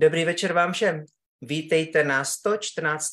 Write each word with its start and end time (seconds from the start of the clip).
Dobrý 0.00 0.24
večer 0.24 0.52
vám 0.52 0.72
všem. 0.72 1.04
Vítejte 1.40 2.04
na 2.04 2.24
114. 2.24 3.12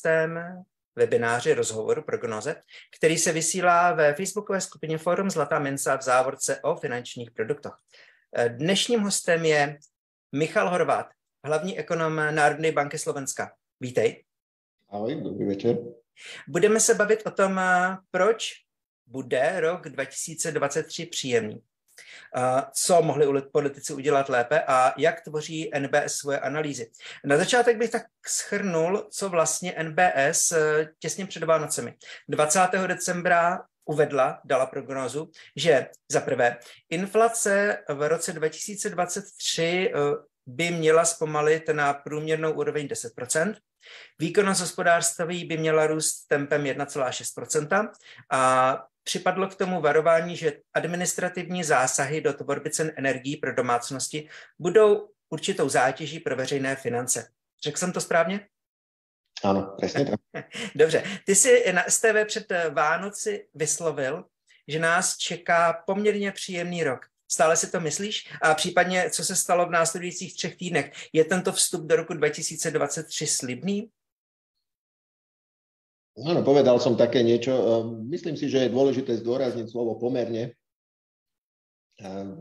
webináři 0.96 1.54
rozhovoru 1.54 2.02
prognoze, 2.02 2.62
který 2.98 3.18
se 3.18 3.32
vysílá 3.32 3.92
ve 3.92 4.14
facebookové 4.14 4.60
skupině 4.60 4.98
Forum 4.98 5.30
Zlatá 5.30 5.58
minca 5.58 5.96
v 5.96 6.02
závorce 6.02 6.60
o 6.60 6.76
finančních 6.76 7.30
produktech. 7.30 7.72
Dnešním 8.48 9.00
hostem 9.00 9.44
je 9.44 9.78
Michal 10.32 10.70
Horvát, 10.70 11.06
hlavní 11.44 11.78
ekonom 11.78 12.16
Národní 12.16 12.72
banky 12.72 12.98
Slovenska. 12.98 13.52
Vítej. 13.80 14.24
Ahoj, 14.88 15.14
dobrý 15.14 15.46
večer. 15.46 15.76
Budeme 16.48 16.80
se 16.80 16.94
bavit 16.94 17.26
o 17.26 17.30
tom, 17.30 17.60
proč 18.10 18.52
bude 19.06 19.60
rok 19.60 19.88
2023 19.88 21.06
příjemný 21.06 21.62
co 22.72 23.02
mohli 23.02 23.42
politici 23.52 23.92
udělat 23.92 24.28
lépe 24.28 24.62
a 24.66 24.94
jak 24.98 25.20
tvoří 25.20 25.70
NBS 25.78 26.14
svoje 26.14 26.40
analýzy. 26.40 26.90
Na 27.24 27.36
začátek 27.36 27.76
bych 27.76 27.90
tak 27.90 28.02
schrnul, 28.26 29.06
co 29.10 29.28
vlastně 29.28 29.74
NBS 29.82 30.52
eh, 30.52 30.88
těsně 30.98 31.26
před 31.26 31.42
Vánocemi. 31.42 31.94
20. 32.28 32.60
decembra 32.86 33.60
uvedla, 33.84 34.40
dala 34.44 34.66
prognózu, 34.66 35.30
že 35.56 35.86
za 36.10 36.20
prvé 36.20 36.56
inflace 36.90 37.78
v 37.88 38.08
roce 38.08 38.32
2023 38.32 39.62
eh, 39.64 39.98
by 40.46 40.70
měla 40.70 41.04
zpomalit 41.04 41.68
na 41.68 41.94
průměrnou 41.94 42.52
úroveň 42.52 42.86
10%, 42.86 43.54
Výkonnost 44.18 44.60
hospodářství 44.60 45.44
by 45.44 45.56
měla 45.56 45.86
růst 45.86 46.26
tempem 46.26 46.64
1,6% 46.64 47.90
a 48.30 48.84
Připadlo 49.08 49.48
k 49.48 49.54
tomu 49.54 49.80
varování, 49.80 50.36
že 50.36 50.52
administrativní 50.74 51.64
zásahy 51.64 52.20
do 52.20 52.32
tvorby 52.32 52.70
cen 52.70 52.92
energií 52.96 53.36
pro 53.36 53.54
domácnosti 53.54 54.28
budou 54.58 55.08
určitou 55.28 55.68
zátěží 55.68 56.20
pro 56.20 56.36
veřejné 56.36 56.76
finance. 56.76 57.28
Řekl 57.64 57.78
jsem 57.78 57.92
to 57.92 58.00
správně? 58.00 58.48
Ano, 59.44 59.74
přesně 59.76 60.04
tak. 60.04 60.20
Dobře. 60.74 61.04
Ty 61.24 61.34
jsi 61.34 61.72
na 61.72 61.84
STV 61.88 62.24
před 62.26 62.52
Vánoci 62.70 63.48
vyslovil, 63.54 64.24
že 64.68 64.78
nás 64.78 65.16
čeká 65.16 65.82
poměrně 65.86 66.32
příjemný 66.32 66.84
rok. 66.84 67.06
Stále 67.30 67.56
si 67.56 67.70
to 67.70 67.80
myslíš? 67.80 68.32
A 68.42 68.54
případně, 68.54 69.10
co 69.10 69.24
se 69.24 69.36
stalo 69.36 69.66
v 69.66 69.70
následujících 69.70 70.36
třech 70.36 70.56
týdnech? 70.56 70.92
Je 71.12 71.24
tento 71.24 71.52
vstup 71.52 71.86
do 71.86 71.96
roku 71.96 72.14
2023 72.14 73.26
slibný? 73.26 73.90
Áno, 76.18 76.42
povedal 76.42 76.82
som 76.82 76.98
také 76.98 77.22
niečo. 77.22 77.54
Ehm, 77.54 78.10
myslím 78.10 78.34
si, 78.34 78.50
že 78.50 78.66
je 78.66 78.74
dôležité 78.74 79.14
zdôrazniť 79.22 79.70
slovo 79.70 79.94
pomerne. 80.00 80.56
Ehm, 82.02 82.38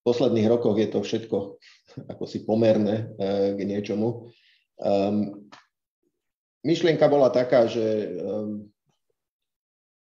v 0.00 0.02
posledných 0.02 0.48
rokoch 0.50 0.74
je 0.80 0.88
to 0.90 1.00
všetko 1.04 1.38
ako 2.10 2.24
si 2.26 2.46
pomerné 2.46 3.10
eh, 3.18 3.54
k 3.54 3.60
niečomu. 3.66 4.30
Ehm, 4.82 5.50
myšlienka 6.66 7.06
bola 7.06 7.30
taká, 7.30 7.66
že 7.70 8.14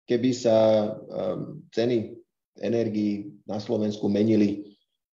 keby 0.08 0.30
sa 0.32 0.56
ceny 1.76 2.16
energií 2.56 3.36
na 3.44 3.60
Slovensku 3.60 4.08
menili 4.08 4.72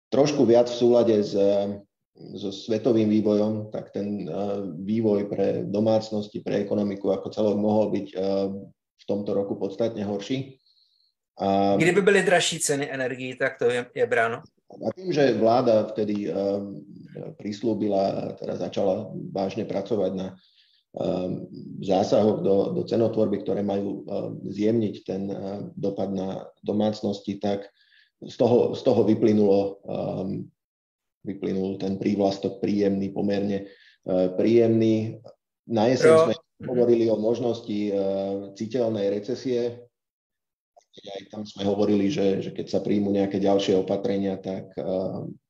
trošku 0.10 0.42
viac 0.42 0.66
v 0.66 0.80
súlade 0.82 1.16
s 1.22 1.38
so 2.36 2.52
svetovým 2.52 3.10
vývojom, 3.10 3.72
tak 3.72 3.96
ten 3.96 4.28
eh, 4.28 4.34
vývoj 4.84 5.32
pre 5.32 5.48
domácnosti, 5.64 6.44
pre 6.44 6.62
ekonomiku 6.64 7.16
ako 7.16 7.28
celok 7.32 7.56
mohol 7.56 7.92
byť 7.96 8.08
eh, 8.12 8.20
v 9.00 9.04
tomto 9.08 9.32
roku 9.32 9.56
podstatne 9.56 10.04
horší. 10.04 10.60
A, 11.40 11.80
Kdyby 11.80 12.02
byly 12.02 12.24
dražší 12.24 12.60
ceny 12.60 12.92
energií, 12.92 13.36
tak 13.36 13.56
to 13.58 13.72
je, 13.72 13.88
je 13.96 14.06
bráno. 14.06 14.44
A 14.70 14.92
tým, 14.92 15.16
že 15.16 15.40
vláda 15.40 15.88
vtedy 15.88 16.28
um, 16.28 16.84
prislúbila, 17.40 18.36
teda 18.36 18.60
začala 18.60 19.08
vážne 19.32 19.64
pracovať 19.64 20.12
na 20.20 20.28
um, 20.36 21.48
zásahoch 21.80 22.44
do, 22.44 22.76
do 22.76 22.82
cenotvorby, 22.84 23.40
ktoré 23.40 23.64
majú 23.64 23.88
um, 23.90 24.04
zjemniť 24.52 24.96
ten 25.08 25.32
uh, 25.32 25.64
dopad 25.80 26.12
na 26.12 26.44
domácnosti, 26.60 27.40
tak 27.40 27.72
z 28.20 28.36
toho, 28.36 28.76
z 28.76 28.82
toho 28.84 29.02
vyplynulo 29.08 29.80
um, 29.88 30.44
vyplynul 31.24 31.80
ten 31.80 32.00
prívlastok 32.00 32.64
príjemný, 32.64 33.12
pomerne 33.12 33.66
e, 33.66 33.66
príjemný. 34.36 35.20
Na 35.70 35.92
jeseň 35.92 36.32
sme 36.32 36.36
hovorili 36.66 37.12
o 37.12 37.20
možnosti 37.20 37.80
e, 37.90 37.94
citeľnej 38.56 39.12
recesie. 39.12 39.86
Aj 41.00 41.22
tam 41.32 41.46
sme 41.46 41.64
hovorili, 41.68 42.12
že, 42.12 42.44
že 42.44 42.52
keď 42.52 42.66
sa 42.68 42.80
príjmu 42.84 43.14
nejaké 43.14 43.40
ďalšie 43.40 43.78
opatrenia, 43.78 44.40
tak, 44.40 44.74
e, 44.76 44.96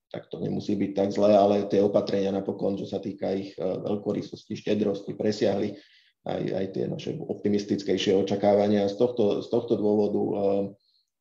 tak 0.09 0.27
to 0.33 0.41
nemusí 0.41 0.73
byť 0.73 0.91
tak 0.97 1.09
zlé, 1.13 1.37
ale 1.37 1.69
tie 1.69 1.85
opatrenia 1.85 2.33
napokon, 2.33 2.75
čo 2.75 2.89
sa 2.89 2.97
týka 2.97 3.29
ich 3.29 3.53
veľkorysosti, 3.61 4.57
štedrosti, 4.57 5.13
presiahli 5.13 5.77
aj, 6.25 6.43
aj 6.49 6.65
tie 6.73 6.83
naše 6.89 7.11
optimistickejšie 7.13 8.17
očakávania. 8.17 8.89
Z 8.89 8.97
tohto, 8.97 9.45
z 9.45 9.47
tohto 9.53 9.77
dôvodu 9.77 10.21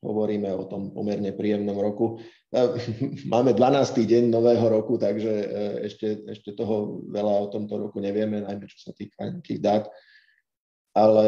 hovoríme 0.02 0.50
o 0.54 0.64
tom 0.66 0.94
pomerne 0.94 1.34
príjemnom 1.34 1.78
roku. 1.78 2.22
E, 2.48 2.60
máme 3.32 3.52
12. 3.52 4.08
deň 4.08 4.24
nového 4.32 4.66
roku, 4.68 4.96
takže 4.96 5.32
e, 5.32 5.46
ešte, 5.88 6.24
ešte 6.28 6.56
toho 6.56 7.04
veľa 7.08 7.34
o 7.44 7.46
tomto 7.52 7.76
roku 7.76 8.00
nevieme, 8.00 8.40
najmä 8.40 8.64
čo 8.64 8.78
sa 8.88 8.92
týka 8.96 9.28
nejakých 9.28 9.60
dát. 9.60 9.84
Ale 10.96 11.26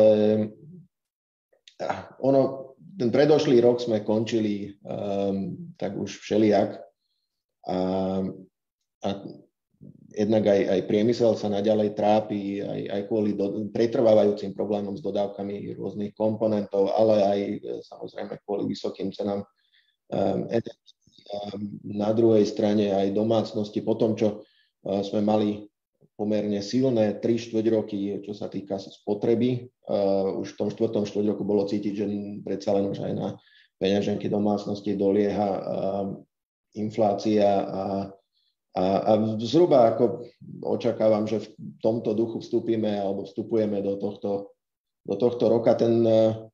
ono, 2.21 2.75
ten 2.99 3.09
predošlý 3.09 3.61
rok 3.65 3.81
sme 3.81 4.05
končili 4.05 4.77
um, 4.85 5.73
tak 5.81 5.97
už 5.97 6.21
všelijak. 6.21 6.77
A, 7.65 7.77
a 9.01 9.09
jednak 10.13 10.45
aj, 10.45 10.61
aj 10.69 10.81
priemysel 10.91 11.33
sa 11.39 11.49
naďalej 11.49 11.97
trápi, 11.97 12.61
aj, 12.61 12.83
aj 12.91 13.03
kvôli 13.09 13.33
do, 13.39 13.71
pretrvávajúcim 13.71 14.53
problémom 14.53 14.99
s 14.99 15.05
dodávkami 15.05 15.73
rôznych 15.79 16.13
komponentov, 16.13 16.93
ale 16.93 17.15
aj 17.25 17.39
e, 17.41 17.59
samozrejme 17.87 18.43
kvôli 18.45 18.69
vysokým 18.69 19.15
cenám 19.15 19.47
um, 20.13 20.51
Na 21.87 22.11
druhej 22.11 22.47
strane 22.47 22.91
aj 22.91 23.15
domácnosti 23.15 23.81
po 23.81 23.95
tom, 23.95 24.19
čo 24.19 24.43
uh, 24.43 25.03
sme 25.05 25.23
mali 25.23 25.67
pomerne 26.19 26.61
silné 26.61 27.17
3 27.17 27.25
štvrť 27.25 27.67
roky, 27.73 28.21
čo 28.21 28.37
sa 28.37 28.53
týka 28.53 28.77
spotreby. 28.77 29.71
Uh, 29.89 30.41
už 30.43 30.55
v 30.55 30.59
tom 30.59 30.69
štvrtom 30.69 31.05
štvrť 31.09 31.27
roku 31.33 31.43
bolo 31.47 31.65
cítiť, 31.65 31.93
že 31.97 32.07
predsa 32.45 32.77
len 32.77 32.93
už 32.93 33.01
aj 33.01 33.13
na 33.17 33.29
peňaženky 33.81 34.29
domácnosti 34.29 34.93
dolieha 34.99 35.51
uh, 35.57 36.07
inflácia 36.77 37.49
a 37.65 37.83
a, 38.71 38.85
a 39.03 39.13
zhruba 39.43 39.91
ako 39.91 40.31
očakávam, 40.63 41.27
že 41.27 41.43
v 41.43 41.49
tomto 41.83 42.15
duchu 42.15 42.39
vstúpime 42.39 43.03
alebo 43.03 43.27
vstupujeme 43.27 43.83
do 43.83 43.99
tohto, 43.99 44.55
do 45.05 45.15
tohto 45.17 45.49
roka. 45.49 45.75
Ten, 45.75 46.05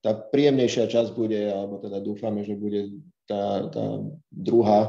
tá 0.01 0.13
príjemnejšia 0.15 0.87
časť 0.87 1.11
bude, 1.15 1.51
alebo 1.51 1.83
teda 1.83 1.99
dúfame, 2.01 2.47
že 2.47 2.55
bude 2.55 3.03
tá, 3.27 3.67
tá 3.69 3.85
druhá, 4.31 4.81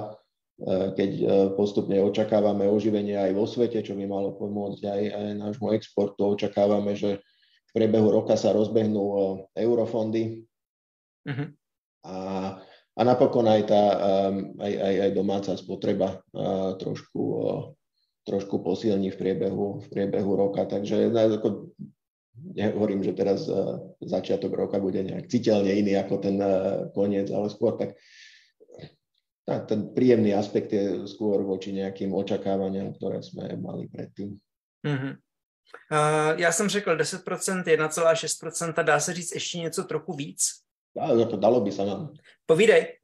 e, 0.61 0.93
keď 0.93 1.11
e, 1.17 1.25
postupne 1.57 1.97
očakávame 2.05 2.69
oživenie 2.69 3.17
aj 3.17 3.31
vo 3.33 3.49
svete, 3.49 3.81
čo 3.81 3.97
by 3.97 4.05
malo 4.05 4.37
pomôcť 4.37 4.81
aj, 4.85 5.03
aj 5.09 5.31
nášmu 5.41 5.73
exportu. 5.73 6.21
Očakávame, 6.37 6.93
že 6.93 7.19
v 7.67 7.71
priebehu 7.73 8.13
roka 8.13 8.37
sa 8.37 8.53
rozbehnú 8.53 9.03
e, 9.03 9.19
eurofondy. 9.57 10.45
Uh-huh. 11.27 11.47
A 12.07 12.15
a 12.97 13.05
napokon 13.05 13.45
aj 13.45 13.69
tá 13.69 13.83
aj, 14.57 14.73
aj, 14.73 14.95
aj 15.05 15.11
domáca 15.13 15.53
spotreba 15.53 16.17
trošku, 16.81 17.23
trošku 18.25 18.65
posilní 18.65 19.13
v 19.13 19.19
priebehu, 19.21 19.85
v 19.85 19.87
priebehu 19.93 20.33
roka. 20.33 20.65
Takže 20.65 21.13
ako, 21.13 21.77
nehovorím, 22.57 23.05
že 23.05 23.13
teraz 23.13 23.45
uh, 23.45 23.77
začiatok 24.01 24.57
roka 24.57 24.81
bude 24.81 25.05
nejak 25.05 25.29
citeľne 25.29 25.69
iný 25.69 25.93
ako 26.01 26.15
ten 26.17 26.35
koniec, 26.97 27.29
ale 27.29 27.53
skôr 27.53 27.77
tak 27.77 27.93
ten 29.47 29.95
príjemný 29.95 30.35
aspekt 30.35 30.75
je 30.75 31.07
skôr 31.07 31.39
voči 31.39 31.71
nejakým 31.71 32.11
očakávaniam, 32.11 32.91
ktoré 32.99 33.23
sme 33.23 33.55
mali 33.55 33.87
predtým. 33.87 34.35
Mm-hmm. 34.83 35.13
Uh, 35.91 36.39
já 36.39 36.51
jsem 36.51 36.69
řekl 36.69 36.97
10%, 36.97 37.63
1,6%, 37.63 38.83
dá 38.83 38.99
se 38.99 39.13
říct 39.13 39.31
ještě 39.33 39.57
něco 39.57 39.83
trochu 39.83 40.13
víc? 40.13 40.39
to 41.29 41.37
dalo 41.37 41.61
by 41.61 41.71
sa 41.71 41.85
nám. 41.85 42.09
Povídej. 42.45 42.97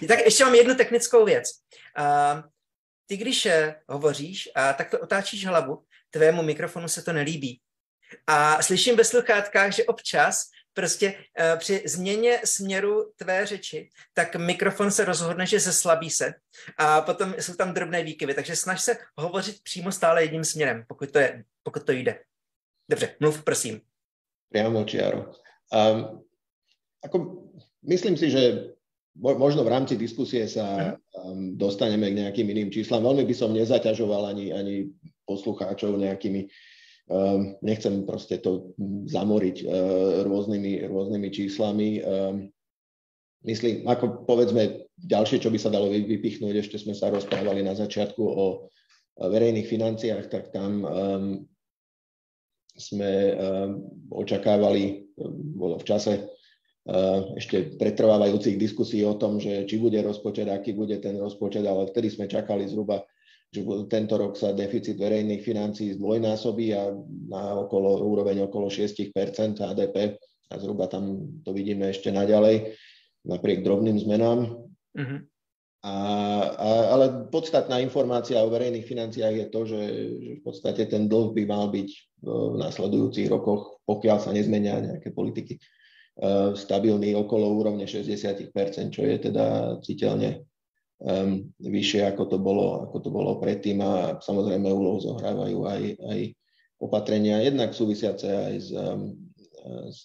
tak 0.08 0.18
ještě 0.24 0.44
mám 0.44 0.54
jednu 0.54 0.74
technickou 0.74 1.24
věc. 1.24 1.44
Uh, 1.98 2.42
ty, 3.06 3.16
když 3.16 3.46
eh, 3.46 3.74
hovoříš, 3.88 4.48
a 4.54 4.72
tak 4.72 4.90
to 4.90 5.00
otáčíš 5.00 5.46
hlavu, 5.46 5.82
tvému 6.14 6.42
mikrofonu 6.42 6.88
se 6.88 7.02
to 7.02 7.12
nelíbí. 7.12 7.58
A 8.26 8.62
slyším 8.62 8.96
ve 8.96 9.04
sluchátkách, 9.04 9.72
že 9.74 9.90
občas 9.90 10.54
prostě 10.74 11.14
uh, 11.14 11.58
při 11.58 11.82
změně 11.86 12.40
směru 12.44 13.12
tvé 13.16 13.46
řeči, 13.46 13.90
tak 14.14 14.36
mikrofon 14.36 14.90
se 14.90 15.04
rozhodne, 15.04 15.46
že 15.46 15.60
zeslabí 15.60 16.10
se 16.10 16.34
a 16.78 17.00
potom 17.02 17.34
jsou 17.38 17.54
tam 17.54 17.74
drobné 17.74 18.02
výkyvy, 18.02 18.34
takže 18.34 18.56
snaž 18.56 18.80
se 18.82 18.96
hovořit 19.18 19.62
přímo 19.62 19.92
stále 19.92 20.22
jedním 20.22 20.44
směrem, 20.44 20.84
pokud 20.88 21.10
to, 21.10 21.18
je, 21.18 21.44
pokud 21.62 21.82
to 21.86 21.92
jde. 21.92 22.18
Dobře, 22.90 23.16
mluv, 23.20 23.44
prosím. 23.44 23.80
Priamo 24.50 24.84
čiaro. 24.84 25.34
Um, 25.72 26.22
ako, 27.02 27.48
myslím 27.82 28.14
si, 28.14 28.30
že 28.30 28.70
možno 29.18 29.64
v 29.64 29.72
rámci 29.72 29.94
diskusie 29.96 30.46
sa 30.46 30.94
um, 30.94 31.54
dostaneme 31.58 32.10
k 32.10 32.18
nejakým 32.22 32.46
iným 32.50 32.70
číslam. 32.70 33.02
Veľmi 33.02 33.24
by 33.26 33.34
som 33.34 33.54
nezaťažoval 33.54 34.30
ani, 34.30 34.54
ani 34.54 34.74
poslucháčov 35.24 35.96
nejakými, 36.00 36.46
um, 37.10 37.56
nechcem 37.64 38.04
proste 38.04 38.40
to 38.40 38.72
zamoriť 39.08 39.56
uh, 39.64 39.68
rôznymi, 40.24 40.88
rôznymi 40.88 41.28
číslami. 41.32 41.88
Um, 42.04 42.52
myslím, 43.44 43.88
ako 43.88 44.24
povedzme, 44.28 44.88
ďalšie, 45.00 45.42
čo 45.42 45.50
by 45.50 45.58
sa 45.58 45.72
dalo 45.72 45.90
vypichnúť, 45.90 46.54
ešte 46.60 46.76
sme 46.80 46.94
sa 46.96 47.10
rozprávali 47.10 47.64
na 47.64 47.76
začiatku 47.76 48.22
o 48.22 48.70
verejných 49.14 49.68
financiách, 49.68 50.26
tak 50.30 50.50
tam 50.50 50.82
um, 50.82 51.24
sme 52.74 53.12
um, 53.34 53.86
očakávali, 54.10 55.06
bolo 55.54 55.78
v 55.78 55.86
čase 55.86 56.34
ešte 57.40 57.80
pretrvávajúcich 57.80 58.60
diskusí 58.60 59.00
o 59.08 59.16
tom, 59.16 59.40
že 59.40 59.64
či 59.64 59.80
bude 59.80 59.96
rozpočet, 60.04 60.44
aký 60.52 60.76
bude 60.76 61.00
ten 61.00 61.16
rozpočet, 61.16 61.64
ale 61.64 61.88
vtedy 61.88 62.12
sme 62.12 62.28
čakali 62.28 62.68
zhruba, 62.68 63.00
tento 63.86 64.14
rok 64.18 64.34
sa 64.34 64.50
deficit 64.50 64.98
verejných 64.98 65.44
financií 65.44 65.94
zdvojnásobí 65.94 66.74
a 66.74 66.90
na 67.30 67.42
okolo, 67.62 68.02
úroveň 68.02 68.50
okolo 68.50 68.66
6% 68.66 69.14
HDP 69.62 70.18
a 70.50 70.54
zhruba 70.58 70.90
tam 70.90 71.30
to 71.46 71.54
vidíme 71.54 71.86
ešte 71.86 72.10
naďalej 72.10 72.74
napriek 73.24 73.62
drobným 73.62 73.96
zmenám. 73.96 74.58
Uh-huh. 74.94 75.20
A, 75.84 75.94
a, 76.56 76.68
ale 76.96 77.28
podstatná 77.28 77.76
informácia 77.84 78.40
o 78.40 78.48
verejných 78.48 78.88
financiách 78.88 79.34
je 79.36 79.46
to, 79.52 79.60
že, 79.68 79.82
že 80.16 80.32
v 80.40 80.42
podstate 80.42 80.82
ten 80.88 81.12
dlh 81.12 81.36
by 81.36 81.42
mal 81.44 81.68
byť 81.68 81.88
v 82.24 82.56
nasledujúcich 82.56 83.28
rokoch, 83.28 83.84
pokiaľ 83.84 84.16
sa 84.16 84.32
nezmenia 84.32 84.80
nejaké 84.80 85.12
politiky, 85.12 85.60
e, 85.60 85.62
stabilný 86.56 87.12
okolo 87.12 87.52
úrovne 87.52 87.84
60%, 87.84 88.48
čo 88.96 89.02
je 89.04 89.16
teda 89.28 89.76
citeľne 89.84 90.48
um, 91.04 91.52
vyššie, 91.60 92.08
ako 92.08 92.24
to, 92.26 92.38
bolo, 92.40 92.88
ako 92.88 92.96
to 93.04 93.10
bolo 93.12 93.36
predtým 93.36 93.84
a 93.84 94.18
samozrejme 94.18 94.66
úlohu 94.72 95.04
zohrávajú 95.04 95.58
aj, 95.68 95.82
aj 96.00 96.20
opatrenia, 96.80 97.44
jednak 97.44 97.76
súvisiace 97.76 98.28
aj 98.28 98.54
s, 98.60 98.70
s 99.92 100.00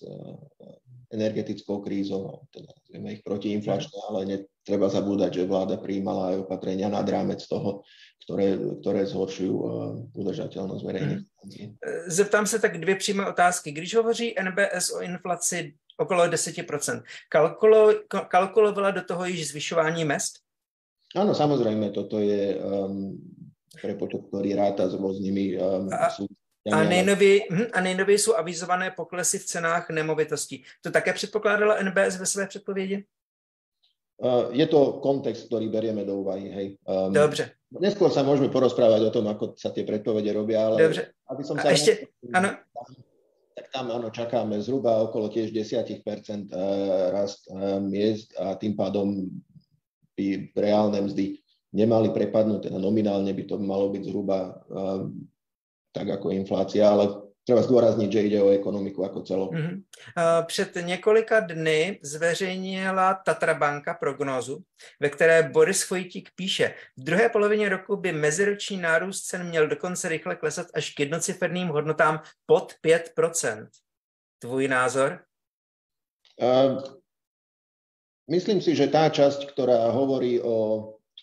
energetickou 1.09 1.81
krízou, 1.81 2.45
teda 2.53 2.69
zrejme 2.85 3.09
ich 3.17 3.23
protiinflačné, 3.25 3.97
ale 4.09 4.19
netreba 4.25 4.89
zabúdať, 4.89 5.41
že 5.41 5.49
vláda 5.49 5.81
prijímala 5.81 6.33
aj 6.33 6.45
opatrenia 6.45 6.85
nad 6.85 7.05
rámec 7.09 7.41
toho, 7.49 7.81
ktoré, 8.23 8.53
ktoré 8.85 9.01
zhoršujú 9.09 9.55
uh, 9.57 9.65
udržateľnosť 10.13 10.83
verejných 10.85 11.21
financí. 11.25 11.61
Zeptám 12.07 12.45
se 12.45 12.59
tak 12.59 12.77
dvě 12.77 12.95
přímé 12.95 13.27
otázky. 13.27 13.71
Když 13.71 13.95
hovoří 13.95 14.35
NBS 14.41 14.93
o 14.93 15.01
inflaci 15.01 15.73
okolo 15.97 16.27
10%, 16.27 17.03
kalkulo, 17.29 17.93
kalkulovala 18.27 18.91
do 18.91 19.03
toho 19.03 19.25
již 19.25 19.47
zvyšování 19.47 20.05
mest? 20.05 20.48
Áno, 21.15 21.33
samozrejme, 21.33 21.89
toto 21.89 22.21
je 22.21 22.53
um, 22.61 23.17
prepočet, 23.81 24.29
ktorý 24.29 24.53
ráta 24.53 24.85
s 24.85 24.93
rôznymi 24.93 25.57
um, 25.57 25.89
a, 25.89 26.13
a 26.69 26.83
nejnověji, 26.83 27.41
hm, 27.51 27.65
a 27.73 27.81
nejnověji 27.81 28.19
jsou 28.19 28.35
avizované 28.35 28.91
poklesy 28.91 29.39
v 29.39 29.45
cenách 29.45 29.89
nemovitostí. 29.89 30.63
To 30.81 30.91
také 30.91 31.13
předpokládala 31.13 31.81
NBS 31.81 32.19
ve 32.19 32.25
své 32.25 32.47
předpovědi? 32.47 33.05
Uh, 34.19 34.51
je 34.51 34.67
to 34.67 34.99
kontext, 34.99 35.47
ktorý 35.47 35.71
berieme 35.71 36.03
do 36.03 36.19
úvahy. 36.19 36.51
Hej. 36.51 36.67
Um, 36.83 37.15
Dobře. 37.15 37.55
Neskôr 37.79 38.11
sa 38.11 38.19
môžeme 38.19 38.51
porozprávať 38.51 39.07
o 39.07 39.13
tom, 39.15 39.31
ako 39.31 39.55
sa 39.55 39.71
tie 39.71 39.87
predpovede 39.87 40.27
robia, 40.35 40.67
ale 40.67 40.75
Dobře. 40.75 41.03
aby 41.31 41.43
som 41.47 41.55
sa... 41.55 41.69
A 41.69 41.71
ešte, 41.71 42.11
áno. 42.35 42.51
Tak 43.55 43.65
tam 43.71 43.95
áno, 43.95 44.11
čakáme 44.11 44.59
zhruba 44.59 45.07
okolo 45.07 45.31
tiež 45.31 45.55
10% 45.55 46.03
uh, 46.51 47.15
rast 47.15 47.47
uh, 47.47 47.79
miest 47.79 48.35
a 48.35 48.59
tým 48.59 48.75
pádom 48.75 49.23
by 50.19 50.51
reálne 50.59 50.99
mzdy 51.07 51.39
nemali 51.71 52.11
prepadnúť, 52.11 52.67
teda 52.67 52.77
nominálne 52.81 53.31
by 53.31 53.43
to 53.47 53.55
malo 53.55 53.87
byť 53.87 54.03
zhruba 54.03 54.59
uh, 54.67 55.07
tak 55.95 56.07
ako 56.19 56.35
inflácia, 56.35 56.91
ale 56.91 57.29
treba 57.49 57.65
zdôrazniť, 57.65 58.09
že 58.13 58.25
ide 58.29 58.39
o 58.41 58.53
ekonomiku 58.53 59.01
ako 59.01 59.19
celok. 59.25 59.51
Mm-hmm. 59.53 59.77
Před 60.45 60.77
několika 60.85 61.39
dny 61.39 61.99
zveřejnila 62.03 63.13
Tatra 63.25 63.53
banka 63.53 63.93
prognózu, 63.93 64.63
ve 64.99 65.09
které 65.09 65.43
Boris 65.43 65.83
Fojitík 65.83 66.29
píše, 66.35 66.73
v 66.97 67.03
druhé 67.03 67.29
polovině 67.29 67.69
roku 67.69 67.95
by 67.95 68.11
meziroční 68.11 68.77
nárůst 68.77 69.21
cen 69.21 69.47
měl 69.47 69.67
dokonce 69.67 70.09
rychle 70.09 70.35
klesat 70.35 70.67
až 70.73 70.93
k 70.93 70.99
jednociferným 70.99 71.67
hodnotám 71.67 72.21
pod 72.45 72.73
5%. 72.85 73.67
Tvůj 74.39 74.67
názor? 74.67 75.19
Uh, 76.41 76.98
myslím 78.29 78.61
si, 78.61 78.77
že 78.77 78.87
tá 78.87 79.09
časť, 79.09 79.49
ktorá 79.51 79.89
hovorí 79.91 80.39
o 80.39 80.57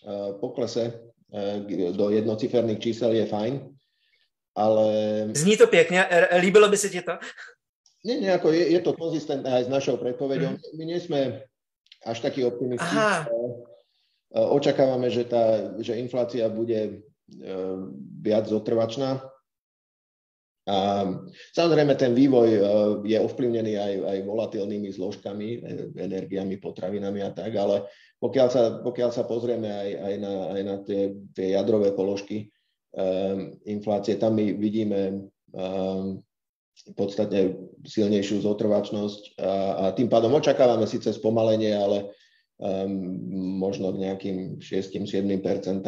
uh, 0.05 0.35
poklese 0.37 0.91
uh, 1.31 1.63
do 1.95 2.11
jednociferných 2.11 2.83
čísel 2.83 3.15
je 3.15 3.25
fajn 3.25 3.77
ale... 4.57 4.85
Zní 5.33 5.57
to 5.57 5.67
pěkně, 5.67 6.05
líbilo 6.39 6.69
by 6.69 6.77
se 6.77 6.89
ti 6.89 7.01
to? 7.01 7.11
Nie, 8.05 8.17
nie, 8.21 8.31
ako 8.33 8.51
je, 8.51 8.71
je 8.71 8.81
to 8.81 8.93
konzistentné 8.93 9.49
aj 9.51 9.63
s 9.67 9.73
našou 9.73 9.97
predpovedou. 9.97 10.55
Mm. 10.55 10.59
My 10.79 10.83
nie 10.85 10.99
sme 11.01 11.43
až 12.05 12.17
takí 12.23 12.45
optimisti. 12.45 12.95
Očakávame, 14.31 15.09
že, 15.09 15.27
tá, 15.27 15.75
že 15.81 15.97
inflácia 15.97 16.47
bude 16.47 16.77
e, 16.77 16.93
viac 18.21 18.47
zotrvačná. 18.47 19.19
A 20.67 21.07
samozrejme 21.55 21.95
ten 21.95 22.11
vývoj 22.11 22.49
e, 22.51 22.61
je 23.07 23.17
ovplyvnený 23.23 23.73
aj, 23.79 23.93
aj 24.03 24.17
volatilnými 24.27 24.91
zložkami, 24.91 25.47
e, 25.55 25.59
energiami, 25.95 26.59
potravinami 26.59 27.23
a 27.23 27.31
tak, 27.31 27.55
ale 27.55 27.87
pokiaľ 28.19 28.47
sa, 28.51 28.61
pokiaľ 28.83 29.09
sa 29.15 29.23
pozrieme 29.23 29.71
aj, 29.71 29.89
aj 29.95 30.15
na, 30.19 30.33
aj 30.51 30.61
na 30.67 30.75
tie, 30.83 31.01
tie 31.31 31.55
jadrové 31.55 31.95
položky, 31.95 32.51
Ehm, 32.97 33.61
inflácie. 33.69 34.17
Tam 34.17 34.33
my 34.33 34.57
vidíme 34.57 35.29
ehm, 35.53 36.17
podstatne 36.97 37.53
silnejšiu 37.85 38.41
zotrvačnosť 38.41 39.37
a, 39.37 39.53
a 39.77 39.83
tým 39.93 40.09
pádom 40.09 40.33
očakávame 40.33 40.89
síce 40.89 41.09
spomalenie, 41.09 41.73
ale 41.73 42.13
um, 42.61 43.57
možno 43.57 43.89
k 43.97 44.05
nejakým 44.05 44.37
6-7% 44.61 45.81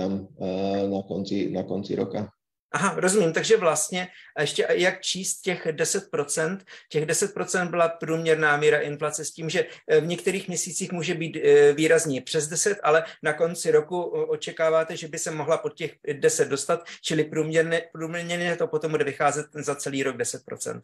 na 0.90 1.02
konci, 1.06 1.54
na 1.54 1.62
konci 1.62 1.94
roka. 1.94 2.34
Aha, 2.72 2.94
rozumím. 2.98 3.34
Takže 3.34 3.58
vlastně 3.58 4.08
ještě 4.40 4.68
jak 4.70 5.02
číst 5.02 5.42
těch 5.42 5.66
10%? 5.66 6.58
Těch 6.90 7.06
10% 7.06 7.70
byla 7.70 7.90
průměrná 7.90 8.58
míra 8.58 8.80
inflace 8.80 9.26
s 9.26 9.32
tím, 9.32 9.50
že 9.50 9.66
eh, 9.88 10.02
v 10.02 10.08
některých 10.08 10.48
měsících 10.48 10.92
může 10.92 11.14
být 11.14 11.36
eh, 11.36 11.74
výrazně 11.74 12.22
přes 12.22 12.48
10, 12.48 12.78
ale 12.84 13.04
na 13.24 13.34
konci 13.34 13.72
roku 13.72 14.02
očekáváte, 14.04 14.98
že 14.98 15.08
by 15.08 15.18
se 15.18 15.32
mohla 15.32 15.58
pod 15.58 15.74
těch 15.74 15.96
10 16.14 16.50
dostat, 16.50 16.84
čili 17.02 17.24
průměrně, 17.24 17.82
průměrně 17.94 18.56
to 18.56 18.68
potom 18.68 18.92
bude 18.92 19.04
vycházet 19.04 19.46
za 19.54 19.76
celý 19.76 20.04
rok 20.04 20.18
10%. 20.18 20.82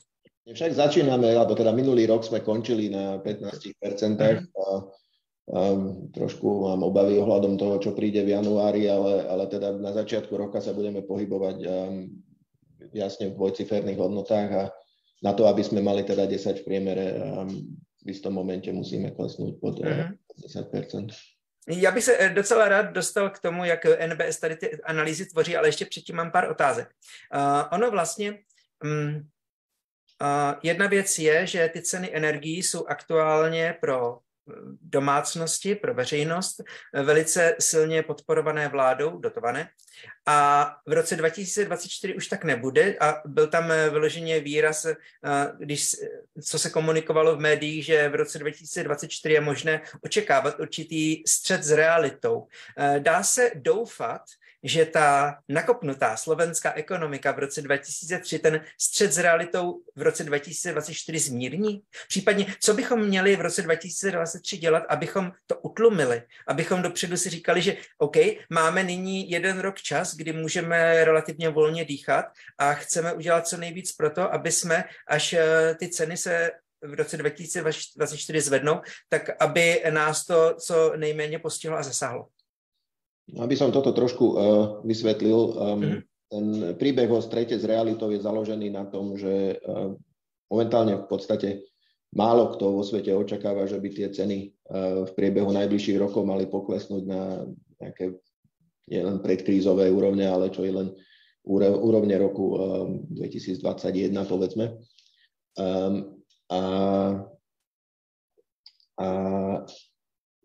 Však 0.53 0.77
začíname, 0.77 1.33
alebo 1.33 1.57
teda 1.57 1.73
minulý 1.73 2.05
rok 2.05 2.21
sme 2.21 2.37
končili 2.37 2.93
na 2.93 3.17
15%. 3.17 3.65
Mm-hmm. 3.81 4.45
A 4.53 4.85
Um, 5.45 6.09
trošku 6.09 6.65
mám 6.65 6.81
obavy 6.81 7.21
ohľadom 7.21 7.53
toho, 7.61 7.77
čo 7.77 7.93
príde 7.93 8.25
v 8.25 8.33
januári, 8.33 8.89
ale, 8.89 9.29
ale 9.29 9.45
teda 9.45 9.77
na 9.77 9.93
začiatku 9.93 10.33
roka 10.33 10.57
sa 10.57 10.73
budeme 10.73 11.05
pohybovať 11.05 11.57
um, 11.61 12.09
jasne 12.89 13.29
v 13.29 13.37
dvojciferných 13.37 14.01
hodnotách 14.01 14.49
a 14.57 14.63
na 15.21 15.31
to, 15.37 15.45
aby 15.45 15.61
sme 15.61 15.85
mali 15.85 16.01
teda 16.01 16.25
10 16.25 16.61
v 16.61 16.65
priemere, 16.65 17.05
um, 17.21 17.77
v 17.77 18.07
istom 18.09 18.33
momente 18.33 18.73
musíme 18.73 19.13
klesnúť 19.13 19.53
pod 19.61 19.85
uh, 19.85 20.09
10%. 20.41 21.13
Já 21.69 21.91
bych 21.91 22.03
se 22.03 22.29
docela 22.33 22.69
rád 22.69 22.93
dostal 22.93 23.29
k 23.29 23.39
tomu, 23.39 23.65
jak 23.65 23.85
NBS 23.85 24.39
tady 24.39 24.55
ty 24.55 24.81
analýzy 24.81 25.25
tvoří, 25.25 25.57
ale 25.57 25.67
ještě 25.67 25.85
předtím 25.85 26.15
mám 26.15 26.31
pár 26.31 26.51
otázek. 26.51 26.89
Uh, 27.35 27.63
ono 27.71 27.91
vlastně, 27.91 28.39
um, 28.83 29.15
uh, 30.21 30.53
jedna 30.63 30.87
věc 30.87 31.19
je, 31.19 31.47
že 31.47 31.69
ty 31.73 31.81
ceny 31.81 32.09
energií 32.13 32.63
jsou 32.63 32.85
aktuálně 32.85 33.77
pro 33.81 34.24
domácnosti, 34.81 35.75
pro 35.75 35.93
veřejnost, 35.93 36.63
velice 37.03 37.55
silně 37.59 38.03
podporované 38.03 38.67
vládou, 38.67 39.17
dotované. 39.17 39.69
A 40.25 40.71
v 40.87 40.93
roce 40.93 41.15
2024 41.15 42.15
už 42.15 42.27
tak 42.27 42.43
nebude 42.43 42.97
a 43.01 43.21
byl 43.25 43.47
tam 43.47 43.67
vyloženě 43.67 44.39
výraz, 44.39 44.87
když, 45.57 45.95
co 46.43 46.59
se 46.59 46.69
komunikovalo 46.69 47.35
v 47.35 47.39
médiích, 47.39 47.85
že 47.85 48.09
v 48.09 48.15
roce 48.15 48.39
2024 48.39 49.33
je 49.33 49.41
možné 49.41 49.81
očekávat 50.01 50.59
určitý 50.59 51.23
střed 51.27 51.63
s 51.63 51.71
realitou. 51.71 52.47
Dá 52.99 53.23
se 53.23 53.51
doufat, 53.55 54.21
že 54.65 54.85
ta 54.85 55.37
nakopnutá 55.49 56.17
slovenská 56.17 56.73
ekonomika 56.73 57.31
v 57.31 57.39
roce 57.39 57.61
2003 57.61 58.39
ten 58.39 58.61
střed 58.81 59.13
s 59.13 59.17
realitou 59.17 59.81
v 59.95 60.01
roce 60.01 60.23
2024 60.23 61.19
zmírní? 61.19 61.81
Případně, 62.07 62.55
co 62.59 62.73
bychom 62.73 63.05
měli 63.05 63.35
v 63.35 63.41
roce 63.41 63.61
2023 63.61 64.57
dělat, 64.57 64.83
abychom 64.89 65.31
to 65.47 65.55
utlumili, 65.59 66.21
abychom 66.47 66.81
dopředu 66.81 67.17
si 67.17 67.29
říkali, 67.29 67.61
že 67.61 67.77
OK, 67.97 68.17
máme 68.49 68.83
nyní 68.83 69.29
jeden 69.31 69.59
rok 69.59 69.77
čas, 69.77 70.15
kdy 70.15 70.33
můžeme 70.33 71.05
relativně 71.05 71.49
volně 71.49 71.85
dýchat 71.85 72.25
a 72.57 72.73
chceme 72.73 73.13
udělat 73.13 73.47
co 73.47 73.57
nejvíc 73.57 73.91
pro 73.91 74.09
to, 74.09 74.33
aby 74.33 74.51
jsme, 74.51 74.83
až 75.07 75.33
eh, 75.33 75.75
ty 75.79 75.89
ceny 75.89 76.17
se 76.17 76.51
v 76.81 76.93
roce 76.93 77.17
2024 77.17 78.41
zvednou, 78.41 78.81
tak 79.09 79.29
aby 79.39 79.83
nás 79.89 80.25
to 80.25 80.55
co 80.55 80.93
nejméně 80.95 81.39
postihlo 81.39 81.77
a 81.77 81.83
zasáhlo. 81.83 82.27
Aby 83.33 83.57
som 83.57 83.73
toto 83.73 83.89
trošku 83.89 84.25
uh, 84.25 84.37
vysvetlil, 84.85 85.39
um, 85.57 85.81
ten 86.29 86.45
príbeh 86.77 87.09
o 87.09 87.17
strete 87.17 87.57
s 87.57 87.65
realitou 87.65 88.13
je 88.13 88.21
založený 88.21 88.69
na 88.69 88.85
tom, 88.85 89.17
že 89.17 89.57
uh, 89.57 89.97
momentálne 90.53 90.93
v 91.01 91.07
podstate 91.09 91.49
málo 92.13 92.53
kto 92.53 92.77
vo 92.77 92.83
svete 92.85 93.09
očakáva, 93.17 93.65
že 93.65 93.81
by 93.81 93.89
tie 93.89 94.07
ceny 94.13 94.37
uh, 94.69 95.09
v 95.09 95.11
priebehu 95.17 95.49
najbližších 95.49 95.97
rokov 95.97 96.21
mali 96.21 96.45
poklesnúť 96.45 97.03
na 97.09 97.49
nejaké 97.81 98.13
nielen 98.85 99.17
predkrízové 99.25 99.89
úrovne, 99.89 100.29
ale 100.29 100.53
čo 100.53 100.61
je 100.61 100.73
len 100.73 100.93
úrovne 101.45 102.17
roku 102.17 102.57
2021, 103.13 104.09
povedzme. 104.25 104.81
Um, 105.53 106.21
a, 106.49 106.61
a 108.97 109.07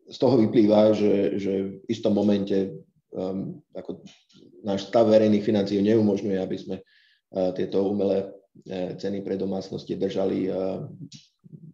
z 0.08 0.16
toho 0.18 0.40
vyplýva, 0.40 0.96
že, 0.96 1.38
že 1.38 1.52
v 1.80 1.84
istom 1.90 2.14
momente 2.16 2.80
um, 3.14 3.58
ako 3.74 4.02
náš 4.62 4.90
stav 4.90 5.06
verejných 5.06 5.44
financií 5.44 5.78
neumožňuje, 5.82 6.38
aby 6.38 6.56
sme 6.58 6.76
uh, 6.80 7.50
tieto 7.54 7.86
umelé 7.86 8.26
uh, 8.26 8.94
ceny 8.96 9.22
pre 9.22 9.38
domácnosti 9.38 9.94
držali 9.98 10.50
uh, 10.50 10.86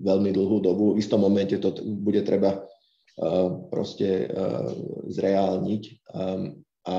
veľmi 0.01 0.31
dlhú 0.33 0.61
dobu. 0.61 0.95
V 0.95 1.01
istom 1.01 1.25
momente 1.25 1.57
to 1.61 1.73
bude 1.81 2.21
treba 2.25 2.61
uh, 2.61 3.49
proste 3.73 4.29
uh, 4.29 4.69
zreálniť. 5.09 5.83
Um, 6.13 6.61
a 6.87 6.97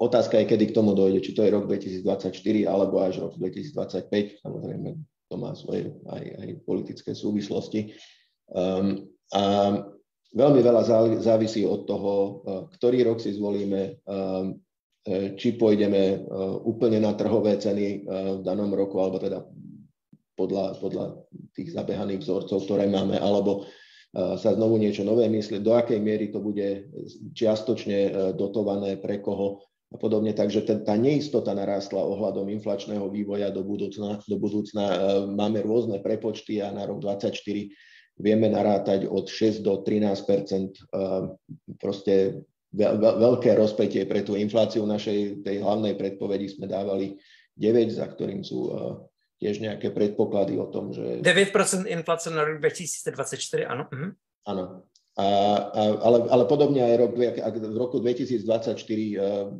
otázka 0.00 0.42
je, 0.42 0.48
kedy 0.48 0.64
k 0.72 0.76
tomu 0.76 0.96
dojde, 0.96 1.22
či 1.22 1.32
to 1.36 1.44
je 1.44 1.54
rok 1.54 1.70
2024 1.70 2.34
alebo 2.66 3.04
až 3.04 3.22
rok 3.22 3.36
2025. 3.36 4.42
Samozrejme, 4.42 4.88
to 5.28 5.34
má 5.36 5.52
svoje 5.54 5.92
aj, 6.08 6.24
aj 6.24 6.48
politické 6.64 7.12
súvislosti. 7.12 7.94
Um, 8.48 9.12
a 9.28 9.44
veľmi 10.34 10.60
veľa 10.60 10.82
závisí 11.20 11.64
od 11.64 11.88
toho, 11.88 12.14
uh, 12.14 12.32
ktorý 12.74 13.08
rok 13.08 13.18
si 13.22 13.32
zvolíme, 13.32 14.02
um, 14.04 14.56
e, 15.08 15.32
či 15.40 15.56
pôjdeme 15.56 16.28
úplne 16.68 17.00
na 17.00 17.16
trhové 17.16 17.56
ceny 17.56 18.04
v 18.04 18.40
danom 18.44 18.68
roku, 18.76 19.00
alebo 19.00 19.16
teda 19.16 19.40
podľa, 20.36 20.76
podľa 20.84 21.24
tých 21.56 21.72
zabehaných 21.72 22.20
vzorcov, 22.20 22.68
ktoré 22.68 22.92
máme, 22.92 23.16
alebo 23.16 23.64
sa 24.12 24.52
znovu 24.52 24.76
niečo 24.76 25.08
nové 25.08 25.24
myslieť, 25.32 25.64
do 25.64 25.72
akej 25.72 25.96
miery 26.00 26.28
to 26.28 26.44
bude 26.44 26.92
čiastočne 27.32 28.32
dotované 28.36 29.00
pre 29.00 29.24
koho 29.24 29.64
a 29.88 29.96
podobne. 29.96 30.36
Takže 30.36 30.84
tá 30.84 30.94
neistota 31.00 31.56
narástla 31.56 32.04
ohľadom 32.04 32.48
inflačného 32.52 33.08
vývoja 33.08 33.48
do 33.48 33.64
budúcna. 33.64 34.20
Do 34.28 34.36
budúcna 34.36 34.84
máme 35.28 35.64
rôzne 35.64 36.04
prepočty 36.04 36.60
a 36.60 36.68
na 36.68 36.84
rok 36.84 37.00
2024 37.00 37.87
vieme 38.18 38.50
narátať 38.50 39.06
od 39.06 39.30
6 39.30 39.62
do 39.62 39.80
13 39.80 40.26
e, 40.26 40.66
Proste 41.78 42.42
veľké 42.98 43.56
rozpetie 43.56 44.04
pre 44.04 44.20
tú 44.20 44.36
infláciu 44.36 44.84
našej 44.84 45.40
tej 45.40 45.64
hlavnej 45.64 45.96
predpovedi 45.96 46.52
sme 46.52 46.68
dávali 46.68 47.16
9, 47.56 47.88
za 47.88 48.04
ktorým 48.04 48.44
sú 48.44 48.68
e, 48.68 48.70
tiež 49.40 49.62
nejaké 49.62 49.94
predpoklady 49.94 50.58
o 50.58 50.66
tom, 50.68 50.92
že... 50.92 51.22
9% 51.24 51.88
inflácie 51.88 52.28
na 52.34 52.44
rok 52.44 52.60
2024, 52.60 53.64
áno. 53.64 53.88
Mhm. 53.88 54.08
Áno. 54.50 54.64
A, 55.18 55.26
a, 55.74 55.82
ale, 55.98 56.30
ale 56.30 56.44
podobne 56.46 56.78
aj 56.78 56.94
rok, 57.02 57.12
ak 57.18 57.54
v 57.58 57.74
roku 57.74 57.98
2024 57.98 58.38
uh, 58.38 58.78
e, 58.78 59.14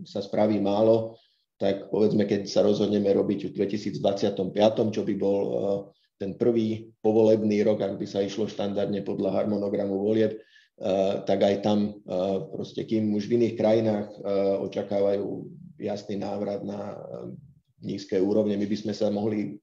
sa 0.06 0.22
spraví 0.22 0.62
málo, 0.62 1.18
tak 1.58 1.90
povedzme, 1.90 2.22
keď 2.22 2.46
sa 2.46 2.62
rozhodneme 2.62 3.10
robiť 3.10 3.50
v 3.50 3.66
2025, 3.66 4.54
čo 4.94 5.02
by 5.02 5.14
bol 5.18 5.42
ten 6.18 6.34
prvý 6.34 6.90
povolebný 7.00 7.62
rok, 7.62 7.82
ak 7.82 7.94
by 7.96 8.06
sa 8.06 8.20
išlo 8.22 8.50
štandardne 8.50 9.06
podľa 9.06 9.38
harmonogramu 9.38 9.96
volieb, 10.02 10.38
uh, 10.38 11.22
tak 11.22 11.46
aj 11.46 11.62
tam 11.62 12.02
proste, 12.52 12.82
kým 12.84 13.14
už 13.14 13.30
v 13.30 13.38
iných 13.42 13.54
krajinách 13.54 14.06
očakávajú 14.66 15.26
jasný 15.78 16.18
návrat 16.18 16.66
na 16.66 16.98
nízke 17.78 18.18
úrovne, 18.18 18.58
my 18.58 18.66
by 18.66 18.76
sme 18.76 18.94
sa 18.94 19.06
mohli 19.14 19.54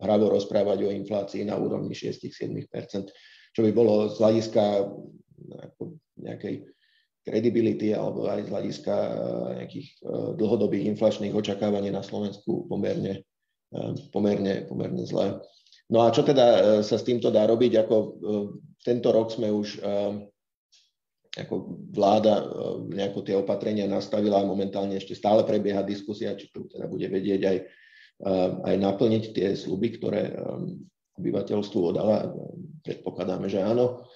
hravo 0.00 0.32
rozprávať 0.32 0.88
o 0.88 0.94
inflácii 0.94 1.44
na 1.44 1.60
úrovni 1.60 1.92
6-7 1.92 2.32
čo 3.52 3.60
by 3.66 3.74
bolo 3.74 4.06
z 4.14 4.22
hľadiska 4.22 4.64
nejakej 6.18 6.54
credibility 7.26 7.92
alebo 7.92 8.30
aj 8.30 8.46
z 8.46 8.50
hľadiska 8.54 8.94
eh, 8.94 9.48
nejakých 9.64 9.88
eh, 9.90 10.30
dlhodobých 10.38 10.84
inflačných 10.96 11.34
očakávaní 11.34 11.92
na 11.92 12.06
Slovensku 12.06 12.70
pomerne, 12.70 13.22
eh, 13.22 13.27
pomerne, 14.14 14.64
pomerne 14.68 15.04
zlé. 15.04 15.40
No 15.88 16.04
a 16.04 16.12
čo 16.12 16.20
teda 16.20 16.80
sa 16.84 16.96
s 17.00 17.06
týmto 17.06 17.32
dá 17.32 17.48
robiť? 17.48 17.84
Ako 17.84 17.96
tento 18.84 19.08
rok 19.08 19.32
sme 19.32 19.48
už 19.48 19.80
ako 21.38 21.54
vláda 21.94 22.44
nejako 22.90 23.20
tie 23.22 23.36
opatrenia 23.38 23.86
nastavila 23.86 24.42
a 24.42 24.48
momentálne 24.48 24.98
ešte 24.98 25.14
stále 25.14 25.46
prebieha 25.46 25.86
diskusia, 25.86 26.34
či 26.34 26.50
to 26.50 26.66
teda 26.66 26.90
bude 26.90 27.06
vedieť 27.06 27.40
aj, 27.46 27.58
aj 28.66 28.74
naplniť 28.74 29.24
tie 29.32 29.54
sluby, 29.54 30.00
ktoré 30.00 30.34
obyvateľstvu 31.18 31.80
odala, 31.82 32.34
predpokladáme, 32.82 33.46
že 33.46 33.62
áno, 33.62 34.06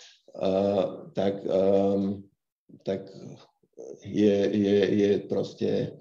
tak, 1.15 1.47
tak 2.83 3.01
je, 4.03 4.37
je, 4.51 4.79
je 4.99 5.11
proste 5.27 6.01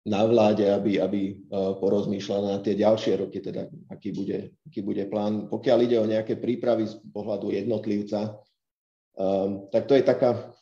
na 0.00 0.24
vláde, 0.24 0.64
aby, 0.64 0.96
aby 0.96 1.36
porozmýšľala 1.52 2.56
na 2.56 2.58
tie 2.64 2.72
ďalšie 2.72 3.20
roky, 3.20 3.44
teda 3.44 3.68
aký 3.92 4.16
bude, 4.16 4.56
aký 4.64 4.80
bude 4.80 5.04
plán. 5.12 5.52
Pokiaľ 5.52 5.78
ide 5.84 6.00
o 6.00 6.08
nejaké 6.08 6.40
prípravy 6.40 6.88
z 6.88 6.96
pohľadu 7.12 7.52
jednotlivca, 7.52 8.40
um, 9.20 9.68
tak 9.68 9.84
to 9.84 9.92
je 9.92 10.04
taká 10.04 10.56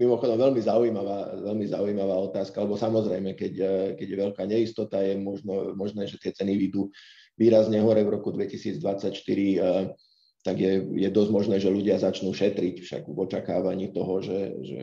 mimochodom 0.00 0.40
veľmi 0.40 0.60
zaujímavá, 0.64 1.44
veľmi 1.44 1.66
zaujímavá 1.68 2.16
otázka, 2.32 2.64
lebo 2.64 2.80
samozrejme, 2.80 3.36
keď, 3.36 3.52
keď 4.00 4.06
je 4.08 4.16
veľká 4.16 4.42
neistota, 4.48 5.04
je 5.04 5.20
možno, 5.20 5.76
možné, 5.76 6.08
že 6.08 6.16
tie 6.16 6.32
ceny 6.32 6.56
vyjdú 6.56 6.88
výrazne 7.36 7.84
hore 7.84 8.00
v 8.00 8.12
roku 8.16 8.32
2024, 8.32 8.80
eh, 8.80 9.92
tak 10.40 10.56
je, 10.56 10.88
je 10.96 11.08
dosť 11.12 11.30
možné, 11.36 11.56
že 11.60 11.68
ľudia 11.68 12.00
začnú 12.00 12.32
šetriť 12.32 12.80
však 12.80 13.02
v 13.04 13.18
očakávaní 13.28 13.92
toho, 13.92 14.24
že, 14.24 14.40
že 14.64 14.78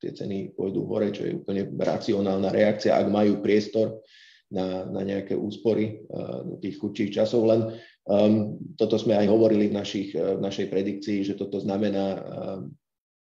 tie 0.00 0.10
ceny 0.14 0.54
pôjdu 0.54 0.86
hore, 0.86 1.10
čo 1.14 1.26
je 1.26 1.36
úplne 1.38 1.68
racionálna 1.74 2.50
reakcia, 2.50 2.96
ak 2.96 3.08
majú 3.10 3.40
priestor 3.44 4.02
na, 4.52 4.86
na 4.86 5.02
nejaké 5.02 5.34
úspory 5.34 6.04
uh, 6.10 6.44
tých 6.62 6.78
chudších 6.78 7.10
časov. 7.20 7.48
Len 7.48 7.60
um, 8.06 8.56
toto 8.78 9.00
sme 9.00 9.18
aj 9.18 9.26
hovorili 9.26 9.72
v, 9.72 9.76
našich, 9.76 10.10
uh, 10.14 10.38
v 10.38 10.44
našej 10.44 10.66
predikcii, 10.70 11.18
že 11.26 11.34
toto 11.34 11.58
znamená 11.58 12.06
uh, 12.14 12.20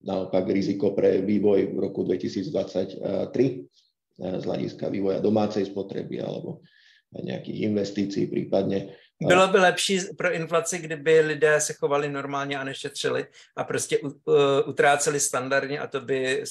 naopak 0.02 0.50
riziko 0.50 0.93
pre 0.93 1.23
vývoj 1.23 1.73
v 1.73 1.79
roku 1.79 2.05
2023 2.05 2.52
uh, 3.00 3.29
z 4.19 4.45
hľadiska 4.45 4.93
vývoja 4.93 5.19
domácej 5.25 5.67
spotreby 5.67 6.21
alebo 6.21 6.62
nejakých 7.12 7.59
investícií 7.69 8.25
prípadne. 8.33 8.97
Bylo 9.21 9.49
by 9.49 9.59
lepší 9.59 10.00
pro 10.16 10.33
inflaci, 10.33 10.78
kdyby 10.78 11.21
lidé 11.21 11.61
se 11.61 11.73
chovali 11.73 12.09
normálně 12.09 12.59
a 12.59 12.64
nešetřili 12.64 13.26
a 13.57 13.64
prostě 13.64 13.99
utráceli 14.66 15.21
standardně 15.21 15.81
a 15.81 15.87
to 15.87 16.00
by 16.00 16.45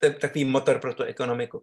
to 0.00 0.06
je 0.06 0.12
takový 0.12 0.44
motor 0.44 0.80
pro 0.80 0.94
tu 0.94 1.02
ekonomiku. 1.02 1.62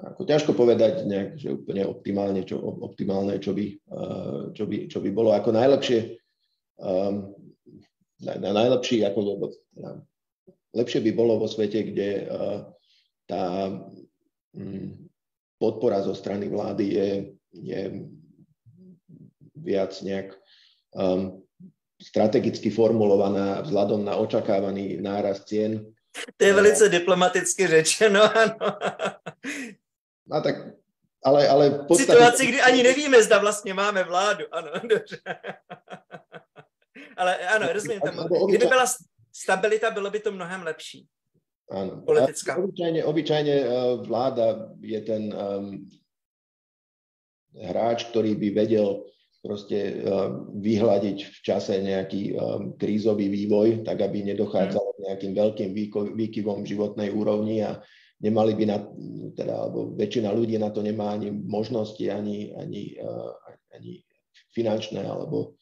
Ako 0.00 0.24
ťažko 0.24 0.56
povedať 0.56 1.04
nejak, 1.04 1.36
že 1.36 1.52
úplne 1.52 1.84
optimálne, 1.84 2.40
čo, 2.48 2.56
optimálne, 2.56 3.36
čo 3.36 3.52
by, 3.52 3.68
čo 4.56 4.64
by, 4.64 4.76
čo 4.88 4.98
by 5.04 5.10
bolo. 5.12 5.36
Ako 5.36 5.52
najlepšie, 5.52 6.16
um, 6.80 7.36
na, 8.24 8.32
najlepší, 8.40 9.04
ako, 9.04 9.52
lepšie 10.72 11.04
by 11.04 11.12
bolo 11.12 11.36
vo 11.36 11.48
svete, 11.52 11.92
kde 11.92 12.32
uh, 12.32 12.64
tá 13.28 13.68
um, 14.56 14.88
podpora 15.60 16.00
zo 16.00 16.16
strany 16.16 16.48
vlády 16.48 16.84
je, 16.96 17.08
je 17.60 17.80
viac 19.62 20.02
nejak 20.02 20.34
um, 20.96 21.42
strategicky 22.00 22.72
formulovaná 22.72 23.60
vzhľadom 23.60 24.04
na 24.04 24.16
očakávaný 24.16 24.96
náraz 25.04 25.44
cien. 25.44 25.84
To 26.36 26.44
je 26.44 26.52
velice 26.52 26.88
diplomaticky 26.88 27.66
řečeno, 27.66 28.22
ano. 28.36 28.56
No 30.26 30.42
tak, 30.42 30.56
ale, 31.24 31.48
ale 31.48 31.64
v 31.70 31.86
podstate... 31.86 32.12
Situaci, 32.12 32.46
kdy 32.46 32.60
ani 32.60 32.82
nevíme, 32.82 33.22
zda 33.22 33.38
vlastně 33.38 33.74
máme 33.74 34.04
vládu, 34.04 34.44
ano, 34.50 34.70
dobře. 34.88 35.20
Ale 37.16 37.38
ano, 37.38 37.72
rozumím 37.72 38.00
tomu. 38.00 38.46
Kdyby 38.46 38.66
byla 38.66 38.86
stabilita, 39.32 39.90
bylo 39.90 40.10
by 40.10 40.20
to 40.20 40.32
mnohem 40.32 40.62
lepší. 40.62 41.06
Áno. 41.70 42.02
Politická. 42.02 42.58
Obyčajne, 42.58 43.06
obyčajne 43.06 43.54
uh, 43.62 43.70
vláda 44.02 44.74
je 44.82 45.00
ten 45.06 45.30
um, 45.30 45.86
hráč, 47.54 48.10
ktorý 48.10 48.34
by 48.34 48.48
vedel 48.50 49.06
proste 49.40 50.04
uh, 50.04 50.28
vyhľadiť 50.52 51.18
v 51.24 51.38
čase 51.40 51.80
nejaký 51.80 52.22
um, 52.36 52.76
krízový 52.76 53.32
vývoj, 53.32 53.88
tak 53.88 54.04
aby 54.04 54.28
nedochádzalo 54.32 55.00
k 55.00 55.02
nejakým 55.08 55.32
veľkým 55.32 55.70
výkyvom 56.12 56.68
životnej 56.68 57.08
úrovni 57.08 57.64
a 57.64 57.80
nemali 58.20 58.52
by 58.52 58.64
na, 58.68 58.78
teda, 59.32 59.64
alebo 59.64 59.96
väčšina 59.96 60.28
ľudí 60.28 60.60
na 60.60 60.68
to 60.68 60.84
nemá 60.84 61.16
ani 61.16 61.32
možnosti, 61.32 62.04
ani, 62.12 62.52
ani, 62.52 63.00
uh, 63.00 63.32
ani 63.72 64.04
finančné 64.52 65.08
alebo 65.08 65.56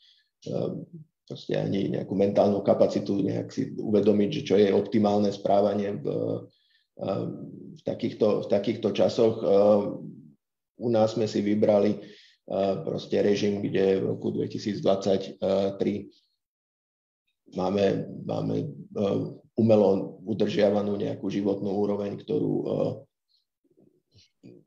proste 1.29 1.61
ani 1.61 1.93
nejakú 1.93 2.15
mentálnu 2.17 2.65
kapacitu 2.65 3.21
nejak 3.21 3.53
si 3.53 3.75
uvedomiť, 3.77 4.29
že 4.33 4.43
čo 4.47 4.55
je 4.57 4.73
optimálne 4.73 5.29
správanie 5.29 5.99
v, 6.01 6.07
v, 7.75 7.81
takýchto, 7.85 8.47
v 8.47 8.47
takýchto 8.49 8.89
časoch. 8.97 9.45
U 10.79 10.89
nás 10.89 11.19
sme 11.19 11.29
si 11.29 11.45
vybrali 11.45 12.01
proste 12.85 13.23
režim, 13.23 13.61
kde 13.61 14.01
v 14.01 14.17
roku 14.17 14.31
2023 14.31 15.39
máme, 17.57 17.85
máme 18.25 18.57
umelo 19.53 20.17
udržiavanú 20.25 20.97
nejakú 20.97 21.29
životnú 21.29 21.69
úroveň, 21.77 22.17
ktorú, 22.17 22.55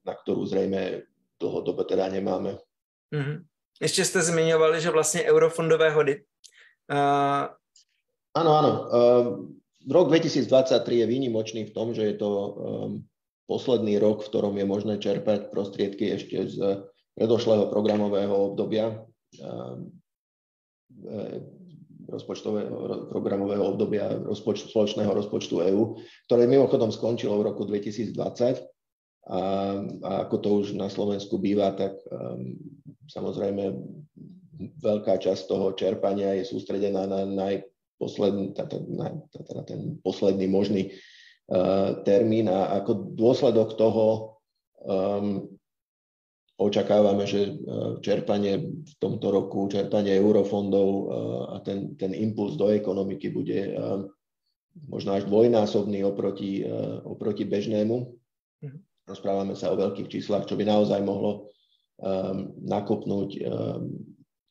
na 0.06 0.14
ktorú 0.14 0.46
zrejme 0.46 1.10
dlhodobo 1.42 1.84
teda 1.84 2.10
nemáme. 2.14 2.58
Mm-hmm. 3.14 3.38
Ještě 3.82 4.06
jste 4.06 4.22
zmiňovali, 4.22 4.82
že 4.82 4.90
vlastně 4.90 5.24
eurofondové 5.24 5.90
hody. 5.90 6.22
Uh... 6.92 7.50
Áno, 8.32 8.52
áno. 8.56 8.72
Uh, 8.88 9.28
rok 9.92 10.08
2023 10.08 11.04
je 11.04 11.06
výnimočný 11.06 11.66
v 11.68 11.76
tom, 11.76 11.92
že 11.92 12.04
je 12.04 12.16
to 12.16 12.30
um, 12.32 13.04
posledný 13.44 14.00
rok, 14.00 14.24
v 14.24 14.30
ktorom 14.32 14.56
je 14.56 14.66
možné 14.66 14.96
čerpať 15.04 15.52
prostriedky 15.52 16.16
ešte 16.16 16.48
z 16.48 16.58
predošlého 17.16 17.68
programového 17.68 18.54
obdobia, 18.54 19.04
um, 19.40 19.92
rozpočtového 22.12 23.08
programového 23.08 23.64
obdobia 23.64 24.12
rozpočtu, 24.28 24.68
spoločného 24.68 25.12
rozpočtu 25.12 25.64
EÚ, 25.72 25.84
ktoré 26.28 26.44
mimochodom 26.48 26.92
skončilo 26.92 27.40
v 27.40 27.48
roku 27.48 27.64
2020. 27.64 28.68
A, 29.32 29.40
a 30.02 30.12
ako 30.26 30.36
to 30.42 30.50
už 30.66 30.68
na 30.74 30.90
Slovensku 30.90 31.38
býva, 31.38 31.72
tak 31.78 31.94
um, 32.10 32.58
samozrejme 33.06 33.70
veľká 34.82 35.22
časť 35.22 35.46
toho 35.46 35.78
čerpania 35.78 36.34
je 36.42 36.50
sústredená 36.50 37.06
na 37.06 37.30
najposledný, 37.30 38.58
na, 38.98 39.08
na 39.30 39.64
ten 39.64 40.02
posledný 40.02 40.50
možný 40.50 40.90
uh, 40.90 42.02
termín 42.02 42.50
a 42.50 42.82
ako 42.82 43.14
dôsledok 43.14 43.78
toho 43.78 44.38
um, 44.82 45.46
očakávame, 46.62 47.26
že 47.26 47.42
e, 47.42 47.52
čerpanie 48.06 48.62
v 48.62 48.94
tomto 49.02 49.34
roku, 49.34 49.66
čerpanie 49.66 50.14
eurofondov 50.22 50.88
e, 50.88 51.04
a 51.50 51.58
ten, 51.66 51.98
ten 51.98 52.14
impuls 52.14 52.54
do 52.54 52.70
ekonomiky 52.70 53.34
bude 53.34 53.60
e, 53.66 53.72
možno 54.88 55.18
až 55.18 55.28
dvojnásobný 55.28 56.06
oproti, 56.08 56.64
oproti 57.04 57.44
bežnému. 57.44 57.98
Mhm. 58.64 58.78
Rozprávame 59.04 59.58
sa 59.58 59.74
o 59.74 59.80
veľkých 59.82 60.08
číslach, 60.08 60.48
čo 60.48 60.56
by 60.56 60.64
naozaj 60.64 61.04
mohlo 61.04 61.52
nakopnúť 62.66 63.46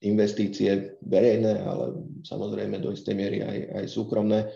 investície 0.05 1.00
verejné, 1.02 1.64
ale 1.64 2.05
samozrejme 2.23 2.79
do 2.79 2.93
istej 2.95 3.17
miery 3.17 3.43
aj, 3.43 3.59
aj 3.81 3.85
súkromné. 3.90 4.47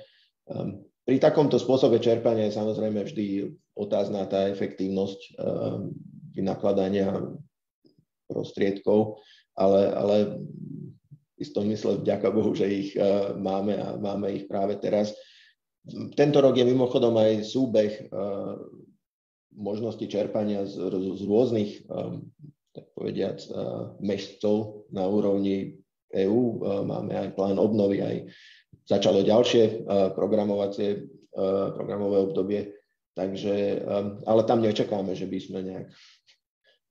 Pri 1.02 1.16
takomto 1.18 1.58
spôsobe 1.58 1.98
čerpania 1.98 2.46
je 2.52 2.58
samozrejme 2.60 3.02
vždy 3.08 3.26
otázna 3.74 4.28
tá 4.30 4.46
efektívnosť 4.52 5.40
vynakladania 6.34 7.14
prostriedkov, 8.28 9.22
ale, 9.54 9.94
ale 9.94 10.16
v 11.34 11.38
istom 11.38 11.64
mysle 11.70 12.02
vďaka 12.02 12.28
Bohu, 12.34 12.52
že 12.52 12.66
ich 12.66 12.90
uh, 12.98 13.38
máme 13.38 13.78
a 13.78 13.94
máme 13.96 14.34
ich 14.34 14.44
práve 14.50 14.76
teraz. 14.82 15.14
Tento 16.18 16.42
rok 16.42 16.56
je 16.58 16.66
mimochodom 16.66 17.14
aj 17.16 17.46
súbeh 17.46 18.10
uh, 18.10 18.58
možnosti 19.54 20.02
čerpania 20.10 20.66
z, 20.66 20.76
z 20.90 21.22
rôznych, 21.24 21.86
um, 21.86 22.26
tak 22.74 22.90
povediac, 22.98 23.38
mešcov 24.02 24.90
na 24.90 25.06
úrovni 25.06 25.78
EÚ. 26.10 26.58
Máme 26.82 27.14
aj 27.14 27.38
plán 27.38 27.54
obnovy, 27.54 28.02
aj 28.02 28.16
začalo 28.82 29.22
ďalšie 29.22 29.86
programovacie, 30.18 31.06
programové 31.78 32.18
obdobie, 32.26 32.74
takže, 33.14 33.78
ale 34.26 34.42
tam 34.42 34.58
nečakáme, 34.58 35.14
že 35.14 35.30
by 35.30 35.38
sme 35.38 35.58
nejak 35.62 35.86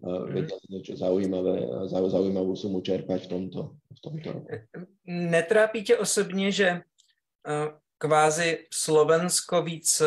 vedeli 0.04 0.66
niečo 0.68 1.00
zaujímavé, 1.00 1.88
zaujímavú 1.88 2.60
sumu 2.60 2.84
čerpať 2.84 3.24
v 3.26 3.30
tomto, 3.30 3.60
v 3.80 4.00
tomto 4.04 4.28
roku. 4.36 4.48
Netrápí 5.08 5.84
tě 5.84 5.98
osobně, 5.98 6.52
že 6.52 6.82
kvázi 7.98 8.68
Slovensko 8.74 9.62
víc 9.62 10.02
e, 10.02 10.06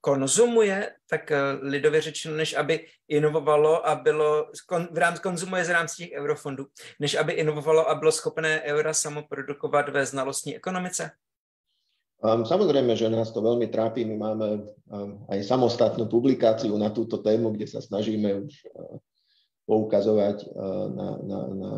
konzumuje, 0.00 0.92
tak 1.10 1.30
e, 1.30 1.36
lidově 1.62 2.00
řečeno, 2.00 2.36
než 2.36 2.56
aby 2.56 2.86
inovovalo 3.08 3.88
a 3.88 3.94
bylo, 3.94 4.48
v 4.90 4.98
rámci, 4.98 5.22
konzumuje 5.22 5.64
z 5.64 5.68
rámci 5.68 5.96
těch 5.96 6.12
eurofondů, 6.12 6.66
než 7.00 7.14
aby 7.14 7.32
inovovalo 7.32 7.88
a 7.88 7.94
bylo 7.94 8.12
schopné 8.12 8.62
eura 8.62 8.94
samoprodukovat 8.94 9.88
ve 9.88 10.06
znalostní 10.06 10.56
ekonomice? 10.56 11.10
Um, 12.24 12.48
samozrejme, 12.48 12.96
že 12.96 13.12
nás 13.12 13.28
to 13.36 13.44
veľmi 13.44 13.68
trápi. 13.68 14.08
My 14.08 14.16
máme 14.16 14.48
um, 14.88 15.28
aj 15.28 15.44
samostatnú 15.44 16.08
publikáciu 16.08 16.72
na 16.80 16.88
túto 16.88 17.20
tému, 17.20 17.52
kde 17.52 17.68
sa 17.68 17.84
snažíme 17.84 18.48
už 18.48 18.64
poukazovať 19.64 20.36
eh, 20.44 20.86
na, 20.94 21.08
na, 21.24 21.38
na 21.54 21.70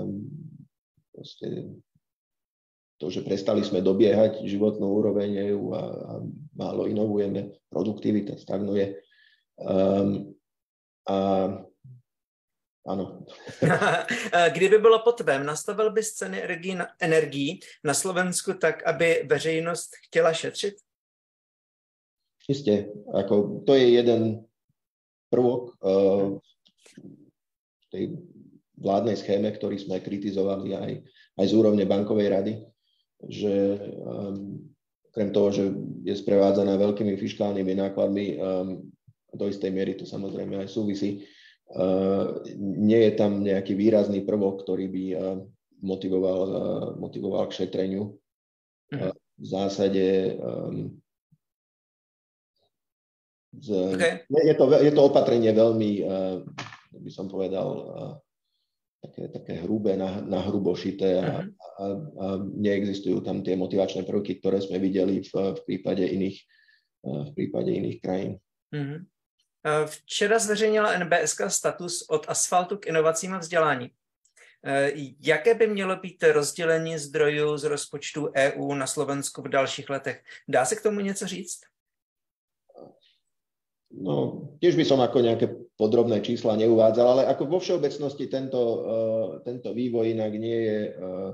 to, 2.96 3.06
že 3.12 3.24
prestali 3.24 3.60
sme 3.64 3.84
dobiehať 3.84 4.44
životnú 4.44 4.88
úroveň 4.88 5.52
EU 5.52 5.72
a, 5.72 5.82
a 5.84 6.12
málo 6.56 6.88
inovujeme, 6.88 7.56
produktivita 7.68 8.40
stagnuje. 8.40 9.00
Um, 9.60 10.32
a 11.08 11.16
ano. 12.86 13.24
Kdyby 14.54 14.78
bylo 14.78 14.98
po 14.98 15.12
tvém, 15.12 15.46
nastavil 15.46 15.92
bys 15.92 16.12
ceny 16.12 16.42
energií 16.42 16.74
na, 16.74 16.86
energií 17.00 17.60
na 17.84 17.94
Slovensku 17.94 18.54
tak, 18.54 18.86
aby 18.86 19.26
veřejnost 19.26 19.90
chtěla 20.06 20.32
šetřit? 20.32 20.74
Isté, 22.48 22.86
ako 23.10 23.66
to 23.66 23.74
je 23.74 23.90
jeden 23.90 24.46
prvok 25.34 25.74
uh, 25.82 26.38
tej 27.96 28.12
vládnej 28.76 29.16
schéme, 29.16 29.48
ktorý 29.56 29.80
sme 29.80 30.04
kritizovali 30.04 30.76
aj, 30.76 30.92
aj 31.40 31.44
z 31.48 31.52
úrovne 31.56 31.88
bankovej 31.88 32.28
rady, 32.28 32.52
že 33.24 33.80
um, 34.04 34.60
okrem 35.08 35.32
toho, 35.32 35.48
že 35.48 35.64
je 36.04 36.12
sprevádzaná 36.12 36.76
veľkými 36.76 37.16
fiskálnymi 37.16 37.72
nákladmi, 37.72 38.26
um, 38.36 38.84
do 39.32 39.44
istej 39.48 39.72
miery 39.72 39.96
to 39.96 40.04
samozrejme 40.04 40.60
aj 40.60 40.68
súvisí, 40.68 41.24
uh, 41.72 42.36
nie 42.60 43.00
je 43.08 43.12
tam 43.16 43.40
nejaký 43.40 43.72
výrazný 43.72 44.28
prvok, 44.28 44.68
ktorý 44.68 44.92
by 44.92 45.04
uh, 45.16 45.40
motivoval, 45.80 46.40
uh, 46.44 46.86
motivoval 47.00 47.48
k 47.48 47.64
šetreniu. 47.64 48.12
Uh, 48.92 49.16
v 49.40 49.46
zásade 49.48 50.36
um, 50.36 51.00
z, 53.56 53.68
okay. 53.72 54.28
je, 54.28 54.54
to, 54.56 54.64
je 54.68 54.92
to 54.92 55.00
opatrenie 55.00 55.48
veľmi 55.52 55.90
uh, 56.04 56.44
by 56.92 57.10
som 57.10 57.26
povedal, 57.26 57.66
také, 59.02 59.28
také 59.28 59.52
hrubé, 59.62 59.96
na, 59.96 60.20
na 60.22 60.40
hrubo 60.42 60.74
šité 60.74 61.20
a, 61.20 61.22
uh-huh. 61.22 61.46
a, 61.54 61.84
a 62.20 62.26
neexistujú 62.42 63.22
tam 63.22 63.42
tie 63.42 63.54
motivačné 63.54 64.02
prvky, 64.02 64.40
ktoré 64.40 64.58
sme 64.58 64.82
videli 64.82 65.22
v, 65.22 65.30
v 65.30 65.60
prípade 65.66 66.02
iných, 66.02 66.38
v 67.04 67.30
prípade 67.34 67.70
iných 67.70 67.98
krajín. 68.02 68.32
Uh-huh. 68.74 69.06
Včera 69.86 70.38
zveřejnila 70.38 70.98
NBSK 70.98 71.50
status 71.50 72.06
od 72.08 72.26
asfaltu 72.28 72.76
k 72.78 72.86
inovacím 72.86 73.34
a 73.34 73.38
vzdělání. 73.38 73.90
Jaké 75.20 75.54
by 75.54 75.66
mělo 75.66 75.96
být 75.96 76.22
rozdělení 76.22 76.98
zdrojů 76.98 77.56
z 77.56 77.64
rozpočtu 77.64 78.30
EU 78.36 78.74
na 78.74 78.86
Slovensku 78.86 79.42
v 79.42 79.48
dalších 79.48 79.90
letech? 79.90 80.22
Dá 80.48 80.64
se 80.64 80.76
k 80.76 80.82
tomu 80.82 81.00
něco 81.00 81.26
říct? 81.26 81.60
No, 83.96 84.44
tiež 84.60 84.76
by 84.76 84.84
som 84.84 85.00
ako 85.00 85.24
nejaké 85.24 85.48
podrobné 85.76 86.24
čísla 86.24 86.56
neuvádzal, 86.56 87.06
ale 87.06 87.22
ako 87.28 87.44
vo 87.46 87.58
všeobecnosti 87.60 88.26
tento, 88.32 88.60
uh, 88.60 89.28
tento 89.44 89.76
vývoj 89.76 90.16
inak 90.16 90.32
nie 90.36 90.58
je 90.58 90.80
uh, 90.88 91.30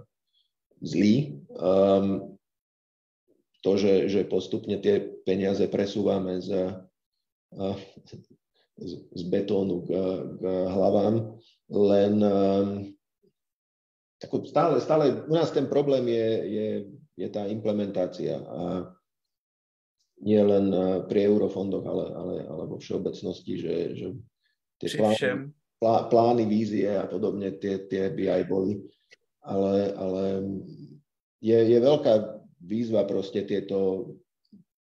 zlý. 0.82 1.38
Um, 1.54 2.36
to, 3.62 3.78
že, 3.78 4.10
že 4.10 4.26
postupne 4.26 4.82
tie 4.82 4.98
peniaze 5.22 5.62
presúvame 5.70 6.42
z, 6.42 6.74
uh, 7.54 7.78
z, 8.82 9.22
betónu 9.30 9.86
k, 9.86 9.90
k 10.38 10.42
hlavám, 10.66 11.38
len 11.70 12.14
um, 12.18 12.68
ako 14.22 14.46
stále, 14.46 14.78
stále 14.82 15.26
u 15.26 15.34
nás 15.34 15.50
ten 15.54 15.66
problém 15.70 16.06
je, 16.10 16.28
je, 16.46 16.68
je 17.18 17.28
tá 17.30 17.46
implementácia. 17.46 18.38
A 18.42 18.90
nie 20.22 20.38
len 20.38 20.70
eh, 20.70 21.02
pri 21.06 21.26
eurofondoch, 21.26 21.84
ale, 21.84 22.04
ale, 22.14 22.34
ale 22.46 22.64
vo 22.70 22.78
všeobecnosti, 22.78 23.52
že, 23.58 23.74
že 23.98 24.06
tie 24.82 24.98
plány, 24.98 25.54
plá, 25.78 26.10
plány, 26.10 26.44
vízie 26.50 26.90
a 26.90 27.06
podobne, 27.06 27.54
tie, 27.62 27.86
tie 27.86 28.10
by 28.10 28.24
aj 28.40 28.42
boli. 28.50 28.82
Ale, 29.46 29.94
ale 29.94 30.24
je, 31.42 31.58
je 31.58 31.78
veľká 31.78 32.42
výzva 32.62 33.06
proste 33.06 33.46
tieto 33.46 34.10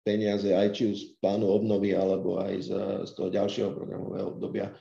peniaze, 0.03 0.51
aj 0.51 0.69
či 0.75 0.83
už 0.91 0.97
z 0.99 1.05
plánu 1.19 1.47
obnovy, 1.49 1.95
alebo 1.95 2.39
aj 2.39 2.53
z, 2.61 2.69
z 3.07 3.11
toho 3.17 3.29
ďalšieho 3.33 3.71
programového 3.73 4.37
obdobia 4.37 4.71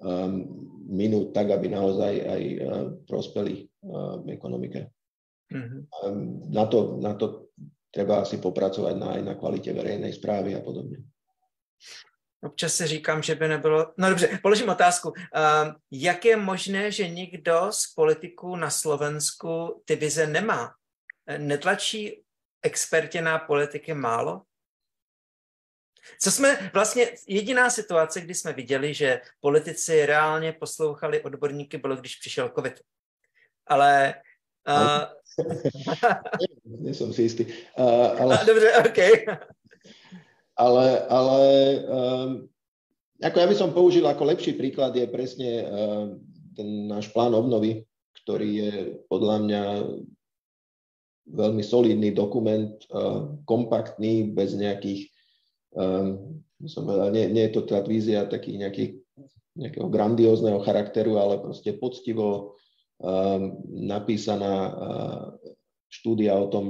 um, 0.00 0.42
minúť 0.88 1.36
tak, 1.36 1.54
aby 1.54 1.70
naozaj 1.70 2.14
aj 2.24 2.42
uh, 2.42 2.86
prospeli 3.06 3.68
v 4.22 4.26
ekonomike. 4.30 4.86
Mm-hmm. 5.50 5.80
Na, 6.54 6.64
to, 6.70 7.02
na 7.02 7.18
to 7.18 7.50
treba 7.90 8.22
asi 8.22 8.38
popracovať 8.38 8.94
na, 8.94 9.18
aj 9.18 9.22
na 9.26 9.34
kvalite 9.34 9.74
verejnej 9.74 10.14
správy 10.14 10.54
a 10.54 10.62
podobne. 10.62 11.02
Občas 12.42 12.74
si 12.74 12.86
říkám, 12.86 13.22
že 13.22 13.34
by 13.34 13.48
nebylo... 13.48 13.92
No 13.96 14.08
dobře, 14.08 14.38
položím 14.42 14.68
otázku. 14.68 15.08
Uh, 15.08 15.14
jak 15.90 16.24
je 16.24 16.36
možné, 16.36 16.90
že 16.92 17.08
nikdo 17.08 17.66
z 17.70 17.94
politiků 17.94 18.56
na 18.56 18.70
Slovensku 18.70 19.82
ty 19.84 19.96
vize 19.96 20.26
nemá? 20.26 20.74
Netlačí 21.38 22.22
expertě 22.62 23.22
na 23.22 23.38
politiky 23.38 23.94
málo? 23.94 24.42
Co 26.18 26.30
jsme 26.30 26.70
vlastně, 26.74 27.06
jediná 27.28 27.70
situace, 27.70 28.20
kdy 28.20 28.34
jsme 28.34 28.52
viděli, 28.52 28.94
že 28.94 29.20
politici 29.40 30.06
reálně 30.06 30.52
poslouchali 30.52 31.22
odborníky, 31.22 31.78
bylo, 31.78 31.96
když 31.96 32.16
přišel 32.16 32.52
COVID. 32.54 32.80
Ale... 33.66 34.14
Uh... 34.68 35.04
Nejsem 36.82 37.12
si 37.12 37.22
istý. 37.22 37.46
Uh, 37.78 38.20
ale... 38.20 38.38
A, 38.38 38.44
dobře, 38.44 38.72
OK. 38.76 38.98
ale, 40.58 40.86
ale 41.08 41.42
um, 41.86 42.30
ako 43.22 43.36
ja 43.38 43.46
by 43.48 43.56
som 43.56 43.70
použil 43.72 44.04
ako 44.04 44.28
lepší 44.28 44.58
príklad 44.58 44.92
je 44.96 45.06
presne 45.08 45.50
uh, 45.64 46.04
ten 46.52 46.90
náš 46.90 47.08
plán 47.14 47.32
obnovy, 47.32 47.86
ktorý 48.22 48.48
je 48.50 48.74
podľa 49.08 49.36
mňa 49.46 49.62
veľmi 51.32 51.62
solidný 51.62 52.10
dokument, 52.12 52.76
uh, 52.92 53.32
kompaktný, 53.46 54.34
bez 54.34 54.58
nejakých 54.58 55.08
um, 55.78 56.42
som 56.68 56.86
povedal, 56.86 57.10
nie, 57.10 57.26
nie 57.30 57.50
je 57.50 57.54
to 57.58 57.62
tá 57.66 57.82
vízia 57.82 58.28
takých 58.30 58.56
nejakých, 58.66 58.90
nejakého 59.58 59.88
grandiózneho 59.90 60.62
charakteru, 60.62 61.18
ale 61.18 61.42
proste 61.42 61.74
poctivo 61.74 62.58
um, 63.02 63.58
napísaná 63.66 64.54
uh, 64.70 65.24
štúdia 65.90 66.38
o 66.38 66.46
tom 66.46 66.66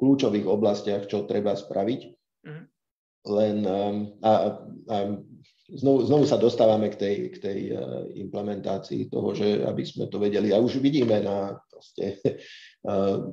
kľúčových 0.00 0.48
oblastiach, 0.48 1.04
čo 1.04 1.28
treba 1.28 1.52
spraviť. 1.52 2.19
Mm-hmm. 2.46 2.64
Len 3.20 3.56
um, 3.68 3.96
a, 4.24 4.32
a 4.88 4.96
znovu, 5.76 6.08
znovu 6.08 6.24
sa 6.24 6.40
dostávame 6.40 6.88
k 6.88 6.96
tej, 6.96 7.16
k 7.32 7.36
tej 7.36 7.58
uh, 7.76 8.08
implementácii 8.16 9.12
toho, 9.12 9.36
že 9.36 9.60
aby 9.62 9.84
sme 9.84 10.08
to 10.08 10.16
vedeli. 10.16 10.50
A 10.50 10.58
už 10.58 10.80
vidíme 10.80 11.20
na 11.20 11.60
proste, 11.68 12.16
uh, 12.88 13.28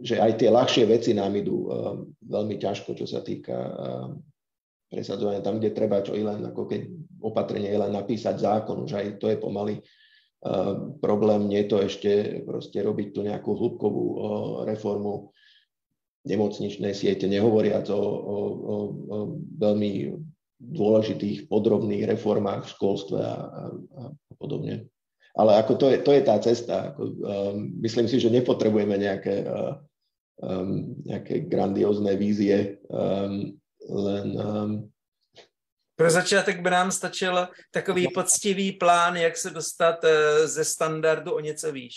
že 0.00 0.16
aj 0.16 0.32
tie 0.40 0.48
ľahšie 0.48 0.84
veci 0.88 1.12
nám 1.12 1.36
idú 1.36 1.68
uh, 1.68 2.00
veľmi 2.24 2.56
ťažko, 2.56 2.96
čo 2.96 3.04
sa 3.04 3.20
týka 3.20 3.56
uh, 3.56 4.08
presadzovania 4.88 5.44
tam, 5.44 5.60
kde 5.60 5.76
treba, 5.76 6.00
čo 6.00 6.16
i 6.16 6.24
len 6.24 6.48
ako 6.48 6.64
keď 6.64 6.80
opatrenie 7.20 7.68
je 7.68 7.82
len 7.84 7.92
napísať 7.92 8.40
zákon, 8.40 8.88
už 8.88 8.92
aj 8.96 9.06
to 9.20 9.28
je 9.28 9.36
pomaly 9.36 9.76
uh, 10.48 10.96
problém, 11.04 11.52
nie 11.52 11.68
to 11.68 11.84
ešte 11.84 12.42
proste 12.48 12.80
robiť 12.80 13.08
tu 13.12 13.20
nejakú 13.20 13.52
hĺbkovú 13.52 14.04
uh, 14.08 14.20
reformu 14.64 15.36
nemocničnej 16.28 16.92
siete, 16.92 17.24
nehovoriac 17.24 17.88
o, 17.88 17.96
o, 17.96 18.36
o, 18.36 18.76
o 19.08 19.16
veľmi 19.56 20.12
dôležitých 20.60 21.48
podrobných 21.48 22.04
reformách 22.04 22.68
v 22.68 22.72
školstve 22.76 23.18
a, 23.18 23.36
a, 23.40 23.62
a 23.72 24.32
podobne. 24.36 24.84
Ale 25.38 25.54
ako 25.56 25.72
to 25.78 25.86
je, 25.88 25.98
to 26.02 26.10
je 26.12 26.22
tá 26.26 26.36
cesta. 26.42 26.92
Ako, 26.92 27.02
um, 27.02 27.14
myslím 27.80 28.10
si, 28.10 28.18
že 28.18 28.28
nepotrebujeme 28.28 28.98
nejaké 28.98 29.46
uh, 29.46 29.78
um, 30.42 30.94
nejaké 31.04 31.46
grandiózne 31.46 32.16
vízie, 32.16 32.78
um, 32.90 33.54
len... 33.88 34.26
Um, 34.38 34.70
pro 35.98 36.10
začátek 36.10 36.62
by 36.62 36.70
nám 36.70 36.90
stačil 36.90 37.48
takový 37.70 38.04
no. 38.04 38.10
poctivý 38.14 38.72
plán, 38.72 39.16
jak 39.16 39.36
se 39.36 39.50
dostat 39.50 40.04
uh, 40.04 40.10
ze 40.46 40.64
standardu 40.64 41.32
o 41.32 41.40
něco 41.40 41.72
výš. 41.72 41.94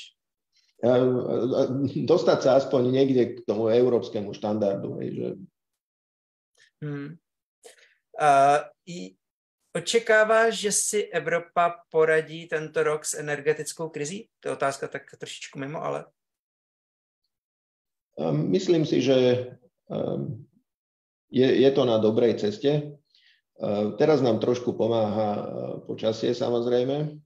Dostať 2.06 2.40
sa 2.42 2.58
aspoň 2.58 2.82
niekde 2.90 3.24
k 3.38 3.46
tomu 3.46 3.70
európskemu 3.70 4.34
štandardu. 4.34 4.98
Hej, 4.98 5.10
že... 5.14 5.28
hmm. 6.82 7.10
uh, 8.18 8.60
i 8.90 9.14
očekáváš, 9.78 10.52
že 10.58 10.72
si 10.74 11.00
Evropa 11.08 11.86
poradí 11.88 12.50
tento 12.50 12.82
rok 12.82 13.06
s 13.06 13.14
energetickou 13.14 13.94
krizí? 13.94 14.28
To 14.42 14.52
je 14.52 14.58
otázka 14.58 14.90
tak 14.90 15.06
trošičku 15.06 15.56
mimo, 15.62 15.80
ale... 15.80 16.10
Ehm, 18.20 18.52
myslím 18.52 18.84
si, 18.84 19.00
že 19.00 19.18
ehm, 19.88 20.44
je, 21.32 21.48
je 21.48 21.70
to 21.72 21.84
na 21.86 22.02
dobrej 22.02 22.42
ceste. 22.42 22.98
Ehm, 23.62 23.96
teraz 23.96 24.20
nám 24.20 24.42
trošku 24.44 24.74
pomáha 24.74 25.30
počasie 25.86 26.36
samozrejme, 26.36 27.22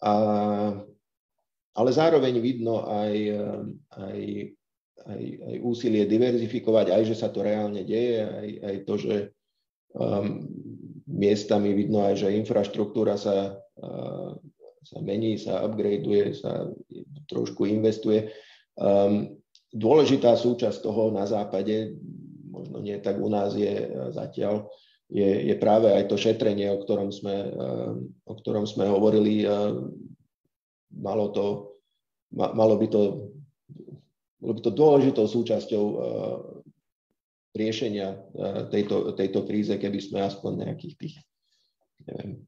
a, 0.00 0.12
ale 1.76 1.90
zároveň 1.94 2.34
vidno 2.42 2.82
aj, 2.86 3.14
aj, 3.94 4.20
aj, 5.06 5.22
aj 5.22 5.56
úsilie 5.62 6.04
diverzifikovať, 6.06 6.86
aj 6.90 7.02
že 7.06 7.16
sa 7.16 7.30
to 7.30 7.46
reálne 7.46 7.82
deje, 7.86 8.26
aj, 8.26 8.48
aj 8.66 8.76
to, 8.84 8.94
že 8.98 9.16
um, 9.94 10.44
miestami 11.06 11.74
vidno 11.74 12.02
aj, 12.06 12.26
že 12.26 12.36
infraštruktúra 12.36 13.14
sa, 13.14 13.54
uh, 13.58 14.30
sa 14.82 14.98
mení, 14.98 15.38
sa 15.38 15.62
upgradeuje, 15.62 16.34
sa 16.34 16.66
trošku 17.30 17.70
investuje. 17.70 18.34
Um, 18.74 19.40
dôležitá 19.70 20.34
súčasť 20.34 20.82
toho 20.82 21.14
na 21.14 21.26
západe, 21.26 21.94
možno 22.50 22.82
nie 22.82 22.98
tak 22.98 23.22
u 23.22 23.30
nás 23.30 23.54
je 23.54 23.70
e, 23.70 23.88
zatiaľ, 24.10 24.66
je, 25.10 25.50
je 25.50 25.54
práve 25.58 25.90
aj 25.90 26.10
to 26.10 26.18
šetrenie, 26.18 26.70
o 26.70 26.82
ktorom 26.82 27.10
sme, 27.10 27.50
e, 27.50 27.70
o 28.26 28.34
ktorom 28.34 28.66
sme 28.66 28.90
hovorili. 28.90 29.42
E, 29.42 29.48
malo, 30.94 31.30
to, 31.30 31.46
malo 32.34 32.74
by 32.78 32.86
to 32.90 33.02
bolo 34.40 34.56
by 34.56 34.60
to 34.64 34.72
dôležitou 34.72 35.28
súčasťou 35.28 35.84
riešenia 37.52 38.16
tejto, 38.72 39.12
tejto 39.12 39.44
kríze, 39.44 39.76
keby 39.76 40.00
sme 40.00 40.24
aspoň 40.24 40.64
nejakých 40.64 40.94
tých 40.96 41.14
neviem, 42.08 42.40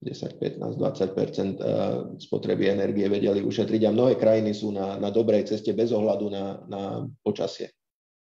10, 0.00 0.40
15, 0.40 0.80
20% 0.80 2.22
spotreby 2.24 2.72
energie 2.72 3.04
vedeli 3.10 3.44
ušetriť 3.44 3.82
a 3.84 3.92
mnohé 3.92 4.16
krajiny 4.16 4.56
sú 4.56 4.72
na, 4.72 4.96
na 4.96 5.12
dobrej 5.12 5.44
ceste 5.44 5.76
bez 5.76 5.92
ohľadu 5.92 6.26
na, 6.32 6.44
na 6.70 6.82
počasie. 7.20 7.68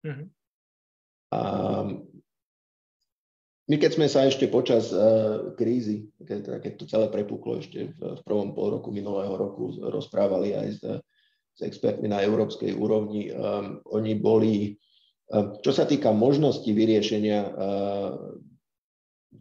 Mm-hmm. 0.06 0.26
A 1.34 1.40
my 3.64 3.76
keď 3.80 3.90
sme 3.96 4.06
sa 4.12 4.28
ešte 4.28 4.48
počas 4.52 4.92
uh, 4.92 5.52
krízy, 5.56 6.12
keď, 6.20 6.60
keď 6.60 6.72
to 6.76 6.84
celé 6.84 7.06
prepuklo 7.08 7.60
ešte 7.60 7.92
v, 7.96 7.98
v 8.00 8.20
prvom 8.24 8.52
pol 8.52 8.76
roku 8.76 8.92
minulého 8.92 9.32
roku, 9.32 9.72
rozprávali 9.80 10.52
aj 10.52 10.68
s, 10.68 10.80
s 11.54 11.60
expertmi 11.64 12.10
na 12.10 12.20
európskej 12.20 12.76
úrovni, 12.76 13.32
um, 13.32 13.80
oni 13.88 14.12
boli, 14.20 14.76
um, 15.32 15.56
čo 15.64 15.72
sa 15.72 15.88
týka 15.88 16.12
možnosti 16.12 16.68
vyriešenia 16.68 17.40
uh, 17.40 18.36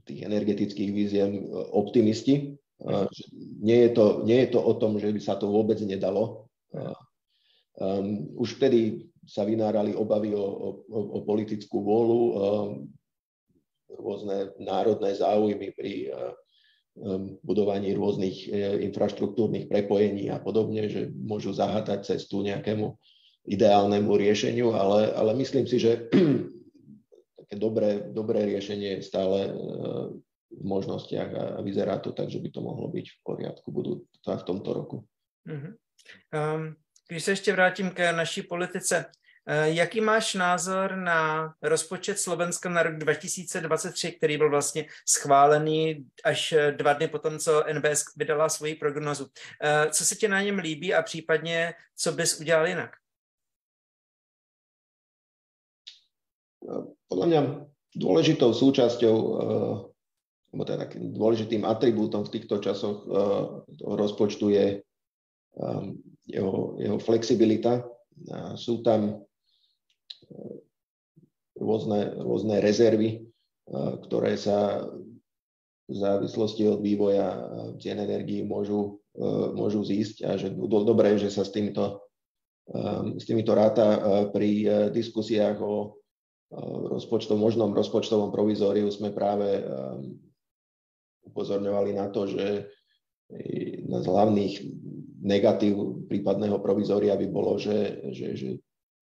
tých 0.05 0.25
energetických 0.25 0.89
víziev 0.91 1.29
e, 1.31 1.41
optimisti. 1.71 2.57
E, 2.81 2.83
nie 3.63 3.87
je, 3.87 3.89
to, 3.95 4.05
nie 4.27 4.43
je 4.43 4.49
to 4.57 4.59
o 4.59 4.73
tom, 4.75 4.99
že 4.99 5.13
by 5.13 5.19
sa 5.21 5.37
to 5.39 5.47
vôbec 5.47 5.79
nedalo. 5.85 6.49
Um, 7.73 8.29
už 8.37 8.61
vtedy 8.61 9.09
sa 9.25 9.45
vynárali 9.45 9.97
obavy 9.97 10.33
o, 10.33 10.41
o, 10.41 10.69
o 10.89 11.19
politickú 11.25 11.81
vôľu, 11.81 12.21
um, 12.21 12.33
rôzne 13.99 14.55
národné 14.59 15.15
záujmy 15.15 15.73
pri 15.73 15.93
um, 16.09 17.37
budovaní 17.41 17.97
rôznych 17.97 18.49
infraštruktúrnych 18.85 19.65
prepojení 19.65 20.29
a 20.29 20.37
podobne, 20.37 20.85
že 20.89 21.09
môžu 21.09 21.49
zahátať 21.49 22.05
cestu 22.05 22.45
nejakému 22.45 22.93
ideálnemu 23.49 24.11
riešeniu, 24.13 24.71
ale, 24.71 25.11
ale 25.11 25.33
myslím 25.35 25.65
si, 25.65 25.81
že 25.81 26.07
také 27.43 27.55
dobré, 27.57 28.07
dobré 28.13 28.45
riešenie 28.45 29.01
je 29.01 29.09
stále 29.09 29.51
v 30.53 30.63
možnostiach 30.63 31.29
a 31.33 31.43
vyzerá 31.65 31.97
to 31.97 32.13
tak, 32.13 32.29
že 32.29 32.39
by 32.39 32.49
to 32.53 32.61
mohlo 32.61 32.87
byť 32.93 33.05
v 33.09 33.17
poriadku 33.25 33.67
budú 33.73 34.05
v 34.21 34.43
tomto 34.45 34.69
roku. 34.73 34.97
Uh-huh. 35.49 35.73
Um, 36.31 36.75
když 37.07 37.23
se 37.23 37.31
ještě 37.31 37.53
vrátím 37.53 37.89
k 37.89 38.11
naší 38.11 38.41
politice, 38.41 39.05
jaký 39.63 40.01
máš 40.01 40.33
názor 40.33 40.95
na 40.95 41.53
rozpočet 41.61 42.19
Slovenska 42.19 42.69
na 42.69 42.83
rok 42.83 42.97
2023, 42.97 44.11
který 44.11 44.37
byl 44.37 44.49
vlastně 44.49 44.85
schválený 45.07 46.05
až 46.23 46.53
dva 46.71 46.93
dny 46.93 47.07
potom, 47.07 47.39
co 47.39 47.63
NBS 47.73 48.03
vydala 48.15 48.49
svoji 48.49 48.75
prognozu. 48.75 49.23
Uh, 49.23 49.91
co 49.91 50.05
se 50.05 50.15
ti 50.15 50.27
na 50.27 50.41
něm 50.41 50.59
líbí 50.59 50.93
a 50.93 51.01
případně, 51.01 51.73
co 51.95 52.11
bys 52.11 52.39
udělal 52.39 52.67
jinak? 52.67 52.91
podľa 57.09 57.25
mňa 57.27 57.41
dôležitou 57.93 58.49
súčasťou, 58.55 59.15
eh, 59.15 59.75
alebo 60.53 60.63
teda 60.65 60.85
takým 60.85 61.13
dôležitým 61.13 61.63
atribútom 61.65 62.25
v 62.25 62.33
týchto 62.39 62.57
časoch 62.61 63.05
eh, 63.05 63.13
rozpočtu 63.83 64.45
je 64.49 64.65
eh, 64.79 65.85
jeho, 66.29 66.79
jeho 66.79 66.97
flexibilita. 67.03 67.83
Sú 68.55 68.85
tam 68.85 69.22
rôzne, 71.57 72.17
rôzne 72.19 72.59
rezervy, 72.59 73.29
ktoré 74.07 74.35
sa 74.35 74.89
v 75.83 75.95
závislosti 75.95 76.63
od 76.67 76.79
vývoja 76.79 77.27
cien 77.79 77.99
energií 77.99 78.43
môžu, 78.43 79.03
môžu 79.53 79.83
zísť 79.83 80.15
a 80.23 80.39
že 80.39 80.51
dobré, 80.55 81.19
že 81.19 81.31
sa 81.31 81.43
s 81.43 81.51
týmto, 81.51 82.07
s 83.19 83.23
týmito 83.27 83.51
ráta 83.51 83.99
pri 84.31 84.89
diskusiách 84.95 85.59
o 85.59 85.99
rozpočtov, 86.93 87.35
možnom 87.35 87.75
rozpočtovom 87.75 88.31
provizóriu 88.31 88.87
sme 88.91 89.11
práve 89.11 89.63
upozorňovali 91.27 91.91
na 91.95 92.07
to, 92.11 92.27
že 92.27 92.67
jedna 93.39 93.99
z 94.03 94.07
hlavných 94.07 94.53
negatív 95.23 96.05
prípadného 96.11 96.59
provizória 96.59 97.15
by 97.15 97.27
bolo, 97.31 97.55
že, 97.55 98.11
že, 98.11 98.27
že 98.35 98.49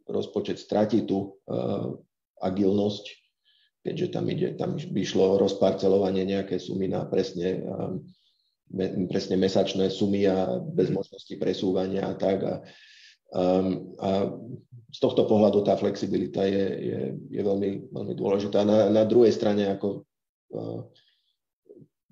rozpočet 0.08 0.58
stratí 0.58 1.04
tú 1.06 1.38
agilnosť, 2.42 3.06
keďže 3.86 4.08
tam, 4.14 4.26
ide, 4.30 4.48
tam 4.58 4.78
by 4.78 5.02
šlo 5.06 5.38
rozparcelovanie 5.42 6.26
nejaké 6.26 6.58
sumy 6.58 6.90
na 6.90 7.06
presne, 7.06 7.66
presne 9.10 9.36
mesačné 9.38 9.90
sumy 9.90 10.26
a 10.26 10.62
bez 10.62 10.90
mhm. 10.90 10.96
možnosti 11.02 11.36
presúvania 11.38 12.10
a 12.10 12.14
tak. 12.18 12.40
A, 12.46 12.56
a 14.02 14.10
z 14.92 15.00
tohto 15.00 15.24
pohľadu 15.24 15.64
tá 15.64 15.80
flexibilita 15.80 16.44
je, 16.44 16.66
je, 16.68 17.00
je 17.32 17.42
veľmi, 17.42 17.96
veľmi 17.96 18.14
dôležitá. 18.18 18.68
Na, 18.68 18.92
na 18.92 19.08
druhej 19.08 19.32
strane, 19.32 19.72
ako 19.72 20.04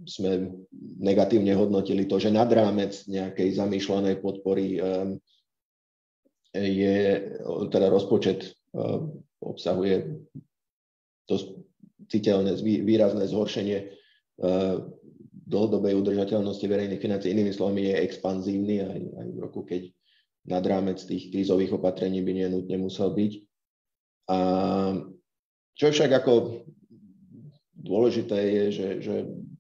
sme 0.07 0.63
negatívne 0.79 1.51
hodnotili 1.59 2.07
to, 2.07 2.23
že 2.23 2.31
nad 2.31 2.47
rámec 2.47 3.03
nejakej 3.11 3.59
zamýšľanej 3.59 4.23
podpory 4.23 4.79
je 6.67 6.97
teda 7.71 7.87
rozpočet 7.87 8.59
obsahuje 9.39 10.19
dosť 11.29 11.47
citeľné, 12.09 12.57
výrazné 12.63 13.29
zhoršenie 13.29 13.77
eh, 13.85 14.75
dlhodobej 15.49 15.93
udržateľnosti 15.97 16.65
verejných 16.65 17.01
financií. 17.01 17.33
Inými 17.33 17.53
slovami 17.53 17.89
je 17.89 18.01
expanzívny 18.05 18.75
aj, 18.85 19.01
aj 19.17 19.27
v 19.33 19.37
roku, 19.41 19.61
keď 19.65 19.81
nad 20.49 20.63
rámec 20.65 21.01
tých 21.01 21.33
krízových 21.33 21.77
opatrení 21.77 22.21
by 22.21 22.45
nenutne 22.45 22.77
musel 22.81 23.13
byť. 23.13 23.31
A 24.29 24.39
čo 25.73 25.85
však 25.89 26.11
ako 26.21 26.65
dôležité 27.73 28.37
je, 28.37 28.63
že, 28.69 28.87
že 29.01 29.15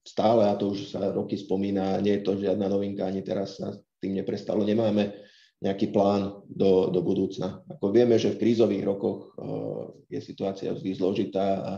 stále, 0.05 0.45
a 0.45 0.53
to 0.53 0.77
už 0.77 0.93
sa 0.93 1.09
roky 1.09 1.37
spomína, 1.37 1.97
nie 2.05 2.21
je 2.21 2.25
to 2.25 2.37
žiadna 2.37 2.69
novinka, 2.69 3.05
ani 3.05 3.25
teraz 3.25 3.57
sa 3.57 3.73
tým 3.97 4.13
neprestalo, 4.21 4.61
nemáme 4.61 5.09
nejaký 5.59 5.91
plán 5.91 6.39
do, 6.47 6.87
do 6.87 7.03
budúcna. 7.03 7.59
Ako 7.67 7.91
vieme, 7.91 8.15
že 8.15 8.31
v 8.31 8.39
krízových 8.39 8.83
rokoch 8.87 9.35
uh, 9.35 9.91
je 10.07 10.19
situácia 10.23 10.71
vždy 10.71 10.91
zložitá 10.95 11.47
a 11.59 11.73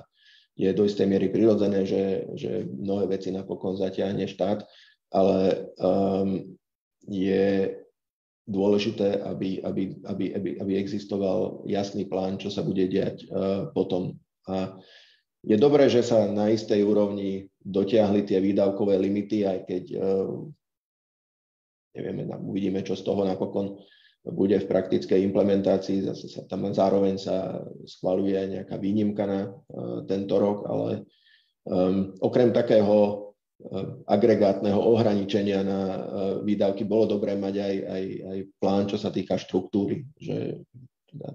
je 0.53 0.69
do 0.69 0.85
istej 0.85 1.09
miery 1.09 1.33
prirodzené, 1.33 1.87
že, 1.89 2.29
že 2.37 2.69
mnohé 2.69 3.09
veci 3.09 3.33
napokon 3.33 3.73
zatiahne 3.73 4.29
štát, 4.29 4.61
ale 5.09 5.71
um, 5.81 6.53
je 7.09 7.73
dôležité, 8.45 9.25
aby, 9.25 9.63
aby, 9.65 9.97
aby, 10.05 10.25
aby, 10.37 10.49
aby 10.61 10.73
existoval 10.77 11.65
jasný 11.65 12.05
plán, 12.05 12.37
čo 12.37 12.53
sa 12.53 12.61
bude 12.61 12.85
diať 12.85 13.25
uh, 13.31 13.71
potom. 13.73 14.21
A 14.45 14.77
je 15.41 15.57
dobré, 15.57 15.89
že 15.89 16.05
sa 16.05 16.29
na 16.29 16.53
istej 16.53 16.85
úrovni 16.85 17.49
dotiahli 17.65 18.29
tie 18.29 18.37
výdavkové 18.37 19.01
limity, 19.01 19.41
aj 19.47 19.59
keď 19.65 19.83
uh, 19.97 20.29
nevieme, 21.95 22.27
uvidíme, 22.39 22.79
čo 22.83 22.95
z 22.95 23.03
toho 23.03 23.27
napokon 23.27 23.79
bude 24.21 24.53
v 24.61 24.69
praktickej 24.69 25.19
implementácii. 25.33 26.05
Zase 26.05 26.29
sa 26.29 26.41
tam 26.45 26.69
zároveň 26.69 27.17
sa 27.17 27.65
schvaluje 27.89 28.37
aj 28.37 28.47
nejaká 28.47 28.75
výnimka 28.77 29.25
na 29.25 29.41
uh, 29.49 30.05
tento 30.05 30.37
rok, 30.37 30.69
ale 30.69 31.09
um, 31.65 32.13
okrem 32.21 32.53
takého 32.53 32.97
uh, 33.65 33.97
agregátneho 34.05 34.77
ohraničenia 34.77 35.65
na 35.65 35.81
uh, 35.81 36.01
výdavky 36.45 36.85
bolo 36.85 37.17
dobré 37.17 37.33
mať 37.33 37.55
aj, 37.57 37.75
aj, 37.81 38.03
aj 38.29 38.37
plán, 38.61 38.85
čo 38.85 39.01
sa 39.01 39.09
týka 39.09 39.41
štruktúry, 39.41 40.05
že 40.21 40.61
teda, 41.09 41.29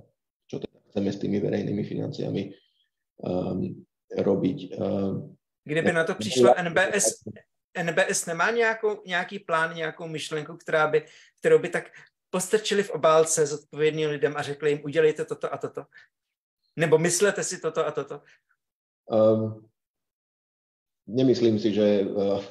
čo 0.47 0.57
teda 0.63 0.79
chceme 0.95 1.11
s 1.11 1.19
tými 1.19 1.39
verejnými 1.43 1.83
financiami 1.83 2.43
um, 3.27 3.83
robiť. 4.15 4.59
Uh, 4.79 5.27
Kdyby 5.67 5.93
na 5.93 6.05
to 6.07 6.15
přišlo 6.15 6.55
NBS, 6.63 7.27
NBS 7.83 8.27
nemá 8.27 8.51
nějakou, 8.51 9.03
nějaký 9.07 9.39
plán, 9.39 9.75
nějakou 9.75 10.09
myšlenku, 10.09 10.57
která 10.57 10.87
by, 10.87 11.07
kterou 11.39 11.59
by 11.59 11.69
tak 11.69 11.91
postrčili 12.31 12.83
v 12.83 12.91
obálce 12.91 13.47
zodpovědným 13.47 14.11
lidem 14.11 14.35
a 14.37 14.43
řekli 14.43 14.71
jim, 14.71 14.81
udělejte 14.85 15.25
toto 15.25 15.55
a 15.55 15.57
toto? 15.57 15.85
Nebo 16.77 16.99
myslete 16.99 17.45
si 17.45 17.61
toto 17.61 17.87
a 17.87 17.91
toto? 17.91 18.21
Um, 19.07 19.69
nemyslím 21.07 21.59
si, 21.59 21.75
že 21.75 22.03
uh, 22.03 22.43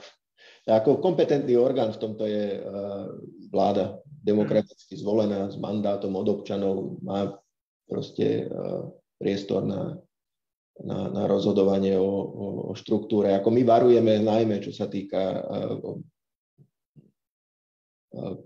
ako 0.66 0.98
kompetentný 0.98 1.58
orgán 1.58 1.94
v 1.94 2.02
tomto 2.02 2.26
je 2.26 2.64
uh, 2.64 3.14
vláda 3.52 4.02
demokraticky 4.24 4.98
zvolená 4.98 5.52
s 5.52 5.56
mandátom 5.62 6.16
od 6.16 6.28
občanov, 6.28 6.98
má 7.06 7.38
proste 7.86 8.50
uh, 8.50 8.90
priestor 9.20 9.62
na 9.62 10.02
na, 10.84 11.08
na 11.08 11.24
rozhodovanie 11.30 11.96
o, 11.96 12.04
o, 12.04 12.46
o 12.70 12.72
štruktúre. 12.76 13.32
Ako 13.38 13.54
my 13.54 13.64
varujeme 13.64 14.20
najmä, 14.20 14.60
čo 14.60 14.76
sa 14.76 14.92
týka 14.92 15.46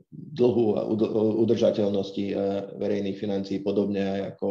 dlhu 0.10 0.68
a 0.78 0.82
udržateľnosti 1.46 2.26
verejných 2.82 3.18
financií, 3.22 3.62
podobne 3.62 4.02
aj 4.02 4.22
ako, 4.34 4.50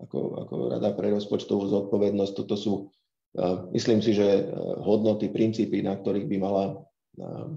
ako, 0.00 0.18
ako 0.40 0.54
Rada 0.72 0.90
pre 0.96 1.12
rozpočtovú 1.12 1.68
zodpovednosť. 1.68 2.32
Toto 2.32 2.56
sú, 2.56 2.74
myslím 3.76 4.00
si, 4.00 4.16
že 4.16 4.48
hodnoty, 4.80 5.28
princípy, 5.28 5.84
na 5.84 6.00
ktorých 6.00 6.32
by 6.32 6.36
mala 6.40 6.64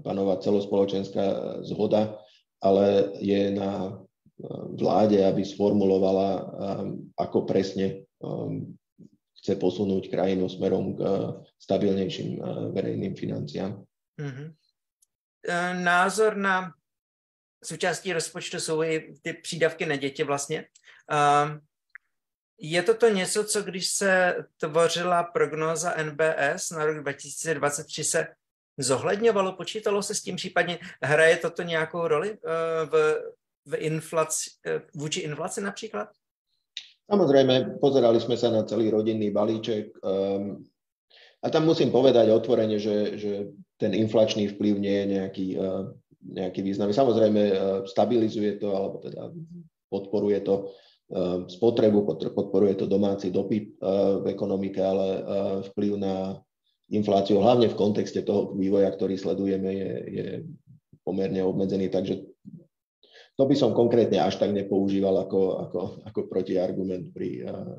panovať 0.04 0.38
celospoločenská 0.44 1.24
zhoda, 1.64 2.20
ale 2.60 3.16
je 3.24 3.56
na 3.56 3.96
vláde, 4.76 5.20
aby 5.20 5.44
sformulovala, 5.44 6.28
ako 7.16 7.48
presne 7.48 8.04
chce 9.40 9.56
posunúť 9.56 10.12
krajinu 10.12 10.48
smerom 10.48 10.96
k 10.96 11.00
eh, 11.00 11.10
stabilnejším 11.58 12.28
eh, 12.36 12.44
verejným 12.76 13.16
financiám. 13.16 13.84
Mm-hmm. 14.20 14.48
Názor 15.82 16.36
na 16.36 16.74
součástí 17.64 18.12
rozpočtu 18.12 18.60
jsou 18.60 18.82
i 18.82 19.14
ty 19.22 19.32
přídavky 19.32 19.86
na 19.86 19.96
děti 19.96 20.24
vlastně. 20.24 20.64
Je 22.58 22.82
toto 22.82 23.08
něco, 23.08 23.44
co 23.44 23.62
když 23.62 23.88
se 23.88 24.34
tvořila 24.56 25.22
prognóza 25.22 25.94
NBS 26.02 26.70
na 26.70 26.84
rok 26.84 27.00
2023 27.00 28.04
se 28.04 28.26
zohledňovalo, 28.78 29.52
počítalo 29.52 30.02
se 30.02 30.14
s 30.14 30.22
tím 30.22 30.36
případně, 30.36 30.78
hraje 31.02 31.36
toto 31.36 31.62
nějakou 31.62 32.08
roli 32.08 32.38
v, 32.84 33.22
v 33.66 33.74
inflaci, 33.76 34.50
vůči 34.94 35.20
inflaci 35.20 35.60
například? 35.60 36.08
Samozrejme, 37.10 37.82
pozerali 37.82 38.22
sme 38.22 38.38
sa 38.38 38.54
na 38.54 38.62
celý 38.62 38.86
rodinný 38.86 39.34
balíček 39.34 39.98
um, 39.98 40.62
a 41.42 41.46
tam 41.50 41.66
musím 41.66 41.90
povedať 41.90 42.30
otvorene, 42.30 42.78
že, 42.78 43.18
že 43.18 43.32
ten 43.74 43.98
inflačný 43.98 44.54
vplyv 44.54 44.74
nie 44.78 44.94
je 44.94 45.06
nejaký, 45.18 45.46
uh, 45.58 45.90
nejaký 46.22 46.62
významný. 46.62 46.94
Samozrejme, 46.94 47.42
uh, 47.50 47.54
stabilizuje 47.82 48.62
to, 48.62 48.70
alebo 48.70 49.02
teda 49.02 49.26
podporuje 49.90 50.38
to 50.46 50.70
uh, 51.10 51.50
spotrebu, 51.50 52.06
podporuje 52.30 52.78
to 52.78 52.86
domáci 52.86 53.34
dopyt 53.34 53.74
uh, 53.82 54.22
v 54.22 54.30
ekonomike, 54.30 54.78
ale 54.78 55.06
uh, 55.18 55.22
vplyv 55.74 55.92
na 55.98 56.38
infláciu, 56.94 57.42
hlavne 57.42 57.66
v 57.66 57.78
kontexte 57.78 58.22
toho 58.22 58.54
vývoja, 58.54 58.86
ktorý 58.86 59.18
sledujeme, 59.18 59.70
je, 59.74 59.92
je 60.14 60.26
pomerne 61.02 61.42
obmedzený. 61.42 61.90
Takže 61.90 62.29
to 63.36 63.46
by 63.46 63.54
som 63.56 63.74
konkrétne 63.74 64.20
až 64.20 64.36
tak 64.36 64.52
nepoužíval 64.52 65.24
ako, 65.24 65.40
ako, 65.68 65.78
ako 66.04 66.20
protiargument 66.28 67.14
pri, 67.14 67.46
eh, 67.46 67.74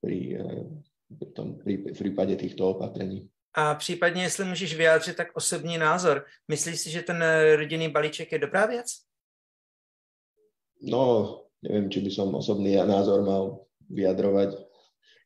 pri, 0.00 0.18
eh, 0.36 0.64
pri, 1.08 1.26
tom, 1.32 1.56
pri, 1.58 1.94
v 1.94 1.98
prípade 1.98 2.36
týchto 2.36 2.76
opatrení. 2.76 3.28
A 3.54 3.74
případně, 3.74 4.22
jestli 4.22 4.44
můžeš 4.44 4.76
vyjádřit 4.76 5.16
tak 5.16 5.28
osobní 5.34 5.78
názor, 5.78 6.24
myslíš 6.48 6.80
si, 6.80 6.90
že 6.90 7.02
ten 7.02 7.22
eh, 7.22 7.56
rodinný 7.56 7.88
balíček 7.88 8.32
je 8.32 8.38
dobrá 8.38 8.66
věc? 8.66 8.86
No, 10.84 11.40
neviem, 11.64 11.88
či 11.88 12.04
by 12.04 12.10
som 12.12 12.28
osobný 12.34 12.76
názor 12.76 13.24
mal 13.24 13.64
vyjadrovať. 13.88 14.48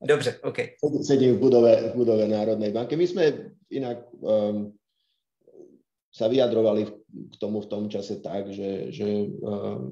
Dobře, 0.02 0.38
OK. 0.42 0.58
Sedím 1.02 1.34
v 1.34 1.38
budove, 1.38 1.90
v 1.90 1.94
budove 1.94 2.28
Národnej 2.28 2.70
banky. 2.70 2.94
My 2.94 3.06
sme 3.06 3.24
inak 3.66 4.06
um, 4.22 4.70
sa 6.14 6.30
vyjadrovali 6.30 6.86
k 7.08 7.34
tomu 7.40 7.64
v 7.64 7.70
tom 7.70 7.84
čase 7.88 8.20
tak, 8.20 8.52
že, 8.52 8.92
že 8.92 9.08
uh, 9.40 9.88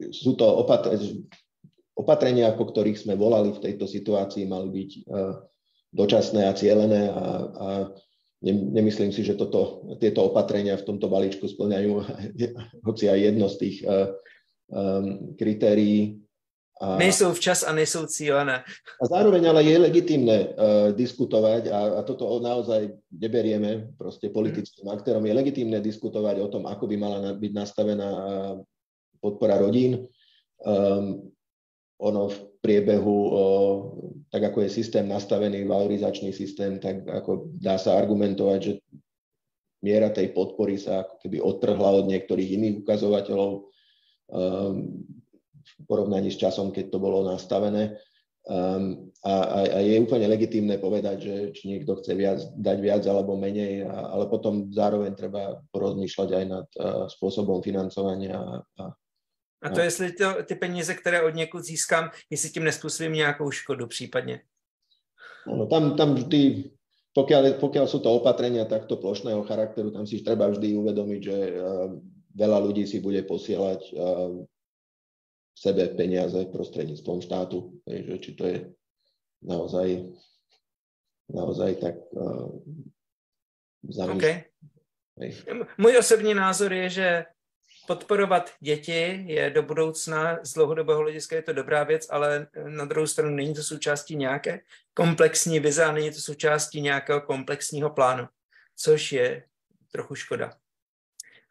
sú 0.00 0.38
to 0.38 0.46
opatrenia, 0.46 1.26
opatrenia, 1.98 2.48
po 2.56 2.70
ktorých 2.70 2.96
sme 2.96 3.14
volali 3.18 3.52
v 3.52 3.62
tejto 3.62 3.84
situácii, 3.84 4.48
mali 4.48 4.68
byť 4.70 4.90
uh, 5.10 5.34
dočasné 5.90 6.46
a 6.46 6.54
cielené 6.54 7.10
a, 7.10 7.26
a 7.50 7.68
nemyslím 8.46 9.12
si, 9.12 9.26
že 9.26 9.36
toto, 9.36 9.90
tieto 10.00 10.30
opatrenia 10.30 10.78
v 10.78 10.86
tomto 10.86 11.10
balíčku 11.10 11.44
splňajú 11.50 11.90
hoci 12.88 13.04
aj 13.10 13.18
jedno 13.20 13.46
z 13.50 13.56
tých 13.58 13.76
um, 13.84 15.34
kritérií 15.36 16.22
A, 16.80 16.96
nejsou 16.96 17.36
včas 17.36 17.60
a 17.60 17.76
nejsou 17.76 18.08
cílené. 18.08 18.64
A 18.96 19.04
zároveň 19.04 19.52
ale 19.52 19.68
je 19.68 19.76
legitimné 19.76 20.38
uh, 20.48 20.88
diskutovať 20.96 21.68
a, 21.68 22.00
a 22.00 22.04
toto 22.08 22.24
naozaj 22.40 22.96
neberieme 23.12 23.92
proste 24.00 24.32
politickým 24.32 24.88
mm. 24.88 24.94
aktérom. 24.96 25.20
Je 25.28 25.36
legitimné 25.36 25.84
diskutovať 25.84 26.40
o 26.40 26.48
tom, 26.48 26.64
ako 26.64 26.88
by 26.88 26.96
mala 26.96 27.18
na, 27.20 27.30
byť 27.36 27.52
nastavená 27.52 28.08
uh, 28.08 28.24
podpora 29.20 29.60
rodín. 29.60 30.08
Um, 30.64 31.28
ono 32.00 32.32
v 32.32 32.48
priebehu, 32.64 33.18
uh, 33.28 33.74
tak 34.32 34.48
ako 34.48 34.64
je 34.64 34.80
systém 34.80 35.04
nastavený, 35.04 35.68
valorizačný 35.68 36.32
systém, 36.32 36.80
tak 36.80 37.04
ako 37.04 37.52
dá 37.60 37.76
sa 37.76 38.00
argumentovať, 38.00 38.60
že 38.64 38.72
miera 39.84 40.08
tej 40.08 40.32
podpory 40.32 40.80
sa 40.80 41.04
ako 41.04 41.20
keby 41.20 41.44
odtrhla 41.44 42.00
od 42.00 42.08
niektorých 42.08 42.56
iných 42.56 42.74
ukazovateľov. 42.88 43.68
Um, 44.32 45.04
v 45.60 45.84
porovnaní 45.86 46.32
s 46.32 46.40
časom, 46.40 46.72
keď 46.72 46.90
to 46.90 46.98
bolo 46.98 47.24
nastavené. 47.24 47.96
Um, 48.48 49.12
a, 49.20 49.68
a 49.76 49.78
je 49.84 50.00
úplne 50.00 50.24
legitímne 50.24 50.80
povedať, 50.80 51.16
že 51.20 51.34
či 51.52 51.76
niekto 51.76 52.00
chce 52.00 52.16
viac, 52.16 52.40
dať 52.56 52.78
viac 52.80 53.04
alebo 53.04 53.36
menej, 53.36 53.84
a, 53.84 54.16
ale 54.16 54.32
potom 54.32 54.72
zároveň 54.72 55.12
treba 55.12 55.60
porozmýšľať 55.70 56.28
aj 56.32 56.44
nad 56.48 56.66
uh, 56.80 57.04
spôsobom 57.04 57.60
financovania. 57.60 58.40
A, 58.40 58.64
a, 58.80 58.84
a 59.60 59.68
to, 59.68 59.80
jestli 59.80 60.12
to, 60.12 60.42
ty 60.48 60.54
peníze, 60.54 60.94
které 60.94 61.22
od 61.22 61.34
někud 61.34 61.64
získám, 61.64 62.10
jestli 62.30 62.50
tím 62.50 62.64
nespůsobím 62.64 63.12
nějakou 63.12 63.50
škodu 63.50 63.86
případně. 63.86 64.40
No, 65.46 65.66
tam, 65.66 65.96
tam 65.96 66.14
vždy, 66.14 66.72
pokiaľ, 67.16 67.60
pokiaľ 67.60 67.86
sú 67.88 67.98
to 68.00 68.12
opatrenia 68.12 68.64
takto 68.64 68.96
plošného 68.96 69.42
charakteru, 69.44 69.90
tam 69.90 70.06
si 70.06 70.24
treba 70.24 70.48
vždy 70.48 70.76
uvedomiť, 70.76 71.20
že 71.20 71.36
uh, 71.36 71.92
veľa 72.36 72.58
ľudí 72.60 72.86
si 72.86 73.00
bude 73.00 73.20
posielať 73.24 73.80
uh, 73.92 74.46
sebe 75.60 75.92
peniaze 75.92 76.44
prostredníctvom 76.48 77.20
štátu. 77.20 77.76
že 77.84 78.16
či 78.18 78.32
to 78.32 78.44
je 78.48 78.58
naozaj, 79.44 80.08
naozaj 81.28 81.74
tak 81.76 81.94
uh, 82.16 82.48
okay. 84.16 84.44
Můj 85.78 85.98
osobní 85.98 86.34
názor 86.34 86.72
je, 86.72 86.90
že 86.90 87.24
podporovat 87.86 88.50
děti 88.60 89.24
je 89.26 89.50
do 89.50 89.62
budoucna 89.62 90.38
z 90.44 90.54
dlouhodobého 90.54 91.00
hlediska 91.00 91.36
je 91.36 91.42
to 91.42 91.52
dobrá 91.52 91.84
věc, 91.84 92.06
ale 92.10 92.46
na 92.68 92.84
druhou 92.84 93.06
stranu 93.06 93.30
není 93.30 93.54
to 93.54 93.62
součástí 93.62 94.16
nějaké 94.16 94.60
komplexní 94.94 95.60
vize 95.60 95.84
a 95.84 95.92
není 95.92 96.10
to 96.10 96.20
součástí 96.20 96.80
nějakého 96.80 97.20
komplexního 97.20 97.90
plánu, 97.90 98.28
což 98.76 99.12
je 99.12 99.44
trochu 99.92 100.14
škoda. 100.14 100.52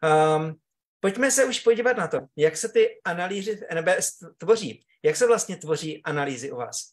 Um, 0.02 0.56
Pojďme 1.00 1.30
se 1.30 1.44
už 1.44 1.60
podívat 1.60 1.96
na 1.96 2.08
to, 2.08 2.20
jak 2.36 2.56
se 2.56 2.68
ty 2.68 3.00
analýzy 3.04 3.56
v 3.56 3.80
NBS 3.80 4.18
tvoří. 4.38 4.84
Jak 5.02 5.16
se 5.16 5.26
vlastně 5.26 5.56
tvoří 5.56 6.02
analýzy 6.02 6.52
u 6.52 6.56
vás? 6.56 6.92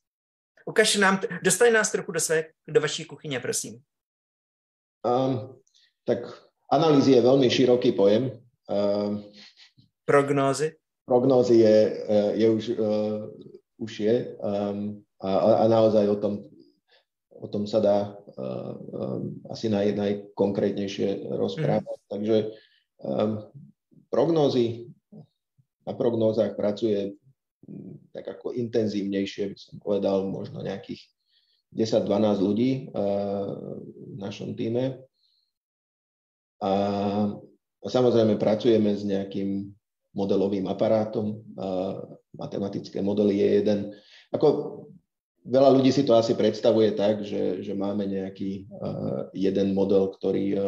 Ukaž 0.66 0.96
nám, 0.96 1.20
dostane 1.44 1.72
nás 1.72 1.92
trochu 1.92 2.12
do, 2.12 2.20
své, 2.20 2.44
do 2.68 2.82
vaší 2.82 3.06
kuchyně, 3.06 3.40
prosím. 3.40 3.80
Um, 5.06 5.56
tak 6.04 6.20
analýzy 6.72 7.16
je 7.16 7.22
veľmi 7.22 7.48
široký 7.48 7.96
pojem. 7.96 8.32
Um, 8.68 9.24
prognózy? 10.04 10.76
Prognózy 11.08 11.64
je, 11.64 11.78
eh, 12.08 12.32
je 12.36 12.48
už, 12.50 12.64
uh, 12.76 13.32
už 13.80 13.92
je 14.00 14.16
um, 14.44 15.04
a, 15.24 15.64
a 15.64 15.68
naozaj 15.68 16.10
o 16.10 16.16
tom, 16.20 16.44
o 17.32 17.48
tom 17.48 17.68
sa 17.68 17.80
dá 17.80 18.12
uh, 18.12 18.76
um, 18.76 19.40
asi 19.48 19.72
naj, 19.72 19.96
najkonkrétnejšie 19.96 21.32
rozprávať. 21.32 22.00
Mm. 22.04 22.08
Takže 22.12 22.36
um, 23.04 23.32
prognózy, 24.08 24.92
na 25.88 25.94
prognózach 25.96 26.56
pracuje 26.60 27.16
mm, 27.68 28.12
tak 28.12 28.26
ako 28.38 28.56
intenzívnejšie, 28.56 29.54
by 29.54 29.58
som 29.58 29.76
povedal, 29.80 30.28
možno 30.28 30.60
nejakých 30.64 31.02
10-12 31.76 32.40
ľudí 32.40 32.72
v 32.92 34.16
našom 34.16 34.56
týme. 34.56 35.04
A, 36.64 36.72
samozrejme 37.84 38.40
pracujeme 38.40 38.96
s 38.96 39.04
nejakým 39.04 39.68
modelovým 40.16 40.66
aparátom. 40.66 41.44
Matematické 42.34 43.04
modely 43.04 43.38
je 43.38 43.48
jeden. 43.62 43.80
Ako 44.34 44.48
veľa 45.48 45.70
ľudí 45.80 45.94
si 45.94 46.04
to 46.04 46.18
asi 46.18 46.36
predstavuje 46.36 46.92
tak, 46.98 47.24
že, 47.24 47.64
že 47.64 47.74
máme 47.78 48.04
nejaký 48.10 48.68
uh, 48.68 49.32
jeden 49.32 49.72
model, 49.72 50.12
ktorý 50.12 50.46
uh, 50.58 50.64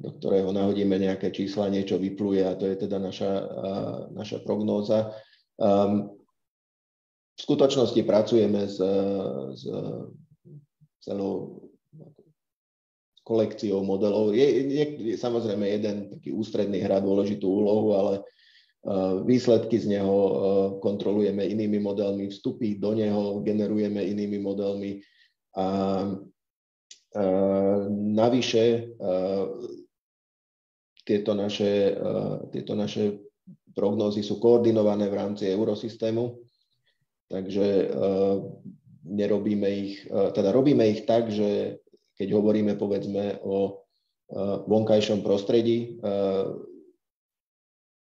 do 0.00 0.10
ktorého 0.16 0.48
nahodíme 0.48 0.96
nejaké 0.96 1.28
čísla, 1.28 1.68
niečo 1.68 2.00
vypluje 2.00 2.40
a 2.40 2.56
to 2.56 2.64
je 2.64 2.76
teda 2.88 2.96
naša, 2.96 3.32
naša 4.16 4.40
prognóza. 4.40 5.12
Um, 5.60 6.16
v 7.36 7.40
skutočnosti 7.40 8.00
pracujeme 8.04 8.68
s, 8.68 8.80
s 9.56 9.62
celou 11.00 11.64
kolekciou 13.24 13.84
modelov. 13.84 14.36
Je, 14.36 14.44
je, 14.68 14.84
je 15.12 15.16
samozrejme 15.16 15.64
jeden 15.68 15.96
taký 16.16 16.32
ústredný 16.32 16.84
hrá 16.84 17.00
dôležitú 17.00 17.48
úlohu, 17.48 17.96
ale 17.96 18.14
uh, 18.20 19.20
výsledky 19.24 19.76
z 19.80 20.00
neho 20.00 20.16
uh, 20.16 20.32
kontrolujeme 20.84 21.44
inými 21.44 21.80
modelmi, 21.80 22.28
vstupy 22.28 22.76
do 22.76 22.96
neho 22.96 23.40
generujeme 23.40 24.04
inými 24.04 24.36
modelmi 24.40 25.00
a 25.56 25.66
uh, 26.04 26.16
navyše 27.90 28.96
tieto 31.10 31.34
naše, 31.34 31.90
eh, 31.90 32.36
tieto 32.54 32.78
naše 32.78 33.18
prognózy 33.74 34.22
sú 34.22 34.38
koordinované 34.38 35.10
v 35.10 35.18
rámci 35.18 35.50
eurosystému, 35.50 36.38
takže 37.26 37.66
eh, 37.66 37.90
nerobíme 39.10 39.66
ich, 39.66 40.06
eh, 40.06 40.30
teda 40.30 40.54
robíme 40.54 40.86
ich 40.86 41.02
tak, 41.02 41.34
že 41.34 41.82
keď 42.14 42.28
hovoríme 42.38 42.78
povedzme 42.78 43.42
o 43.42 43.82
vonkajšom 44.70 45.26
prostredí 45.26 45.98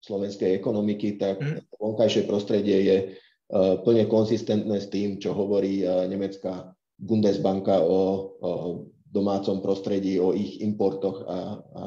slovenskej 0.02 0.56
ekonomiky, 0.58 1.14
tak 1.20 1.38
mm. 1.38 1.78
vonkajšie 1.78 2.26
prostredie 2.26 2.78
je 2.82 2.98
plne 3.86 4.10
konzistentné 4.10 4.82
s 4.82 4.90
tým, 4.90 5.22
čo 5.22 5.38
hovorí 5.38 5.86
nemecká 5.86 6.74
Bundesbanka 6.98 7.84
o, 7.86 8.34
o 8.42 8.50
domácom 9.12 9.64
prostredí, 9.64 10.20
o 10.20 10.36
ich 10.36 10.60
importoch 10.62 11.24
a, 11.24 11.40
a 11.60 11.84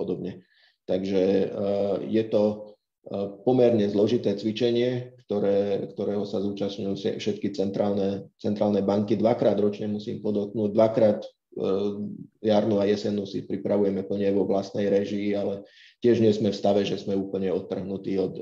podobne. 0.00 0.44
Takže 0.90 1.22
eh, 1.22 1.96
je 2.10 2.24
to 2.26 2.42
eh, 3.06 3.28
pomerne 3.46 3.86
zložité 3.86 4.34
cvičenie, 4.34 5.14
ktoré, 5.22 5.86
ktorého 5.94 6.26
sa 6.26 6.42
zúčastňujú 6.42 7.22
všetky 7.22 7.54
centrálne, 7.54 8.26
centrálne 8.42 8.82
banky. 8.82 9.14
Dvakrát 9.14 9.54
ročne 9.62 9.86
musím 9.86 10.18
podotknúť, 10.18 10.74
dvakrát 10.74 11.20
eh, 11.22 11.30
jarnú 12.42 12.82
a 12.82 12.90
jesennú 12.90 13.22
si 13.22 13.46
pripravujeme 13.46 14.02
plne 14.02 14.34
vo 14.34 14.48
vlastnej 14.50 14.90
režii, 14.90 15.38
ale 15.38 15.62
tiež 16.02 16.18
nie 16.18 16.34
sme 16.34 16.50
v 16.50 16.58
stave, 16.58 16.82
že 16.82 16.98
sme 16.98 17.14
úplne 17.14 17.52
odtrhnutí 17.52 18.16
od 18.16 18.34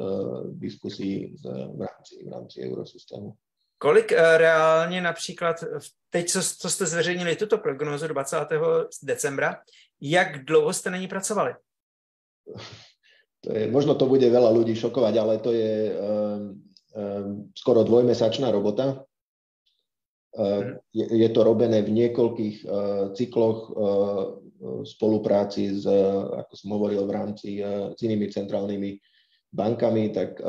diskusí 0.62 1.34
v 1.42 1.80
rámci, 1.82 2.22
v 2.22 2.28
rámci 2.30 2.62
eurosystému. 2.62 3.34
Kolik 3.78 4.12
reálně 4.12 5.00
například, 5.00 5.64
teď 6.10 6.28
co, 6.28 6.40
co 6.58 6.70
jste 6.70 6.86
zveřejnili 6.86 7.36
tuto 7.36 7.58
prognózu 7.58 8.08
20. 8.08 8.36
decembra, 9.02 9.56
jak 10.00 10.44
dlouho 10.44 10.72
jste 10.72 10.90
na 10.90 10.96
ní 10.96 11.08
pracovali? 11.08 11.54
to 13.40 13.52
je, 13.54 13.70
možno 13.70 13.94
to 13.94 14.10
bude 14.10 14.26
veľa 14.26 14.50
ľudí 14.50 14.74
šokovať, 14.74 15.14
ale 15.14 15.34
to 15.38 15.54
je 15.54 15.94
um, 15.94 16.58
um, 16.96 17.52
skoro 17.54 17.86
dvojmesačná 17.86 18.50
robota. 18.50 19.06
Uh, 20.34 20.74
je, 20.90 21.06
je 21.06 21.28
to 21.30 21.40
robené 21.46 21.82
v 21.82 21.94
niekoľkých 21.94 22.56
uh, 22.66 22.70
cykloch 23.14 23.58
uh, 23.70 23.76
spolupráci 24.82 25.70
s, 25.70 25.86
ako 26.34 26.52
som 26.58 26.74
hovoril, 26.74 27.06
v 27.06 27.14
rámci 27.14 27.62
s 27.94 28.00
inými 28.02 28.26
centrálnymi 28.26 28.90
bankami, 29.54 30.10
tak 30.10 30.42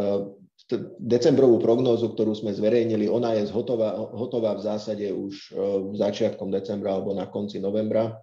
decembrovú 1.02 1.58
prognózu, 1.58 2.14
ktorú 2.14 2.38
sme 2.38 2.54
zverejnili, 2.54 3.10
ona 3.10 3.34
je 3.34 3.50
hotová, 3.50 3.98
hotová 4.14 4.54
v 4.54 4.66
zásade 4.70 5.10
už 5.10 5.34
uh, 5.50 5.90
začiatkom 5.98 6.54
decembra 6.54 6.94
alebo 6.94 7.18
na 7.18 7.26
konci 7.26 7.58
novembra. 7.58 8.22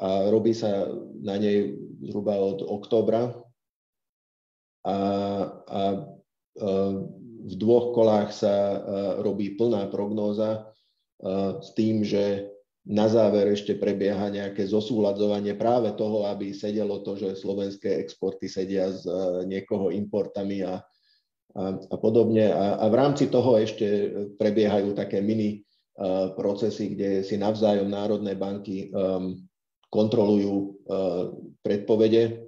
A 0.00 0.32
robí 0.32 0.56
sa 0.56 0.88
na 1.20 1.36
nej 1.36 1.76
zhruba 2.08 2.40
od 2.40 2.64
októbra. 2.64 3.36
A, 4.80 4.96
a 5.68 5.80
v 7.40 7.54
dvoch 7.60 7.92
kolách 7.92 8.32
sa 8.32 8.80
robí 9.20 9.60
plná 9.60 9.92
prognóza 9.92 10.72
s 11.60 11.76
tým, 11.76 12.00
že 12.00 12.48
na 12.88 13.12
záver 13.12 13.52
ešte 13.52 13.76
prebieha 13.76 14.32
nejaké 14.32 14.64
zosúľadzovanie 14.64 15.52
práve 15.52 15.92
toho, 16.00 16.24
aby 16.32 16.56
sedelo 16.56 17.04
to, 17.04 17.20
že 17.20 17.36
slovenské 17.36 18.00
exporty 18.00 18.48
sedia 18.48 18.88
s 18.88 19.04
niekoho 19.44 19.92
importami 19.92 20.64
a, 20.64 20.80
a, 21.54 21.76
a 21.76 21.96
podobne. 21.98 22.50
A, 22.50 22.78
a 22.80 22.84
v 22.86 22.94
rámci 22.94 23.26
toho 23.30 23.58
ešte 23.58 23.86
prebiehajú 24.38 24.94
také 24.94 25.18
mini 25.22 25.60
uh, 25.98 26.34
procesy, 26.34 26.94
kde 26.94 27.26
si 27.26 27.36
navzájom 27.36 27.90
národné 27.90 28.38
banky 28.38 28.90
um, 28.90 29.38
kontrolujú 29.90 30.54
eh, 30.62 31.26
predpovede, 31.66 32.46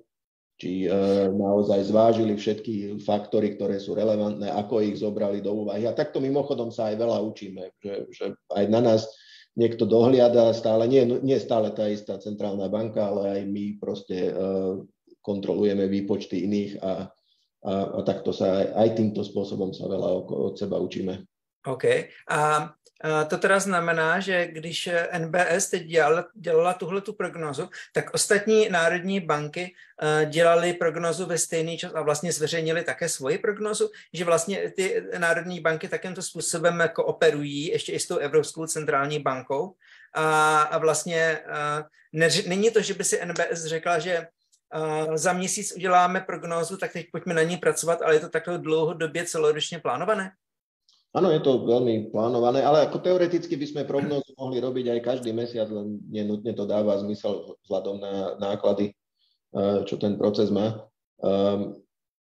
či 0.62 0.86
naozaj 1.34 1.90
zvážili 1.90 2.38
všetky 2.38 3.02
faktory, 3.02 3.58
ktoré 3.58 3.82
sú 3.82 3.98
relevantné, 3.98 4.46
ako 4.46 4.78
ich 4.78 5.02
zobrali 5.02 5.42
do 5.42 5.66
úvahy. 5.66 5.90
A 5.90 5.96
takto 5.96 6.22
mimochodom 6.22 6.70
sa 6.70 6.94
aj 6.94 7.02
veľa 7.02 7.18
učíme, 7.18 7.82
že, 7.82 8.06
že 8.14 8.38
aj 8.54 8.70
na 8.70 8.78
nás 8.78 9.10
niekto 9.58 9.90
dohliada 9.90 10.54
stále, 10.54 10.86
nie, 10.86 11.02
nie 11.18 11.34
stále 11.42 11.74
tá 11.74 11.90
istá 11.90 12.14
centrálna 12.22 12.70
banka, 12.70 13.10
ale 13.10 13.22
aj 13.26 13.40
my 13.50 13.64
proste 13.82 14.30
kontrolujeme 15.18 15.90
výpočty 15.90 16.46
iných 16.46 16.72
a, 16.78 17.10
a, 17.62 17.98
a 17.98 18.00
takto 18.02 18.34
sa 18.34 18.58
aj, 18.58 18.66
aj 18.74 18.88
týmto 18.98 19.22
spôsobom 19.22 19.70
sa 19.70 19.86
veľa 19.86 20.08
od 20.28 20.54
seba 20.58 20.82
učíme. 20.82 21.22
OK. 21.62 21.84
A 22.30 22.70
to 23.02 23.38
teda 23.38 23.60
znamená, 23.60 24.20
že 24.20 24.46
když 24.46 24.88
NBS 25.18 25.70
teď 25.70 25.82
dělala, 25.82 26.24
dělala 26.34 26.74
tuhle 26.74 27.00
tu 27.00 27.12
prognozu, 27.12 27.68
tak 27.92 28.14
ostatní 28.14 28.68
národní 28.68 29.20
banky 29.20 29.74
dělali 30.26 30.72
prognozu 30.72 31.26
ve 31.26 31.38
stejný 31.38 31.78
čas 31.78 31.92
a 31.94 32.02
vlastně 32.02 32.32
zveřejnili 32.32 32.82
také 32.82 33.08
svoji 33.08 33.38
prognozu, 33.38 33.90
že 34.12 34.24
vlastně 34.24 34.70
ty 34.70 35.04
národní 35.18 35.60
banky 35.60 35.88
takýmto 35.88 36.22
způsobem 36.22 36.80
jako 36.80 37.04
operují 37.04 37.66
ještě 37.66 37.92
i 37.92 38.00
s 38.00 38.06
tou 38.06 38.16
Evropskou 38.16 38.66
centrální 38.66 39.18
bankou. 39.18 39.74
A, 40.14 40.62
a 40.62 40.78
vlastně 40.78 41.38
ne, 42.12 42.28
není 42.46 42.70
to, 42.70 42.82
že 42.82 42.94
by 42.94 43.04
si 43.04 43.20
NBS 43.26 43.64
řekla, 43.64 43.98
že 43.98 44.26
za 45.14 45.32
měsíc 45.32 45.76
uděláme 45.76 46.20
prognózu, 46.20 46.76
tak 46.76 46.92
teď 46.92 47.06
pojďme 47.12 47.34
na 47.34 47.42
ní 47.42 47.56
pracovat, 47.56 48.02
ale 48.02 48.14
je 48.14 48.20
to 48.20 48.28
takhle 48.28 48.58
dlouhodobě 48.58 49.24
celoročně 49.24 49.78
plánované? 49.78 50.32
Áno, 51.12 51.28
je 51.28 51.44
to 51.44 51.68
veľmi 51.68 52.08
plánované, 52.08 52.64
ale 52.64 52.88
ako 52.88 53.04
teoreticky 53.04 53.52
by 53.60 53.66
sme 53.68 53.82
prognózu 53.84 54.32
mohli 54.32 54.64
robiť 54.64 54.96
aj 54.96 55.00
každý 55.04 55.36
mesiac, 55.36 55.68
len 55.68 56.00
nenutne 56.08 56.56
to 56.56 56.64
dáva 56.64 56.96
zmysel 57.04 57.60
vzhľadom 57.68 58.00
na 58.00 58.12
náklady, 58.40 58.96
eh, 59.52 59.84
čo 59.84 60.00
ten 60.00 60.16
proces 60.16 60.48
má. 60.48 60.88
Um, 61.20 61.76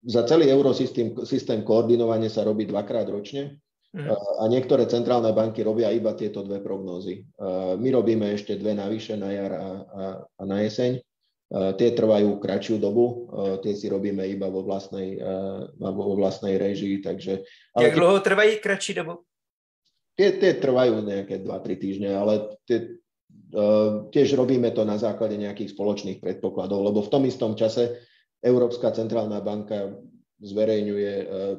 za 0.07 0.23
celý 0.23 0.55
eurosystém 0.55 1.19
systém 1.27 1.67
koordinovanie 1.67 2.31
sa 2.31 2.47
robí 2.47 2.63
dvakrát 2.63 3.11
ročne 3.11 3.59
mm. 3.91 4.07
a 4.41 4.47
niektoré 4.47 4.87
centrálne 4.87 5.35
banky 5.35 5.67
robia 5.67 5.91
iba 5.91 6.15
tieto 6.15 6.47
dve 6.47 6.63
prognózy. 6.63 7.27
Uh, 7.37 7.75
my 7.75 7.91
robíme 7.91 8.31
ešte 8.33 8.55
dve 8.55 8.79
navyše 8.79 9.19
na 9.19 9.35
jar 9.35 9.53
a, 9.53 9.69
a, 9.83 10.03
a 10.23 10.43
na 10.47 10.63
jeseň. 10.63 11.03
Tie 11.47 11.95
trvajú 11.95 12.43
kratšiu 12.43 12.83
dobu, 12.83 13.31
tie 13.63 13.71
si 13.79 13.87
robíme 13.87 14.27
iba 14.27 14.51
vo 14.51 14.67
vlastnej, 14.67 15.15
vo 15.79 16.19
vlastnej 16.19 16.59
režii, 16.59 16.99
takže... 16.99 17.47
Jak 17.79 17.95
tie, 17.95 17.99
dlho 18.03 18.19
trvajú 18.19 18.53
kratší 18.59 18.93
dobu? 18.99 19.23
Tie, 20.19 20.35
tie 20.43 20.59
trvajú 20.59 21.07
nejaké 21.07 21.47
2-3 21.47 21.79
týždne, 21.79 22.11
ale 22.19 22.59
tie, 22.67 22.99
tiež 24.11 24.35
robíme 24.35 24.75
to 24.75 24.83
na 24.83 24.99
základe 24.99 25.39
nejakých 25.39 25.71
spoločných 25.71 26.19
predpokladov, 26.19 26.83
lebo 26.83 26.99
v 27.07 27.13
tom 27.15 27.23
istom 27.31 27.55
čase 27.55 27.95
Európska 28.43 28.91
centrálna 28.91 29.39
banka 29.39 29.95
zverejňuje 30.43 31.13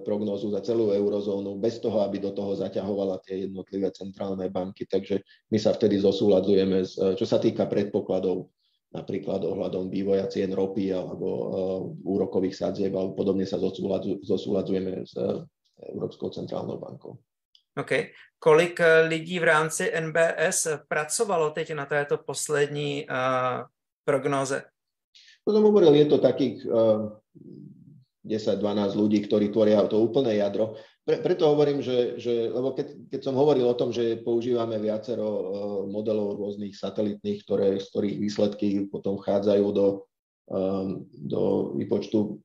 prognózu 0.03 0.51
za 0.51 0.61
celú 0.61 0.91
eurozónu 0.93 1.57
bez 1.57 1.79
toho, 1.79 2.03
aby 2.03 2.21
do 2.21 2.35
toho 2.35 2.53
zaťahovala 2.59 3.23
tie 3.23 3.47
jednotlivé 3.47 3.89
centrálne 3.95 4.51
banky. 4.51 4.83
Takže 4.83 5.23
my 5.49 5.57
sa 5.57 5.73
vtedy 5.73 5.97
zosúľadzujeme, 5.97 6.83
čo 7.15 7.25
sa 7.25 7.39
týka 7.39 7.65
predpokladov 7.65 8.51
napríklad 8.91 9.43
ohľadom 9.43 9.91
vývoja 9.91 10.31
cien 10.31 10.51
ropy 10.55 10.95
alebo 10.95 11.27
uh, 11.27 11.47
úrokových 12.07 12.55
sadzieb 12.55 12.95
alebo 12.95 13.13
podobne 13.13 13.43
sa 13.43 13.59
zosúľadzujeme 13.59 15.03
s 15.03 15.13
uh, 15.19 15.43
Európskou 15.91 16.31
centrálnou 16.31 16.79
bankou. 16.79 17.19
OK. 17.77 17.91
Kolik 18.39 18.79
uh, 18.79 19.05
lidí 19.05 19.37
v 19.37 19.49
rámci 19.51 19.91
NBS 19.91 20.87
pracovalo 20.87 21.51
teď 21.51 21.75
na 21.75 21.85
této 21.85 22.17
poslední 22.17 23.05
uh, 23.05 23.67
prognóze? 24.07 24.63
To 25.43 25.55
som 25.55 25.63
hovoril, 25.63 25.95
je 25.95 26.07
to 26.07 26.17
takých 26.19 26.63
uh, 26.67 27.11
10-12 28.27 28.99
ľudí, 28.99 29.23
ktorí 29.23 29.51
tvoria 29.51 29.83
to 29.87 30.03
úplné 30.03 30.43
jadro. 30.43 30.75
Pre, 31.07 31.23
preto 31.23 31.47
hovorím, 31.47 31.79
že, 31.79 32.19
že 32.19 32.51
lebo 32.51 32.75
keď, 32.75 33.07
keď 33.07 33.21
som 33.23 33.39
hovoril 33.39 33.63
o 33.63 33.79
tom, 33.79 33.95
že 33.95 34.19
používame 34.27 34.75
viacero 34.75 35.23
uh, 35.23 35.43
modelov 35.87 36.35
rôznych 36.35 36.75
satelitných, 36.75 37.47
ktoré, 37.47 37.79
z 37.79 37.87
ktorých 37.95 38.17
výsledky 38.19 38.67
potom 38.91 39.15
vchádzajú 39.15 39.65
do, 39.71 40.03
um, 40.51 41.07
do 41.15 41.71
výpočtu 41.79 42.43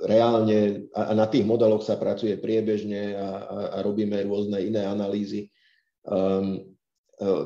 reálne 0.00 0.88
a 0.96 1.12
na 1.12 1.28
tých 1.28 1.44
modeloch 1.44 1.84
sa 1.84 2.00
pracuje 2.00 2.40
priebežne 2.40 3.20
a, 3.20 3.28
a, 3.28 3.58
a 3.76 3.78
robíme 3.84 4.16
rôzne 4.24 4.64
iné 4.64 4.88
analýzy. 4.88 5.52
Um, 6.08 6.64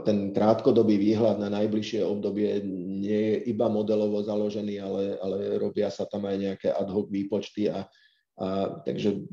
ten 0.06 0.32
krátkodobý 0.32 0.96
výhľad 0.96 1.42
na 1.44 1.52
najbližšie 1.52 2.00
obdobie 2.00 2.64
nie 2.64 3.36
je 3.36 3.52
iba 3.52 3.68
modelovo 3.68 4.24
založený, 4.24 4.80
ale, 4.80 5.04
ale 5.20 5.60
robia 5.60 5.92
sa 5.92 6.08
tam 6.08 6.24
aj 6.24 6.36
nejaké 6.40 6.68
ad 6.72 6.88
hoc 6.88 7.12
výpočty 7.12 7.68
a, 7.68 7.84
a, 8.38 8.80
takže 8.86 9.26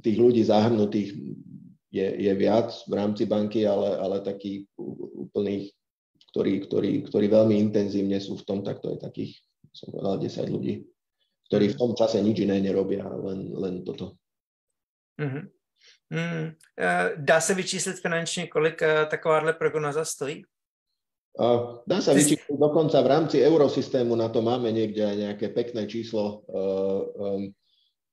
tých 0.00 0.16
ľudí 0.16 0.42
zahrnutých 0.44 1.12
je, 1.92 2.06
je 2.28 2.32
viac 2.36 2.72
v 2.88 2.92
rámci 2.92 3.24
banky, 3.24 3.64
ale, 3.64 3.96
ale 3.96 4.24
takých 4.24 4.68
úplných, 5.28 5.72
ktorí, 6.32 6.52
ktorí, 6.68 6.90
ktorí 7.08 7.26
veľmi 7.28 7.56
intenzívne 7.56 8.20
sú 8.20 8.36
v 8.36 8.44
tom, 8.44 8.58
tak 8.60 8.84
to 8.84 8.96
je 8.96 8.98
takých, 9.00 9.32
som 9.72 9.92
povedal, 9.92 10.20
10 10.20 10.54
ľudí, 10.56 10.74
ktorí 11.48 11.72
v 11.72 11.78
tom 11.78 11.92
čase 11.96 12.20
nič 12.20 12.44
iné 12.44 12.60
nerobia, 12.60 13.06
len, 13.08 13.52
len 13.56 13.74
toto. 13.84 14.20
Mm-hmm. 15.16 15.44
Mm, 16.10 16.54
dá 17.16 17.40
se 17.40 17.54
vyčíslit 17.54 17.98
finančně, 17.98 18.46
kolik 18.46 18.82
eh, 18.82 19.06
takováhle 19.06 19.52
prognoza 19.52 20.04
stojí? 20.04 20.42
Dá 21.86 22.00
sa 22.00 22.16
vyčísliť 22.16 22.56
dokonca 22.56 22.96
v 23.04 23.12
rámci 23.12 23.36
eurosystému, 23.44 24.16
na 24.16 24.32
to 24.32 24.40
máme 24.40 24.72
niekde 24.72 25.04
aj 25.04 25.16
nejaké 25.20 25.46
pekné 25.52 25.84
číslo. 25.84 26.48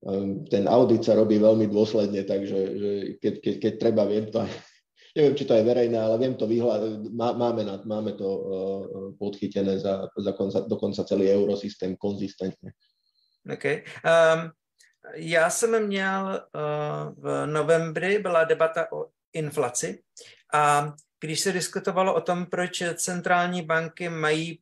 Ehm, 0.04 0.44
ten 0.52 0.68
audit 0.68 1.08
sa 1.08 1.16
robí 1.16 1.40
veľmi 1.40 1.72
dôsledne, 1.72 2.28
takže 2.28 2.60
že 2.76 2.92
keď, 3.24 3.34
keď, 3.40 3.56
keď 3.60 3.74
treba, 3.80 4.04
viem 4.04 4.28
to 4.28 4.44
aj, 4.44 4.52
neviem, 5.16 5.36
či 5.40 5.48
to 5.48 5.56
je 5.56 5.64
verejné, 5.64 5.98
ale 5.98 6.16
viem 6.20 6.36
to 6.36 6.44
vyhľadať, 6.44 6.92
má, 7.16 7.32
máme, 7.32 7.64
máme 7.88 8.12
to 8.20 8.28
uh, 8.28 8.82
podchytené 9.16 9.80
za, 9.80 10.12
za 10.12 10.32
konca, 10.36 10.68
dokonca 10.68 11.08
celý 11.08 11.32
eurosystém 11.32 11.96
konzistentne. 11.96 12.76
OK. 13.48 13.66
Um, 13.66 14.52
já 15.16 15.50
jsem 15.50 15.88
měl 15.88 16.42
uh, 16.56 17.24
v 17.24 17.46
novembri, 17.46 18.20
byla 18.20 18.44
debata 18.44 18.92
o 18.92 19.08
inflaci 19.34 20.00
a 20.54 20.94
když 21.20 21.40
se 21.40 21.52
diskutovalo 21.52 22.16
o 22.16 22.22
tom, 22.22 22.46
proč 22.46 22.84
centrální 22.96 23.62
banky 23.62 24.10
mají 24.10 24.60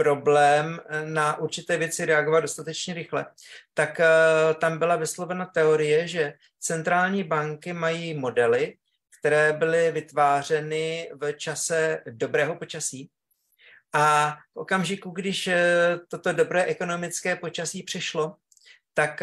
problém 0.00 0.80
eh, 0.88 1.06
na 1.06 1.38
určité 1.38 1.76
věci 1.76 2.04
reagovat 2.04 2.40
dostatečně 2.40 2.94
rychle, 2.94 3.26
tak 3.74 4.00
uh, 4.00 4.54
tam 4.60 4.78
byla 4.78 4.96
vyslovena 4.96 5.46
teorie, 5.46 6.08
že 6.08 6.34
centrální 6.60 7.24
banky 7.24 7.72
mají 7.72 8.14
modely, 8.14 8.76
které 9.18 9.52
byly 9.52 9.92
vytvářeny 9.92 11.10
v 11.14 11.32
čase 11.32 12.02
dobrého 12.10 12.56
počasí. 12.56 13.10
A 13.92 14.36
v 14.54 14.56
okamžiku, 14.56 15.10
když 15.10 15.46
uh, 15.46 15.54
toto 16.08 16.32
dobré 16.32 16.64
ekonomické 16.64 17.36
počasí 17.36 17.82
přišlo, 17.82 18.36
tak 18.94 19.22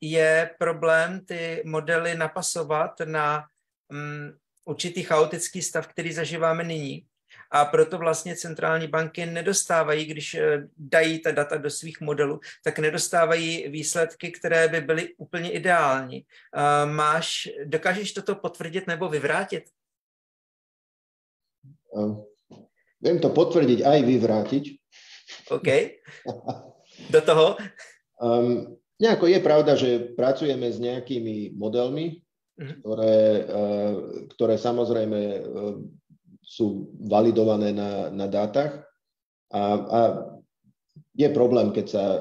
je 0.00 0.50
problém 0.58 1.24
ty 1.24 1.62
modely 1.66 2.14
napasovat 2.14 3.00
na 3.04 3.44
um, 3.88 4.32
určitý 4.64 5.02
chaotický 5.02 5.62
stav, 5.62 5.86
který 5.86 6.12
zažíváme 6.12 6.64
nyní 6.64 7.06
a 7.50 7.64
proto 7.64 7.98
vlastně 7.98 8.36
centrální 8.36 8.86
banky 8.86 9.26
nedostávají, 9.26 10.04
když 10.04 10.34
eh, 10.34 10.68
dají 10.78 11.18
ta 11.18 11.30
data 11.30 11.56
do 11.56 11.70
svých 11.70 12.00
modelů, 12.00 12.40
tak 12.64 12.78
nedostávají 12.78 13.68
výsledky, 13.68 14.30
které 14.30 14.68
by 14.68 14.80
byly 14.80 15.14
úplně 15.16 15.50
ideální. 15.50 16.24
Máš, 16.84 17.48
dokážeš 17.64 18.12
toto 18.12 18.34
potvrdit 18.34 18.86
nebo 18.86 19.08
vyvrátit? 19.08 19.64
Um, 21.96 22.28
viem 23.00 23.16
to 23.16 23.32
potvrdiť 23.32 23.80
aj 23.80 23.98
vyvrátiť. 24.04 24.64
OK. 25.48 25.68
Do 27.14 27.20
toho? 27.24 27.56
Um, 28.20 28.76
nejako 29.00 29.26
je 29.32 29.40
pravda, 29.40 29.72
že 29.76 30.12
pracujeme 30.16 30.68
s 30.68 30.80
nejakými 30.80 31.56
modelmi, 31.56 32.20
mm-hmm. 32.56 32.76
ktoré, 32.80 33.18
ktoré 34.36 34.54
samozrejme 34.56 35.20
sú 36.46 36.94
validované 37.02 37.74
na, 37.74 38.08
na 38.14 38.30
dátach 38.30 38.86
a, 39.50 39.62
a 39.82 40.00
je 41.16 41.28
problém, 41.32 41.72
keď 41.72 41.86
sa 41.88 42.04
uh, 42.04 42.18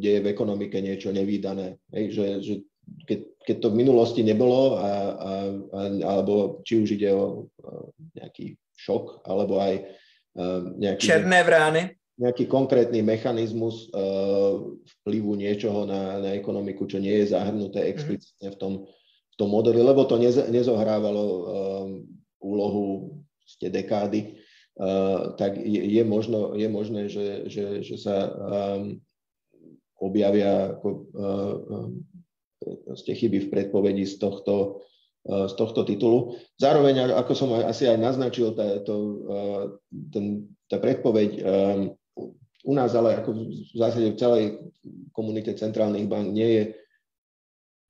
deje 0.00 0.24
v 0.24 0.30
ekonomike 0.32 0.80
niečo 0.80 1.12
nevýdané. 1.12 1.76
Hej, 1.92 2.04
že, 2.16 2.26
že 2.40 2.54
keď, 3.04 3.18
keď 3.44 3.56
to 3.60 3.68
v 3.72 3.78
minulosti 3.78 4.22
nebolo, 4.24 4.80
a, 4.80 4.88
a, 4.88 4.92
a, 5.12 5.32
alebo 6.00 6.64
či 6.64 6.80
už 6.80 6.96
ide 6.96 7.12
o 7.12 7.44
uh, 7.44 7.86
nejaký 8.16 8.56
šok, 8.72 9.28
alebo 9.28 9.60
aj 9.60 9.84
uh, 10.40 10.64
nejaký... 10.80 11.04
Černé 11.04 11.44
vrány. 11.44 11.82
Nejaký 12.16 12.48
konkrétny 12.48 13.04
mechanizmus 13.04 13.88
uh, 13.92 14.60
vplyvu 15.00 15.36
niečoho 15.36 15.84
na, 15.84 16.20
na 16.20 16.30
ekonomiku, 16.36 16.88
čo 16.88 17.00
nie 17.00 17.12
je 17.24 17.36
zahrnuté 17.36 17.84
mhm. 17.84 17.88
explicitne 17.92 18.48
v 18.48 18.56
tom, 18.56 18.72
v 19.32 19.34
tom 19.36 19.48
modeli, 19.52 19.80
lebo 19.80 20.08
to 20.08 20.16
nez, 20.16 20.40
nezohrávalo 20.48 21.24
uh, 21.24 21.88
úlohu 22.40 23.21
ste 23.46 23.70
dekády, 23.70 24.38
tak 25.36 25.60
je, 25.60 25.80
je, 25.84 26.02
možno, 26.04 26.56
je 26.56 26.68
možné, 26.68 27.12
že, 27.12 27.44
že, 27.52 27.84
že 27.84 27.96
sa 28.00 28.16
um, 28.32 28.96
objavia 30.00 30.74
ako, 30.74 30.88
uh, 31.12 31.92
chyby 33.04 33.46
v 33.46 33.50
predpovedi 33.50 34.06
z 34.06 34.16
tohto, 34.16 34.82
z 35.26 35.54
tohto 35.54 35.82
titulu. 35.86 36.38
Zároveň, 36.58 37.14
ako 37.14 37.32
som 37.34 37.50
asi 37.54 37.90
aj 37.90 37.98
naznačil, 37.98 38.54
tá, 38.54 38.82
to, 38.86 39.26
ten, 40.14 40.46
tá 40.70 40.78
predpoveď 40.78 41.42
u 42.62 42.72
nás, 42.74 42.94
ale 42.94 43.18
ako 43.18 43.34
v 43.34 43.76
zásade 43.76 44.14
v 44.14 44.20
celej 44.20 44.44
komunite 45.10 45.50
centrálnych 45.58 46.06
bank 46.06 46.30
nie 46.30 46.48
je 46.54 46.64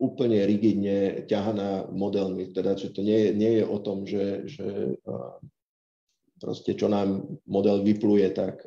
úplne 0.03 0.43
rigidne 0.43 1.23
ťahaná 1.31 1.87
modelmi. 1.95 2.51
Teda, 2.51 2.75
že 2.75 2.91
to 2.91 3.07
nie 3.07 3.31
nie 3.31 3.63
je 3.63 3.65
o 3.65 3.79
tom, 3.79 4.03
že, 4.03 4.51
že 4.51 4.99
proste 6.43 6.75
čo 6.75 6.91
nám 6.91 7.39
model 7.47 7.87
vypluje, 7.87 8.27
tak 8.35 8.67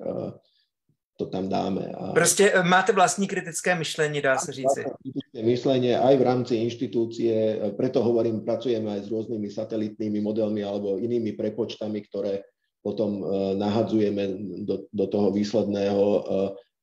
to 1.17 1.25
tam 1.25 1.49
dáme. 1.49 1.91
A... 1.95 2.11
Prostě 2.11 2.51
e, 2.51 2.63
máte 2.63 2.91
vlastní 2.91 3.27
kritické 3.27 3.75
myšlení, 3.75 4.21
dá 4.21 4.37
se 4.37 4.51
říci. 4.51 4.83
Kritické 5.03 5.43
myšlenie 5.43 5.99
aj 5.99 6.17
v 6.17 6.21
rámci 6.21 6.53
inštitúcie, 6.55 7.31
e, 7.31 7.71
preto 7.71 8.03
hovorím, 8.03 8.43
pracujeme 8.43 8.91
aj 8.91 9.07
s 9.07 9.11
rôznymi 9.11 9.47
satelitnými 9.47 10.19
modelmi 10.21 10.63
alebo 10.63 10.99
inými 10.99 11.31
prepočtami, 11.31 12.03
ktoré 12.11 12.43
potom 12.83 13.23
e, 13.23 13.55
nahadzujeme 13.55 14.23
do, 14.67 14.91
do 14.91 15.05
toho 15.07 15.31
výsledného. 15.31 16.03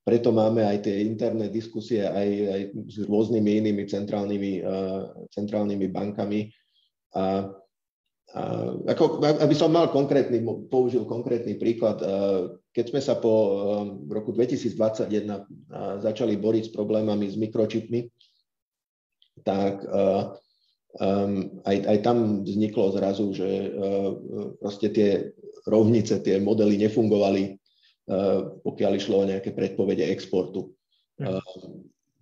Preto 0.03 0.35
máme 0.35 0.67
aj 0.67 0.83
tie 0.83 1.07
interné 1.07 1.47
diskusie 1.47 2.03
aj, 2.03 2.29
aj 2.51 2.63
s 2.91 2.97
rôznymi 3.07 3.51
inými 3.63 3.87
centrálnymi, 3.87 4.53
centrálnymi 5.31 5.87
bankami. 5.95 6.51
A 7.15 7.47
ako, 8.89 9.23
aby 9.23 9.55
som 9.55 9.71
mal 9.71 9.95
konkrétny, 9.95 10.43
použil 10.67 11.07
konkrétny 11.07 11.55
príklad, 11.55 12.03
keď 12.75 12.85
sme 12.91 13.01
sa 13.05 13.15
po 13.21 13.33
roku 14.11 14.35
2021 14.35 16.03
začali 16.03 16.35
boriť 16.35 16.65
s 16.67 16.75
problémami 16.75 17.31
s 17.31 17.39
mikročipmi, 17.39 18.09
tak 19.47 19.87
aj, 21.63 21.77
aj 21.79 21.99
tam 22.03 22.43
vzniklo 22.43 22.91
zrazu, 22.97 23.31
že 23.37 23.71
proste 24.59 24.91
tie 24.91 25.11
rovnice, 25.69 26.19
tie 26.27 26.43
modely 26.43 26.75
nefungovali, 26.75 27.62
pokiaľ 28.63 28.93
išlo 28.99 29.23
o 29.23 29.29
nejaké 29.29 29.55
predpovede 29.55 30.07
exportu. 30.11 30.75
Hm 31.23 31.41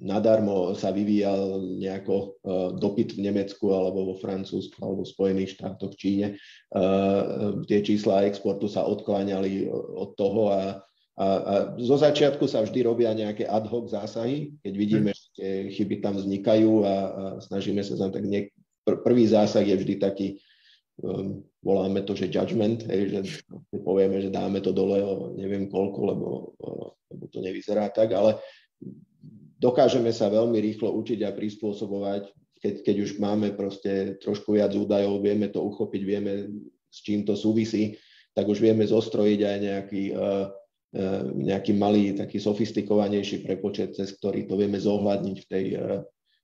nadarmo 0.01 0.73
sa 0.73 0.91
vyvíjal 0.91 1.61
nejako 1.77 2.17
uh, 2.17 2.73
dopyt 2.73 3.15
v 3.15 3.29
Nemecku 3.29 3.69
alebo 3.71 4.13
vo 4.13 4.17
Francúzsku 4.17 4.81
alebo 4.81 5.05
v 5.05 5.13
Spojených 5.13 5.61
štátoch, 5.61 5.93
v 5.95 6.01
Číne. 6.01 6.27
Tie 7.69 7.79
čísla 7.85 8.25
exportu 8.25 8.67
sa 8.67 8.89
odkláňali 8.89 9.69
od 9.71 10.17
toho 10.17 10.51
a, 10.51 10.81
a, 11.21 11.27
a 11.27 11.55
zo 11.77 12.01
začiatku 12.01 12.49
sa 12.49 12.65
vždy 12.65 12.81
robia 12.81 13.13
nejaké 13.13 13.45
ad 13.45 13.69
hoc 13.69 13.93
zásahy, 13.93 14.57
keď 14.65 14.73
vidíme, 14.75 15.11
že 15.13 15.27
tie 15.37 15.53
chyby 15.77 16.01
tam 16.01 16.17
vznikajú 16.17 16.73
a, 16.83 16.89
a 16.89 16.95
snažíme 17.45 17.85
sa 17.85 18.01
tam 18.01 18.09
tak 18.09 18.25
niek- 18.25 18.57
pr- 18.89 19.05
prvý 19.05 19.29
zásah 19.29 19.63
je 19.63 19.77
vždy 19.77 20.01
taký, 20.01 20.41
um, 21.03 21.45
voláme 21.61 22.03
to, 22.03 22.17
že 22.17 22.33
judgment, 22.33 22.85
hej, 22.89 23.25
že 23.25 23.43
povieme, 23.85 24.21
že 24.21 24.33
dáme 24.33 24.61
to 24.65 24.73
dole 24.73 25.01
o 25.01 25.37
neviem 25.37 25.69
koľko, 25.69 26.01
lebo, 26.07 26.29
lebo 27.11 27.25
to 27.29 27.45
nevyzerá 27.45 27.93
tak, 27.93 28.17
ale 28.17 28.41
dokážeme 29.61 30.09
sa 30.11 30.33
veľmi 30.33 30.57
rýchlo 30.57 30.89
učiť 30.97 31.21
a 31.29 31.37
prispôsobovať, 31.37 32.33
keď, 32.61 32.75
keď 32.85 32.97
už 33.05 33.11
máme 33.21 33.53
proste 33.57 34.21
trošku 34.21 34.57
viac 34.57 34.73
údajov, 34.73 35.21
vieme 35.21 35.49
to 35.49 35.61
uchopiť, 35.61 36.03
vieme 36.05 36.33
s 36.91 36.99
čím 37.05 37.25
to 37.25 37.37
súvisí, 37.37 37.97
tak 38.33 38.49
už 38.49 38.61
vieme 38.61 38.85
zostrojiť 38.85 39.41
aj 39.45 39.57
nejaký, 39.61 40.03
uh, 40.13 40.49
uh, 40.97 41.23
nejaký 41.35 41.73
malý, 41.77 42.17
taký 42.17 42.41
sofistikovanejší 42.41 43.45
prepočet, 43.45 43.97
cez 43.97 44.13
ktorý 44.17 44.49
to 44.49 44.57
vieme 44.61 44.77
zohľadniť 44.77 45.37
v 45.41 45.47
tej, 45.49 45.67
uh, 45.77 46.01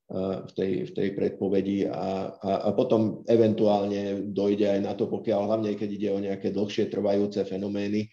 v 0.07 0.53
tej, 0.55 0.73
v 0.87 0.91
tej 0.95 1.09
predpovedi 1.19 1.91
a, 1.91 2.31
a, 2.39 2.51
a 2.67 2.71
potom 2.79 3.27
eventuálne 3.27 4.31
dojde 4.31 4.79
aj 4.79 4.81
na 4.87 4.93
to, 4.95 5.11
pokiaľ 5.11 5.51
hlavne 5.51 5.75
keď 5.75 5.91
ide 5.91 6.09
o 6.15 6.23
nejaké 6.23 6.55
dlhšie 6.55 6.87
trvajúce 6.87 7.43
fenomény, 7.43 8.07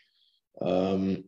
um, 0.58 1.22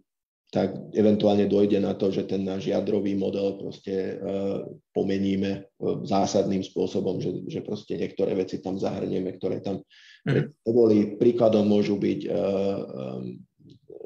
tak 0.49 0.73
eventuálne 0.97 1.45
dojde 1.45 1.77
na 1.77 1.93
to, 1.93 2.09
že 2.09 2.25
ten 2.25 2.41
náš 2.41 2.65
jadrový 2.65 3.13
model 3.13 3.61
proste 3.61 4.17
uh, 4.17 4.65
pomeníme 4.89 5.51
uh, 5.61 6.01
zásadným 6.01 6.65
spôsobom, 6.65 7.21
že, 7.21 7.45
že 7.45 7.61
proste 7.61 8.01
niektoré 8.01 8.33
veci 8.33 8.57
tam 8.57 8.81
zahrnieme, 8.81 9.37
ktoré 9.37 9.61
tam 9.61 9.85
mm. 10.25 10.65
boli. 10.65 11.13
Príkladom 11.21 11.69
môžu 11.69 12.01
byť 12.01 12.19
uh, 12.25 12.33
um, 12.33 13.37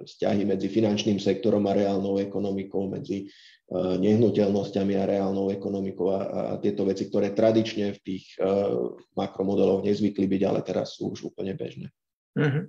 vzťahy 0.04 0.44
medzi 0.44 0.68
finančným 0.68 1.24
sektorom 1.24 1.64
a 1.68 1.76
reálnou 1.76 2.20
ekonomikou, 2.20 2.92
medzi 2.92 3.32
nehnuteľnosťami 3.76 4.94
a 4.98 5.06
reálnou 5.06 5.54
ekonomikou 5.54 6.10
a, 6.10 6.20
a 6.54 6.54
tieto 6.58 6.90
veci, 6.90 7.06
ktoré 7.06 7.38
tradične 7.38 7.94
v 7.94 8.00
tých 8.02 8.34
uh, 8.42 8.98
makromodeloch 9.14 9.86
nezvykli 9.86 10.26
byť, 10.26 10.42
ale 10.50 10.60
teraz 10.66 10.98
sú 10.98 11.14
už 11.14 11.30
úplne 11.30 11.54
bežné. 11.54 11.94
Mm-hmm. 12.34 12.66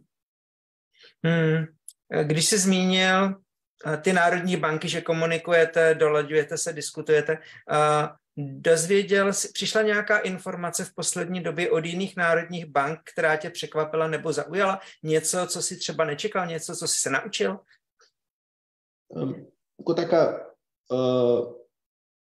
Hmm. 1.24 1.66
Když 2.24 2.44
jsi 2.44 2.59
zmínil 2.59 3.34
ty 4.03 4.12
národní 4.12 4.57
banky, 4.57 4.88
že 4.88 5.01
komunikujete, 5.01 5.94
dolaďujete 5.94 6.59
se, 6.59 6.72
diskutujete. 6.72 7.38
Dozvěděl 8.36 9.32
přišla 9.53 9.82
nějaká 9.82 10.18
informace 10.18 10.84
v 10.84 10.94
poslední 10.94 11.40
době 11.40 11.70
od 11.70 11.84
jiných 11.84 12.16
národních 12.16 12.66
bank, 12.66 13.01
která 13.12 13.36
tě 13.36 13.51
překvapila 13.51 14.09
nebo 14.09 14.32
zaujala? 14.32 14.80
Něco, 15.03 15.46
co 15.46 15.62
si 15.62 15.76
třeba 15.76 16.05
nečekal, 16.05 16.46
něco, 16.46 16.76
co 16.76 16.88
si 16.88 16.98
se 17.01 17.11
naučil? 17.11 17.59
Um, 19.09 19.46
ako 19.80 19.94
taká, 19.94 20.49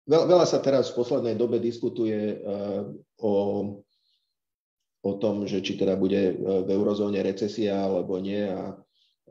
veľa, 0.07 0.25
veľa 0.29 0.47
sa 0.47 0.61
teraz 0.61 0.93
v 0.93 0.99
poslednej 1.01 1.35
dobe 1.35 1.57
diskutuje 1.59 2.37
uh, 2.39 2.85
o, 3.21 3.35
o 5.05 5.13
tom, 5.17 5.49
že 5.49 5.65
či 5.65 5.81
teda 5.81 5.97
bude 5.97 6.37
uh, 6.37 6.63
v 6.65 6.69
eurozóne 6.69 7.25
recesia 7.25 7.89
alebo 7.89 8.21
nie 8.21 8.45
a 8.45 8.77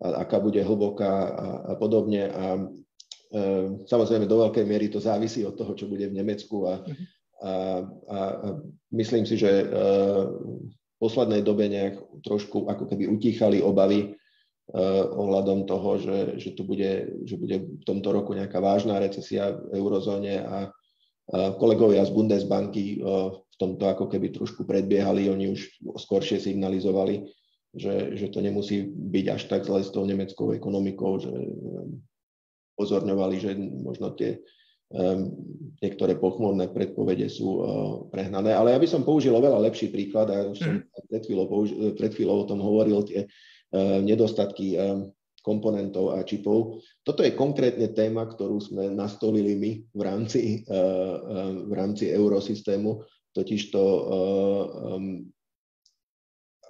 a 0.02 0.08
aká 0.26 0.38
bude 0.38 0.62
hlboká 0.62 1.14
a, 1.28 1.48
a 1.66 1.76
podobne. 1.76 2.30
A 2.30 2.46
e, 2.58 3.42
samozrejme 3.86 4.30
do 4.30 4.46
veľkej 4.46 4.66
miery 4.66 4.88
to 4.94 5.02
závisí 5.02 5.42
od 5.42 5.58
toho, 5.58 5.74
čo 5.74 5.90
bude 5.90 6.06
v 6.10 6.18
Nemecku 6.18 6.70
a, 6.70 6.74
mhm. 6.86 7.06
a, 7.42 7.52
a, 8.14 8.20
myslím 8.94 9.26
si, 9.26 9.38
že 9.38 9.50
e, 9.50 9.66
v 10.68 10.96
poslednej 10.98 11.46
dobe 11.46 11.70
nejak 11.70 11.98
trošku 12.26 12.70
ako 12.70 12.90
keby 12.90 13.10
utíchali 13.10 13.62
obavy 13.62 14.18
ohľadom 15.16 15.64
toho, 15.64 15.96
že, 15.96 16.18
že 16.44 16.50
tu 16.52 16.68
bude, 16.68 17.24
že 17.24 17.40
bude 17.40 17.56
v 17.80 17.84
tomto 17.88 18.12
roku 18.12 18.36
nejaká 18.36 18.60
vážna 18.60 19.00
recesia 19.00 19.56
v 19.56 19.80
eurozóne 19.80 20.44
a, 20.44 20.76
kolegovia 21.60 22.08
z 22.08 22.12
Bundesbanky 22.16 22.86
e, 22.96 22.98
v 23.36 23.56
tomto 23.60 23.84
ako 23.90 24.08
keby 24.08 24.32
trošku 24.32 24.64
predbiehali, 24.64 25.28
oni 25.28 25.52
už 25.52 25.82
skôršie 26.00 26.40
signalizovali, 26.40 27.26
že, 27.76 28.16
že 28.16 28.32
to 28.32 28.40
nemusí 28.40 28.86
byť 28.88 29.26
až 29.34 29.42
tak 29.50 29.68
zle 29.68 29.84
s 29.84 29.92
tou 29.92 30.06
nemeckou 30.06 30.54
ekonomikou, 30.54 31.20
že 31.20 31.34
um, 31.34 32.00
pozorňovali, 32.78 33.36
že 33.42 33.52
možno 33.58 34.14
tie 34.14 34.40
um, 34.94 35.34
niektoré 35.82 36.22
pochmurné 36.22 36.70
predpovede 36.70 37.28
sú 37.34 37.66
prehnané. 38.14 38.54
Ale 38.54 38.78
ja 38.78 38.80
by 38.80 38.88
som 38.88 39.02
použil 39.02 39.34
oveľa 39.34 39.68
lepší 39.68 39.90
príklad, 39.90 40.30
a 40.30 40.54
už 40.54 40.58
som 40.62 40.74
mm. 40.80 41.10
pred, 41.10 41.24
chvíľou, 41.26 41.46
použi- 41.50 41.78
pred 41.98 42.14
chvíľou 42.14 42.46
o 42.46 42.50
tom 42.50 42.62
hovoril, 42.62 43.02
tie 43.10 43.26
nedostatky 43.76 44.80
um, 44.80 45.12
komponentov 45.44 46.16
a 46.16 46.24
čipov. 46.28 46.84
Toto 47.04 47.24
je 47.24 47.36
konkrétne 47.36 47.92
téma, 47.96 48.28
ktorú 48.28 48.60
sme 48.60 48.92
nastolili 48.92 49.56
my 49.56 49.72
v 49.96 50.02
rámci, 50.04 50.42
uh, 50.68 51.64
v 51.68 51.74
rámci 51.76 52.12
eurosystému, 52.12 53.04
totižto 53.38 53.82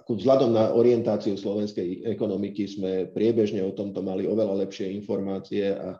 vzhľadom 0.08 0.52
na 0.52 0.72
orientáciu 0.72 1.36
slovenskej 1.36 2.04
ekonomiky 2.04 2.68
sme 2.68 3.08
priebežne 3.12 3.64
o 3.64 3.72
tomto 3.72 4.04
mali 4.04 4.28
oveľa 4.28 4.68
lepšie 4.68 4.92
informácie 4.92 5.72
a 5.72 5.96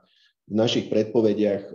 v 0.49 0.55
našich 0.57 0.92
predpovediach 0.92 1.72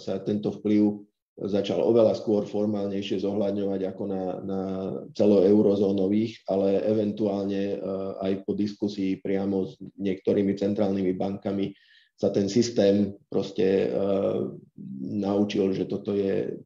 sa 0.00 0.20
tento 0.24 0.52
vplyv 0.52 1.04
začal 1.36 1.84
oveľa 1.84 2.16
skôr 2.16 2.48
formálnejšie 2.48 3.20
zohľadňovať 3.20 3.80
ako 3.92 4.02
na, 4.08 4.24
na 4.40 4.60
celoeurozónových, 5.12 6.48
ale 6.48 6.80
eventuálne 6.80 7.76
aj 8.24 8.48
po 8.48 8.56
diskusii 8.56 9.20
priamo 9.20 9.68
s 9.68 9.76
niektorými 10.00 10.56
centrálnymi 10.56 11.12
bankami 11.12 11.76
sa 12.16 12.32
ten 12.32 12.48
systém 12.48 13.12
proste 13.28 13.92
uh, 13.92 14.48
naučil, 15.04 15.76
že 15.76 15.84
toto 15.84 16.16
je 16.16 16.56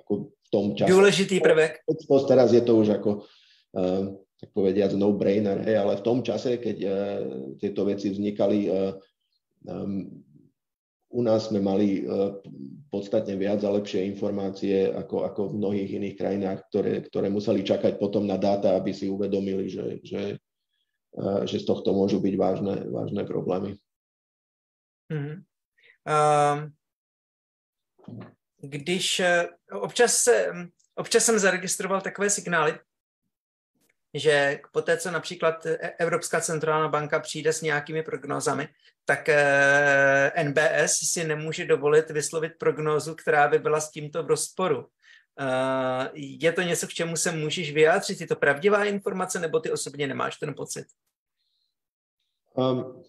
ako 0.00 0.32
v 0.32 0.48
tom 0.48 0.72
čase. 0.72 0.88
Dôležitý 0.88 1.44
prvek. 1.44 1.84
Teraz 2.24 2.56
je 2.56 2.64
to 2.64 2.72
už 2.80 2.96
ako 2.96 3.28
Ehm, 3.72 4.20
tak 4.36 4.52
povediať 4.52 4.98
no-brainer, 5.00 5.64
hej, 5.64 5.80
ale 5.80 5.96
v 5.96 6.04
tom 6.04 6.20
čase, 6.20 6.58
keď 6.58 6.76
tieto 7.62 7.86
veci 7.86 8.10
vznikali, 8.10 8.66
u 11.12 11.20
nás 11.22 11.52
sme 11.52 11.60
mali 11.60 12.02
uh, 12.02 12.40
podstatne 12.88 13.36
viac 13.36 13.60
a 13.62 13.74
lepšie 13.76 14.08
informácie 14.08 14.88
ako, 14.88 15.28
ako 15.28 15.40
v 15.52 15.58
mnohých 15.60 15.90
iných 16.00 16.16
krajinách, 16.16 16.58
ktoré, 16.72 17.04
ktoré 17.04 17.28
museli 17.28 17.60
čakať 17.60 18.00
potom 18.00 18.24
na 18.24 18.40
dáta, 18.40 18.72
aby 18.74 18.96
si 18.96 19.12
uvedomili, 19.12 19.68
že, 19.68 20.00
že, 20.00 20.40
uh, 21.20 21.44
že 21.44 21.60
z 21.60 21.64
tohto 21.68 21.92
môžu 21.92 22.18
byť 22.18 22.34
vážne, 22.40 22.74
vážne 22.88 23.22
problémy. 23.28 23.76
Mm-hmm. 25.12 25.36
Um, 26.02 26.72
když 28.62 29.20
eh, 29.20 29.48
občas, 29.72 30.28
občas 30.94 31.24
jsem 31.24 31.38
zaregistroval 31.38 32.00
takové 32.00 32.30
signály, 32.30 32.78
že 34.14 34.60
po 34.72 34.82
té, 34.82 34.96
co 34.96 35.10
například 35.10 35.66
e, 35.66 35.76
Evropská 35.76 36.40
centrální 36.40 36.90
banka 36.90 37.20
přijde 37.20 37.52
s 37.52 37.62
nějakými 37.62 38.02
prognózami, 38.02 38.68
tak 39.04 39.28
eh, 39.28 40.44
NBS 40.44 40.92
si 41.12 41.24
nemůže 41.24 41.66
dovolit 41.66 42.10
vyslovit 42.10 42.52
prognózu, 42.58 43.14
která 43.14 43.48
by 43.48 43.58
byla 43.58 43.80
s 43.80 43.90
tímto 43.90 44.22
v 44.22 44.26
rozporu. 44.26 44.88
Eh, 45.40 46.10
je 46.14 46.52
to 46.52 46.62
něco, 46.62 46.86
k 46.86 46.92
čemu 46.92 47.16
se 47.16 47.32
můžeš 47.32 47.72
vyjádřit? 47.72 48.20
Je 48.20 48.26
to 48.26 48.36
pravdivá 48.36 48.84
informace, 48.84 49.40
nebo 49.40 49.60
ty 49.60 49.70
osobně 49.70 50.06
nemáš 50.06 50.36
ten 50.36 50.54
pocit? 50.54 50.86
Um, 52.54 53.02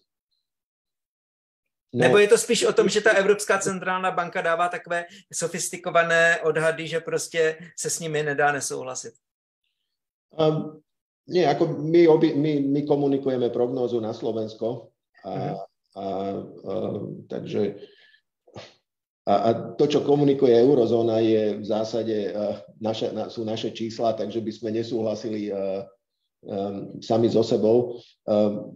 No. 1.95 1.99
Nebo 1.99 2.17
je 2.17 2.27
to 2.27 2.37
spíš 2.37 2.63
o 2.63 2.73
tom, 2.73 2.89
že 2.89 3.01
ta 3.01 3.11
Evropská 3.11 3.59
centrální 3.59 4.15
banka 4.15 4.41
dává 4.41 4.69
takové 4.69 5.05
sofistikované 5.33 6.41
odhady, 6.41 6.87
že 6.87 6.99
prostě 6.99 7.57
se 7.79 7.89
s 7.89 7.99
nimi 7.99 8.23
nedá 8.23 8.51
nesouhlasit? 8.51 9.13
Um, 10.29 10.82
nie, 11.29 11.43
ako 11.47 11.79
my, 11.79 12.01
obi, 12.11 12.35
my, 12.35 12.59
my 12.59 12.81
komunikujeme 12.83 13.47
prognózu 13.47 14.03
na 14.03 14.11
Slovensko 14.11 14.91
a, 15.23 15.31
uh-huh. 15.31 15.55
a, 15.95 16.03
a, 16.03 16.73
takže 17.31 17.79
a, 19.23 19.33
a 19.33 19.49
to, 19.79 19.87
čo 19.87 20.03
komunikuje 20.03 20.51
eurozóna, 20.51 21.23
je 21.23 21.63
v 21.63 21.65
zásade 21.65 22.35
uh, 22.35 22.59
naše, 22.83 23.07
na, 23.15 23.31
sú 23.31 23.47
naše 23.47 23.71
čísla, 23.71 24.19
takže 24.19 24.43
by 24.43 24.51
sme 24.51 24.69
nesúhlasili 24.75 25.47
uh, 25.47 25.87
um, 26.43 26.99
sami 26.99 27.31
so 27.31 27.39
sebou. 27.39 28.03
Um, 28.27 28.75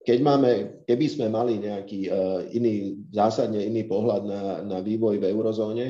keď 0.00 0.18
máme, 0.24 0.50
keby 0.88 1.06
sme 1.12 1.26
mali 1.28 1.60
nejaký 1.60 2.08
uh, 2.08 2.40
iný, 2.56 3.04
zásadne 3.12 3.60
iný 3.60 3.84
pohľad 3.84 4.22
na, 4.24 4.42
na 4.64 4.78
vývoj 4.80 5.20
v 5.20 5.28
eurozóne 5.28 5.86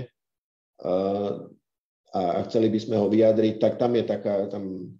uh, 0.82 1.46
a 2.12 2.44
chceli 2.44 2.68
by 2.68 2.78
sme 2.82 2.96
ho 2.98 3.06
vyjadriť, 3.08 3.54
tak 3.56 3.80
tam 3.80 3.96
je 3.96 4.04
taká, 4.04 4.50
tam 4.52 4.92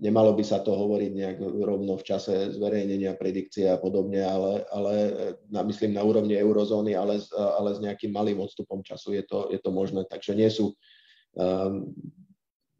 nemalo 0.00 0.32
by 0.32 0.44
sa 0.44 0.60
to 0.60 0.72
hovoriť 0.72 1.10
nejak 1.12 1.38
rovno 1.40 1.96
v 1.96 2.06
čase 2.06 2.52
zverejnenia 2.56 3.14
predikcie 3.16 3.68
a 3.68 3.80
podobne, 3.80 4.20
ale, 4.24 4.64
ale 4.72 4.94
na, 5.52 5.62
myslím 5.64 5.94
na 5.94 6.02
úrovni 6.02 6.36
eurozóny, 6.36 6.96
ale, 6.96 7.20
ale 7.36 7.68
s 7.76 7.80
nejakým 7.80 8.12
malým 8.12 8.40
odstupom 8.40 8.80
času 8.80 9.16
je 9.20 9.24
to, 9.28 9.48
je 9.52 9.60
to 9.60 9.70
možné. 9.70 10.04
Takže 10.08 10.32
nie 10.34 10.50
sú 10.50 10.72
um, 11.36 11.92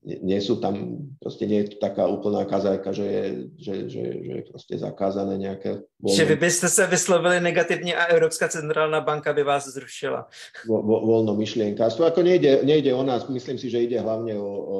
nie 0.00 0.40
sú 0.40 0.56
tam, 0.56 1.04
proste 1.20 1.44
nie 1.44 1.60
je 1.60 1.76
to 1.76 1.84
taká 1.84 2.08
úplná 2.08 2.48
kazajka, 2.48 2.88
že 2.88 3.04
je, 3.04 3.24
že, 3.60 3.74
že, 3.92 4.04
že 4.24 4.32
je 4.32 4.44
proste 4.48 4.74
zakázané 4.80 5.36
nejaké... 5.36 5.84
Voľné... 6.00 6.16
Že 6.16 6.24
vy 6.24 6.36
byste 6.40 6.68
se 6.72 6.84
vyslovili 6.88 7.36
negatívne 7.40 7.92
a 7.92 8.08
Európska 8.08 8.48
centrálna 8.48 9.04
banka 9.04 9.36
by 9.36 9.44
vás 9.44 9.68
zrušila. 9.68 10.24
Vo, 10.64 10.80
vo, 10.80 11.04
voľno 11.04 11.36
myšlienkárstvo. 11.36 12.08
Ako 12.08 12.24
nejde, 12.24 12.64
nejde 12.64 12.96
o 12.96 13.04
nás, 13.04 13.28
myslím 13.28 13.60
si, 13.60 13.68
že 13.68 13.84
ide 13.84 14.00
hlavne 14.00 14.40
o, 14.40 14.48
o, 14.48 14.78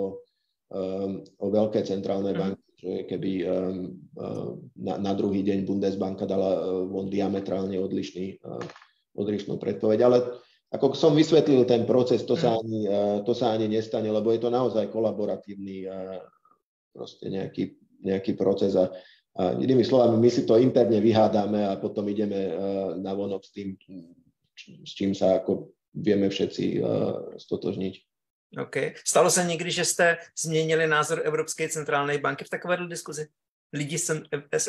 um, 0.73 1.21
o 1.37 1.47
veľké 1.53 1.85
centrálne 1.85 2.33
mm. 2.33 2.39
banky, 2.41 2.69
že 2.81 2.93
keby 3.13 3.31
um, 3.45 3.49
um, 4.17 4.73
na, 4.81 4.97
na 4.97 5.13
druhý 5.13 5.45
deň 5.45 5.69
Bundesbanka 5.69 6.25
dala 6.25 6.65
uh, 6.65 6.89
von 6.89 7.13
diametrálne 7.13 7.77
odlišný, 7.77 8.41
uh, 8.41 8.65
odlišnú 9.21 9.61
predpoveď, 9.61 10.01
ale 10.01 10.19
ako 10.71 10.95
som 10.95 11.19
vysvetlil 11.19 11.67
ten 11.67 11.83
proces, 11.83 12.23
to 12.23 12.39
sa, 12.39 12.55
ani, 12.55 12.87
eh, 12.87 13.19
to 13.27 13.35
sa 13.35 13.51
ani 13.51 13.67
nestane, 13.67 14.07
lebo 14.07 14.31
je 14.31 14.39
to 14.39 14.51
naozaj 14.55 14.87
kolaboratívny 14.87 15.91
eh, 15.91 16.23
proste 16.95 17.27
nejaký, 17.27 17.75
nejaký 18.07 18.39
proces 18.39 18.79
a, 18.79 18.87
a 19.35 19.59
inými 19.59 19.83
slovami, 19.83 20.15
my 20.23 20.31
si 20.31 20.47
to 20.47 20.63
interne 20.63 21.03
vyhádame 21.03 21.67
a 21.67 21.75
potom 21.75 22.07
ideme 22.07 22.39
eh, 22.39 22.55
na 23.03 23.13
vonok 23.19 23.43
s 23.43 23.51
tým, 23.51 23.75
s 24.87 24.93
čím 24.95 25.11
sa 25.11 25.43
ako 25.43 25.75
vieme 25.91 26.31
všetci 26.31 26.79
stotožniť. 27.35 27.95
OK. 28.63 28.77
Stalo 29.07 29.31
se 29.31 29.45
někdy, 29.45 29.71
že 29.71 29.85
jste 29.85 30.17
změnili 30.39 30.87
názor 30.87 31.23
Evropské 31.25 31.69
centrální 31.69 32.19
banky 32.19 32.45
v 32.45 32.49
takovéhle 32.49 32.89
diskuzi? 32.89 33.27
Lidi 33.73 33.99
z 33.99 34.11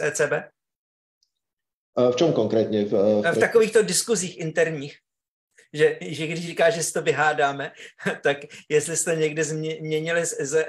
ECB? 0.02 0.34
V 2.12 2.16
čom 2.16 2.34
konkrétně? 2.34 2.86
V, 2.86 2.92
v, 2.92 3.32
v 3.36 3.40
takovýchto 3.40 3.82
diskuzích 3.82 4.40
interních 4.40 4.98
že, 5.74 5.98
že 6.02 6.28
když 6.28 6.48
říká, 6.48 6.70
že 6.70 6.84
si 6.84 6.94
to 6.94 7.02
vyhádáme, 7.02 7.72
tak 8.24 8.38
jestli 8.70 8.98
jste 8.98 9.16
někde 9.16 9.44
změnili 9.44 10.26
z, 10.26 10.66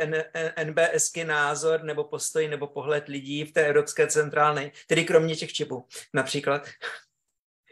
NBSky 0.64 1.24
názor 1.24 1.84
nebo 1.84 2.04
postoj 2.04 2.48
nebo 2.48 2.66
pohled 2.66 3.08
lidí 3.08 3.44
v 3.44 3.52
té 3.52 3.66
Evropské 3.66 4.06
centrálnej, 4.06 4.70
tedy 4.86 5.04
kromě 5.04 5.36
těch 5.36 5.52
čipů 5.52 5.84
například. 6.14 6.68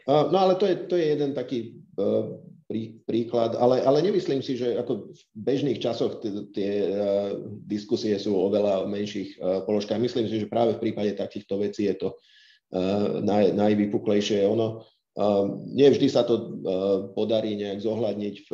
No 0.07 0.39
ale 0.39 0.55
to 0.55 0.65
je, 0.65 0.75
to 0.75 0.95
je 0.95 1.05
jeden 1.05 1.33
taký 1.33 1.73
prí, 2.67 2.99
príklad, 3.05 3.55
ale, 3.59 3.81
ale 3.81 4.01
nemyslím 4.01 4.41
si, 4.41 4.57
že 4.57 4.79
ako 4.79 5.13
v 5.13 5.21
bežných 5.35 5.79
časoch 5.79 6.23
tie 6.55 6.87
uh, 6.87 6.95
diskusie 7.67 8.15
sú 8.15 8.33
oveľa 8.33 8.87
menších 8.87 9.37
uh, 9.37 9.61
položkách. 9.67 10.01
Myslím 10.01 10.27
si, 10.31 10.39
že 10.39 10.51
práve 10.51 10.73
v 10.73 10.89
prípade 10.89 11.13
takýchto 11.13 11.59
vecí 11.59 11.85
je 11.91 11.95
to 11.95 12.09
naj, 13.21 13.51
najvypuklejšie. 13.51 14.47
Ono, 14.47 14.87
nie 15.75 15.91
vždy 15.91 16.07
sa 16.07 16.23
to 16.23 16.63
podarí 17.11 17.59
nejak 17.59 17.83
zohľadniť 17.83 18.35
v, 18.47 18.49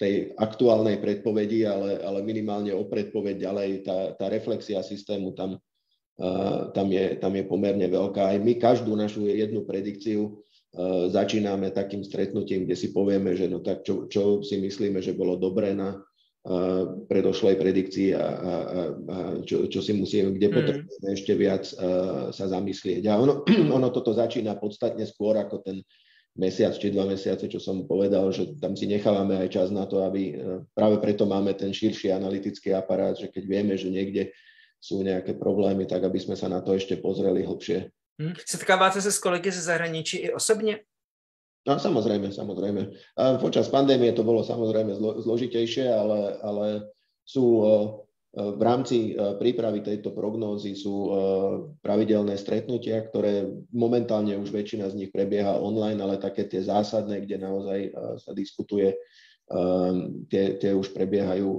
tej 0.00 0.14
aktuálnej 0.40 0.96
predpovedi, 0.96 1.68
ale, 1.68 2.00
ale 2.00 2.24
minimálne 2.24 2.72
o 2.72 2.88
predpoveď 2.88 3.36
ďalej 3.36 3.70
tá, 3.84 3.98
tá 4.16 4.26
reflexia 4.32 4.80
systému 4.80 5.36
tam, 5.36 5.60
tam, 6.72 6.88
je, 6.88 7.20
tam 7.20 7.32
je 7.36 7.44
pomerne 7.44 7.84
veľká. 7.84 8.32
Aj 8.32 8.38
my 8.40 8.56
každú 8.56 8.96
našu 8.96 9.28
jednu 9.28 9.68
predikciu 9.68 10.40
začíname 11.12 11.68
takým 11.74 12.00
stretnutím, 12.00 12.64
kde 12.64 12.76
si 12.78 12.96
povieme, 12.96 13.36
že 13.36 13.50
no 13.50 13.60
tak 13.60 13.84
čo, 13.84 14.08
čo 14.08 14.40
si 14.40 14.56
myslíme, 14.56 15.04
že 15.04 15.12
bolo 15.12 15.36
dobré 15.36 15.76
na, 15.76 16.00
predošlej 17.04 17.60
predikcii 17.60 18.16
a, 18.16 18.24
a, 18.24 18.52
a 19.12 19.16
čo, 19.44 19.68
čo 19.68 19.84
si 19.84 19.92
musíme, 19.92 20.32
kde 20.32 20.48
mm. 20.48 20.54
potrebujeme 20.56 21.08
ešte 21.12 21.32
viac 21.36 21.68
uh, 21.76 22.32
sa 22.32 22.48
zamyslieť. 22.48 23.04
A 23.12 23.20
ono, 23.20 23.44
ono 23.76 23.92
toto 23.92 24.16
začína 24.16 24.56
podstatne 24.56 25.04
skôr 25.04 25.36
ako 25.36 25.60
ten 25.60 25.84
mesiac 26.40 26.72
či 26.72 26.88
dva 26.88 27.04
mesiace, 27.04 27.44
čo 27.44 27.60
som 27.60 27.84
povedal, 27.84 28.32
že 28.32 28.56
tam 28.56 28.72
si 28.72 28.88
nechávame 28.88 29.36
aj 29.36 29.48
čas 29.52 29.68
na 29.68 29.84
to, 29.84 30.00
aby 30.00 30.32
uh, 30.32 30.64
práve 30.72 30.96
preto 31.04 31.28
máme 31.28 31.52
ten 31.52 31.76
širší 31.76 32.08
analytický 32.08 32.72
aparát, 32.72 33.20
že 33.20 33.28
keď 33.28 33.44
vieme, 33.44 33.76
že 33.76 33.92
niekde 33.92 34.32
sú 34.80 35.04
nejaké 35.04 35.36
problémy, 35.36 35.84
tak 35.84 36.08
aby 36.08 36.16
sme 36.16 36.40
sa 36.40 36.48
na 36.48 36.64
to 36.64 36.72
ešte 36.72 36.96
pozreli 36.96 37.44
hlbšie. 37.44 37.92
Hmm. 38.16 38.32
Setkáváte 38.48 39.00
se 39.00 39.12
s 39.12 39.20
kolegy 39.20 39.52
ze 39.52 39.60
zahraničí 39.60 40.16
i 40.16 40.32
osobně? 40.32 40.80
No 41.68 41.76
samozrejme, 41.76 42.32
samozrejme. 42.32 42.82
A 43.20 43.36
počas 43.36 43.68
pandémie 43.68 44.16
to 44.16 44.24
bolo 44.24 44.40
samozrejme 44.40 44.96
zlo, 44.96 45.20
zložitejšie, 45.20 45.92
ale, 45.92 46.40
ale 46.40 46.66
sú 47.20 47.44
e, 47.44 47.64
e, 47.68 47.70
v 48.56 48.62
rámci 48.64 49.12
e, 49.12 49.36
prípravy 49.36 49.84
tejto 49.84 50.16
prognózy 50.16 50.72
sú 50.72 51.12
pravidelné 51.84 52.40
stretnutia, 52.40 53.04
ktoré 53.04 53.44
momentálne 53.76 54.40
už 54.40 54.48
väčšina 54.48 54.88
z 54.88 55.04
nich 55.04 55.10
prebieha 55.12 55.60
online, 55.60 56.00
ale 56.00 56.16
také 56.16 56.48
tie 56.48 56.64
zásadné, 56.64 57.28
kde 57.28 57.36
naozaj 57.44 57.80
sa 58.24 58.32
diskutuje, 58.32 58.96
tie, 60.30 60.44
tie, 60.62 60.70
už 60.70 60.94
prebiehajú, 60.94 61.50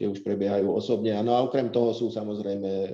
tie 0.00 0.08
už 0.08 0.24
prebiehajú 0.24 0.64
osobne. 0.72 1.12
No 1.20 1.36
a 1.36 1.44
okrem 1.44 1.68
toho 1.68 1.92
sú 1.92 2.08
samozrejme 2.08 2.88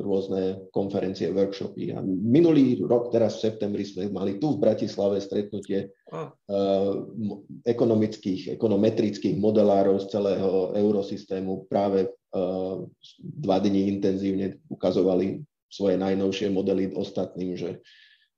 rôzne 0.00 0.72
konferencie, 0.72 1.28
workshopy. 1.28 1.92
A 1.92 2.00
minulý 2.04 2.80
rok, 2.80 3.12
teraz 3.12 3.36
v 3.36 3.52
septembri, 3.52 3.84
sme 3.84 4.08
mali 4.08 4.40
tu 4.40 4.56
v 4.56 4.62
Bratislave 4.64 5.20
stretnutie 5.20 5.92
oh. 6.08 6.32
ekonomických, 7.68 8.56
ekonometrických 8.56 9.36
modelárov 9.36 10.00
z 10.00 10.06
celého 10.08 10.72
eurosystému. 10.72 11.68
Práve 11.68 12.16
dva 13.20 13.56
dní 13.60 13.92
intenzívne 13.92 14.56
ukazovali 14.72 15.44
svoje 15.68 16.00
najnovšie 16.00 16.48
modely 16.48 16.96
ostatným, 16.96 17.52
že 17.52 17.84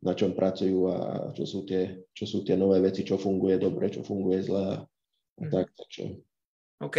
na 0.05 0.13
čom 0.13 0.37
pracujú 0.37 0.79
a 0.91 0.97
čo 1.33 1.45
sú 1.49 1.61
tie, 1.65 2.05
čo 2.13 2.29
sú 2.29 2.45
tie 2.45 2.59
nové 2.59 2.83
veci, 2.83 3.07
čo 3.07 3.17
funguje 3.17 3.57
dobre, 3.57 3.89
čo 3.89 4.05
funguje 4.05 4.39
zle 4.45 4.63
a, 4.63 4.77
a 4.83 5.43
mhm. 5.43 5.51
tak. 5.51 5.67
Takže. 5.79 6.05
OK. 6.83 6.99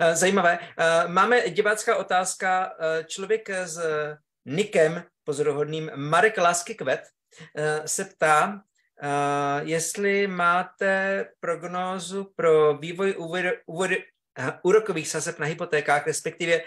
Eh, 0.00 0.16
zajímavé. 0.16 0.58
Eh, 0.58 1.08
máme 1.08 1.50
divácká 1.50 1.96
otázka. 1.96 2.72
Eh, 2.78 3.04
člověk 3.04 3.50
s 3.50 3.80
nikem 4.44 5.04
pozoruhodným 5.24 5.90
Marek 5.96 6.38
Lásky 6.38 6.74
Kvet 6.74 7.00
se 7.84 8.04
ptá, 8.04 8.62
jestli 9.60 10.26
máte 10.26 11.24
prognózu 11.40 12.32
pro 12.36 12.78
vývoj 12.78 13.14
úvory, 13.66 14.04
úrokových 14.62 15.08
sazeb 15.08 15.38
na 15.38 15.46
hypotékách, 15.46 16.06
respektive 16.06 16.60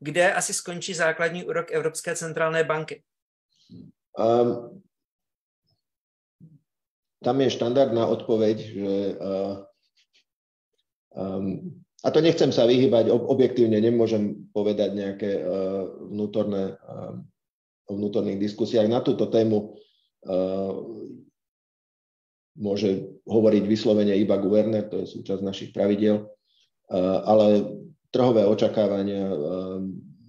kde 0.00 0.34
asi 0.34 0.54
skončí 0.54 0.94
základní 0.94 1.44
úrok 1.44 1.72
Evropské 1.72 2.16
centrálné 2.16 2.64
banky? 2.64 3.02
Um, 4.18 4.82
tam 7.24 7.40
je 7.40 7.50
štandardná 7.50 8.06
odpoveď, 8.06 8.58
že 8.58 9.18
um, 11.14 11.83
a 12.04 12.08
to 12.12 12.20
nechcem 12.20 12.52
sa 12.52 12.68
vyhybať, 12.68 13.08
objektívne 13.08 13.80
nemôžem 13.80 14.52
povedať 14.52 14.92
nejaké 14.92 15.30
uh, 15.40 15.88
vnútorné, 16.12 16.76
o 17.88 17.92
vnútorných 17.96 18.44
diskusiách 18.44 18.88
na 18.92 19.00
túto 19.00 19.32
tému. 19.32 19.72
Uh, 20.24 20.72
môže 22.54 23.18
hovoriť 23.26 23.64
vyslovene 23.66 24.14
iba 24.14 24.38
guvernér, 24.38 24.86
to 24.86 25.02
je 25.02 25.10
súčasť 25.10 25.42
našich 25.42 25.70
pravidiel, 25.74 26.22
ale 27.26 27.66
trhové 28.14 28.46
očakávania 28.46 29.26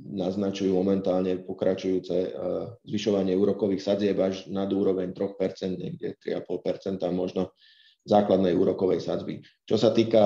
naznačujú 0.06 0.74
momentálne 0.74 1.38
pokračujúce 1.46 2.34
zvyšovanie 2.82 3.38
úrokových 3.38 3.82
sadzieb 3.82 4.18
až 4.18 4.50
nad 4.50 4.70
úroveň 4.74 5.14
3%, 5.14 5.78
niekde 5.78 6.18
3,5%, 6.18 7.06
možno 7.14 7.54
základnej 8.06 8.54
úrokovej 8.54 9.02
sadzby. 9.02 9.42
Čo 9.66 9.82
sa 9.82 9.90
týka 9.90 10.22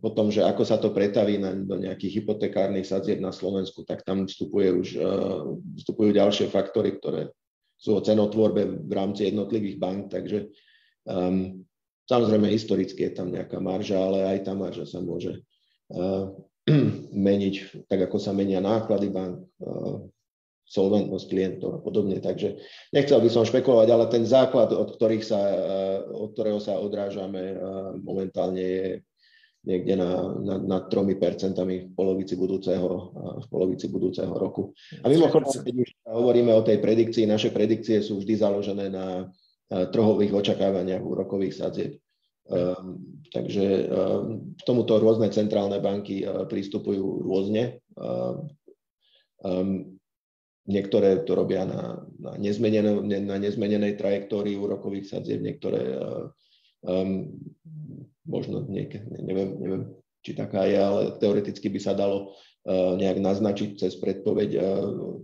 potom, 0.00 0.32
že 0.32 0.40
ako 0.40 0.62
sa 0.64 0.80
to 0.80 0.96
pretaví 0.96 1.36
na, 1.36 1.52
do 1.52 1.76
nejakých 1.76 2.24
hypotekárnych 2.24 2.88
sadzieb 2.88 3.20
na 3.20 3.36
Slovensku, 3.36 3.84
tak 3.84 4.00
tam 4.00 4.24
vstupuje 4.24 4.68
už, 4.72 4.88
vstupujú 5.84 6.16
ďalšie 6.16 6.48
faktory, 6.48 6.96
ktoré 6.96 7.28
sú 7.78 7.94
o 7.94 8.02
cenotvorbe 8.02 8.66
v 8.66 8.92
rámci 8.92 9.30
jednotlivých 9.30 9.76
bank, 9.78 10.00
takže 10.10 10.50
um, 11.06 11.62
samozrejme 12.10 12.50
historicky 12.50 13.06
je 13.06 13.12
tam 13.14 13.30
nejaká 13.30 13.62
marža, 13.62 14.02
ale 14.02 14.26
aj 14.34 14.38
tá 14.50 14.52
marža 14.58 14.88
sa 14.88 14.98
môže 14.98 15.46
uh, 15.94 16.26
meniť, 17.28 17.86
tak 17.86 18.10
ako 18.10 18.18
sa 18.18 18.34
menia 18.34 18.58
náklady 18.58 19.14
bank, 19.14 19.46
uh, 19.62 20.02
solventnosť 20.68 21.26
klientov 21.28 21.70
a 21.76 21.80
podobne. 21.80 22.20
Takže 22.20 22.60
nechcel 22.92 23.18
by 23.18 23.28
som 23.32 23.48
špekulovať, 23.48 23.88
ale 23.88 24.04
ten 24.12 24.24
základ, 24.28 24.70
od, 24.76 24.94
ktorých 24.94 25.24
sa, 25.24 25.40
uh, 25.40 25.98
od 26.12 26.36
ktorého 26.36 26.60
sa 26.60 26.76
odrážame 26.76 27.56
uh, 27.56 27.96
momentálne 27.96 28.60
je 28.60 28.88
niekde 29.68 30.00
na, 30.00 30.32
na, 30.38 30.54
na 30.56 30.78
3% 30.86 31.12
v 31.58 31.92
polovici 31.92 32.38
budúceho, 32.38 32.88
v 33.42 33.46
polovici 33.52 33.90
budúceho 33.90 34.30
roku. 34.32 34.72
A 35.02 35.10
mimochodom, 35.12 35.50
keď 35.50 35.74
už 35.82 35.90
hovoríme 36.08 36.54
o 36.56 36.64
tej 36.64 36.78
predikcii, 36.80 37.28
naše 37.28 37.52
predikcie 37.52 38.00
sú 38.00 38.22
vždy 38.22 38.34
založené 38.38 38.86
na 38.88 39.28
trhových 39.68 40.32
očakávaniach 40.32 41.04
úrokových 41.04 41.54
sadzieb. 41.58 41.92
Um, 42.48 43.20
takže 43.28 43.84
um, 43.92 44.56
k 44.56 44.60
tomuto 44.64 44.96
rôzne 44.96 45.28
centrálne 45.28 45.84
banky 45.84 46.24
uh, 46.24 46.48
prístupujú 46.48 47.28
rôzne. 47.28 47.84
Um, 49.44 49.97
niektoré 50.68 51.24
to 51.24 51.32
robia 51.32 51.64
na, 51.64 52.04
na, 52.20 52.36
na 52.36 53.36
nezmenenej 53.40 53.96
trajektórii 53.96 54.54
úrokových 54.60 55.16
sadzieb, 55.16 55.40
niektoré 55.40 55.96
um, 56.84 57.32
možno 58.28 58.68
niek- 58.68 59.00
neviem, 59.08 59.50
neviem, 59.56 59.82
či 60.20 60.36
taká 60.36 60.68
je, 60.68 60.76
ale 60.76 61.00
teoreticky 61.16 61.72
by 61.72 61.80
sa 61.80 61.96
dalo 61.96 62.36
uh, 62.68 62.94
nejak 63.00 63.16
naznačiť 63.16 63.80
cez 63.80 63.96
predpoveď 63.96 64.50
uh, 64.60 65.16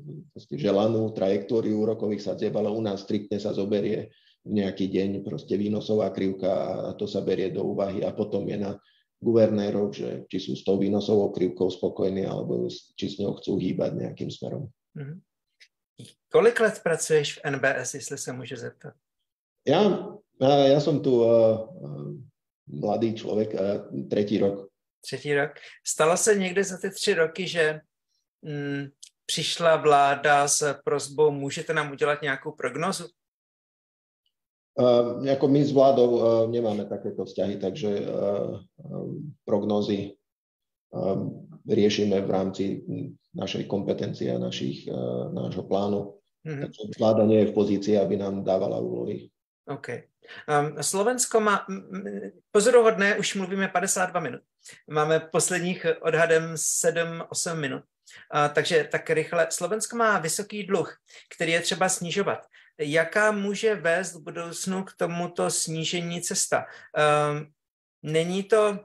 želanú 0.56 1.12
trajektóriu 1.12 1.84
úrokových 1.84 2.24
sadzieb, 2.24 2.56
ale 2.56 2.72
u 2.72 2.80
nás 2.80 3.04
striktne 3.04 3.36
sa 3.36 3.52
zoberie 3.52 4.08
nejaký 4.48 4.88
deň 4.88 5.24
proste 5.24 5.56
výnosová 5.60 6.12
krivka 6.12 6.48
a 6.48 6.92
to 6.96 7.04
sa 7.04 7.20
berie 7.24 7.52
do 7.52 7.64
úvahy 7.64 8.04
a 8.04 8.12
potom 8.12 8.44
je 8.48 8.60
na 8.60 8.76
guvernérov, 9.24 9.88
že 9.92 10.28
či 10.28 10.36
sú 10.36 10.52
s 10.52 10.64
tou 10.64 10.76
výnosovou 10.76 11.32
krivkou 11.32 11.72
spokojní 11.72 12.28
alebo 12.28 12.68
či 12.68 13.06
s 13.08 13.16
ňou 13.16 13.40
chcú 13.40 13.56
hýbať 13.56 13.96
nejakým 13.96 14.28
smerom. 14.28 14.68
Mm-hmm. 14.92 15.16
Kolik 16.34 16.60
let 16.60 16.82
pracuješ 16.82 17.38
v 17.38 17.54
NBS, 17.54 17.94
jestli 17.94 18.18
sa 18.18 18.34
môže 18.34 18.58
zeptat? 18.58 18.98
Ja, 19.62 19.86
ja 20.42 20.82
som 20.82 20.98
tu 20.98 21.22
uh, 21.22 21.70
mladý 22.66 23.14
človek, 23.14 23.54
uh, 23.54 23.86
tretí 24.10 24.42
rok. 24.42 24.66
Třetí 24.98 25.30
rok. 25.34 25.50
Stalo 25.86 26.16
se 26.16 26.34
někde 26.34 26.64
za 26.64 26.76
ty 26.78 26.90
tři 26.90 27.14
roky, 27.14 27.46
že 27.46 27.80
mm, 28.42 28.90
přišla 29.26 29.76
vláda 29.76 30.48
s 30.48 30.74
prozbou, 30.84 31.30
můžete 31.30 31.74
nám 31.74 31.92
udělat 31.92 32.22
nějakou 32.22 32.52
prognozu? 32.52 33.06
Uh, 34.74 35.30
ako 35.30 35.48
my 35.48 35.64
s 35.64 35.70
vládou 35.72 36.10
uh, 36.18 36.50
nemáme 36.50 36.84
takéto 36.84 37.24
vzťahy, 37.24 37.56
takže 37.62 38.10
uh, 38.10 38.58
prognózy 39.44 40.18
riešime 41.66 42.20
v 42.22 42.30
rámci 42.30 42.86
našej 43.34 43.66
kompetencie 43.66 44.30
a 44.30 44.38
našich, 44.38 44.86
nášho 45.34 45.66
plánu. 45.66 46.22
Mm-hmm. 46.46 46.60
Takže 46.60 46.82
vláda 46.98 47.24
nie 47.24 47.40
je 47.40 47.46
v 47.46 47.54
pozícii, 47.54 47.98
aby 47.98 48.16
nám 48.16 48.44
dávala 48.44 48.78
úlohy. 48.78 49.30
OK. 49.66 49.88
Um, 50.48 50.82
Slovensko 50.82 51.40
má, 51.40 51.66
pozoruhodné, 52.50 53.16
už 53.16 53.34
mluvíme 53.34 53.68
52 53.68 54.20
minut. 54.20 54.40
Máme 54.90 55.20
posledních 55.20 55.86
odhadem 56.00 56.54
7-8 56.54 57.54
minut. 57.54 57.82
Uh, 58.34 58.48
takže 58.54 58.88
tak 58.92 59.10
rychle. 59.10 59.46
Slovensko 59.50 59.96
má 59.96 60.18
vysoký 60.18 60.66
dluh, 60.66 60.96
který 61.36 61.52
je 61.52 61.60
třeba 61.60 61.88
snižovat 61.88 62.38
jaká 62.78 63.32
může 63.32 63.74
vést 63.74 64.14
v 64.14 64.22
budoucnu 64.22 64.84
k 64.84 64.92
tomuto 64.96 65.50
snížení 65.50 66.22
cesta. 66.22 66.66
Um, 67.30 67.52
není 68.02 68.42
to 68.42 68.78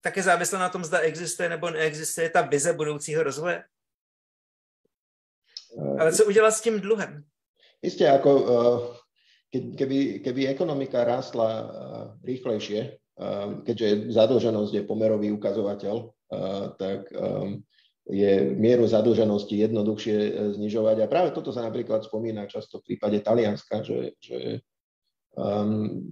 také 0.00 0.22
závislé 0.22 0.58
na 0.58 0.68
tom, 0.68 0.84
zda 0.84 0.98
existuje 0.98 1.48
nebo 1.48 1.70
neexistuje 1.70 2.30
ta 2.30 2.42
vize 2.42 2.72
budoucího 2.72 3.22
rozvoje? 3.22 3.64
Ale 5.98 6.12
co 6.12 6.24
udělat 6.24 6.50
s 6.50 6.60
tím 6.60 6.80
dluhem? 6.80 7.24
Isté, 7.82 8.06
ako 8.06 8.30
eh, 9.50 9.58
keby, 9.74 10.22
keby 10.22 10.46
ekonomika 10.46 11.02
rástla 11.02 11.48
eh, 11.50 11.66
rýchlejšie, 12.22 12.80
eh, 12.94 13.46
keďže 13.66 14.14
zadlženosť 14.14 14.72
je 14.74 14.82
pomerový 14.86 15.34
ukazovateľ, 15.34 16.14
tak 16.80 17.12
je 18.08 18.32
mieru 18.56 18.88
zadlženosti 18.88 19.52
jednoduchšie 19.52 20.16
znižovať. 20.56 21.04
A 21.04 21.12
práve 21.12 21.36
toto 21.36 21.52
sa 21.52 21.60
napríklad 21.60 22.08
spomína 22.08 22.48
často 22.48 22.80
v 22.80 22.96
prípade 22.96 23.20
Talianska, 23.20 23.84
že, 23.84 24.16
že 24.16 24.64
um, 25.36 26.08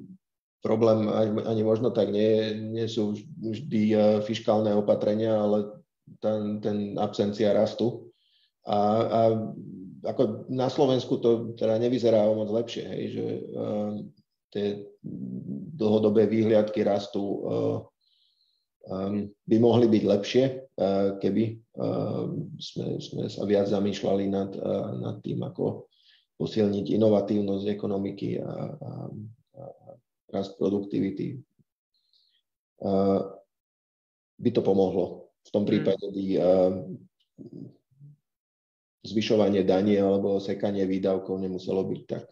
problém 0.61 1.09
ani, 1.09 1.41
ani 1.41 1.63
možno 1.65 1.89
tak 1.89 2.13
nie, 2.13 2.53
nie 2.53 2.85
sú 2.85 3.17
vždy 3.17 3.97
fiskálne 4.29 4.77
opatrenia, 4.77 5.41
ale 5.41 5.81
ten, 6.21 6.61
ten 6.61 7.01
absencia 7.01 7.57
rastu. 7.57 8.10
A, 8.69 8.79
a 9.05 9.21
ako 10.05 10.49
na 10.49 10.69
Slovensku 10.73 11.21
to 11.21 11.53
teda 11.57 11.77
nevyzerá 11.77 12.25
o 12.25 12.37
moc 12.37 12.49
lepšie, 12.49 12.85
hej, 12.89 13.05
že 13.13 13.27
uh, 13.53 13.93
tie 14.53 14.67
dlhodobé 15.77 16.25
výhliadky 16.25 16.81
rastu 16.85 17.21
uh, 17.21 17.79
um, 18.89 19.29
by 19.45 19.57
mohli 19.61 19.87
byť 19.89 20.03
lepšie, 20.05 20.45
uh, 20.57 21.21
keby 21.21 21.61
uh, 21.77 22.33
sme, 22.57 22.87
sme 23.01 23.25
sa 23.29 23.45
viac 23.45 23.69
zamýšľali 23.69 24.25
nad, 24.29 24.51
uh, 24.57 24.89
nad 24.97 25.17
tým, 25.21 25.45
ako 25.45 25.89
posilniť 26.41 26.97
inovatívnosť 26.97 27.65
ekonomiky 27.69 28.41
a, 28.41 28.49
a, 28.73 28.91
a 29.61 29.65
rast 30.33 30.57
produktivity. 30.57 31.37
Uh, 32.81 33.37
by 34.41 34.49
to 34.49 34.65
pomohlo. 34.65 35.29
V 35.45 35.51
tom 35.53 35.69
hmm. 35.69 35.71
prípade 35.71 36.07
by 36.09 36.25
uh, 36.41 36.73
zvyšovanie 39.01 39.65
daní 39.65 39.97
alebo 39.97 40.41
sekanie 40.41 40.85
výdavkov 40.85 41.41
nemuselo 41.41 41.85
byť 41.85 42.03
tak 42.07 42.27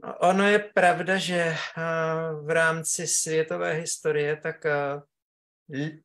Ono 0.00 0.48
je 0.48 0.58
pravda, 0.58 1.20
že 1.20 1.52
v 2.42 2.50
rámci 2.50 3.06
světové 3.06 3.72
historie 3.72 4.36
tak 4.36 4.66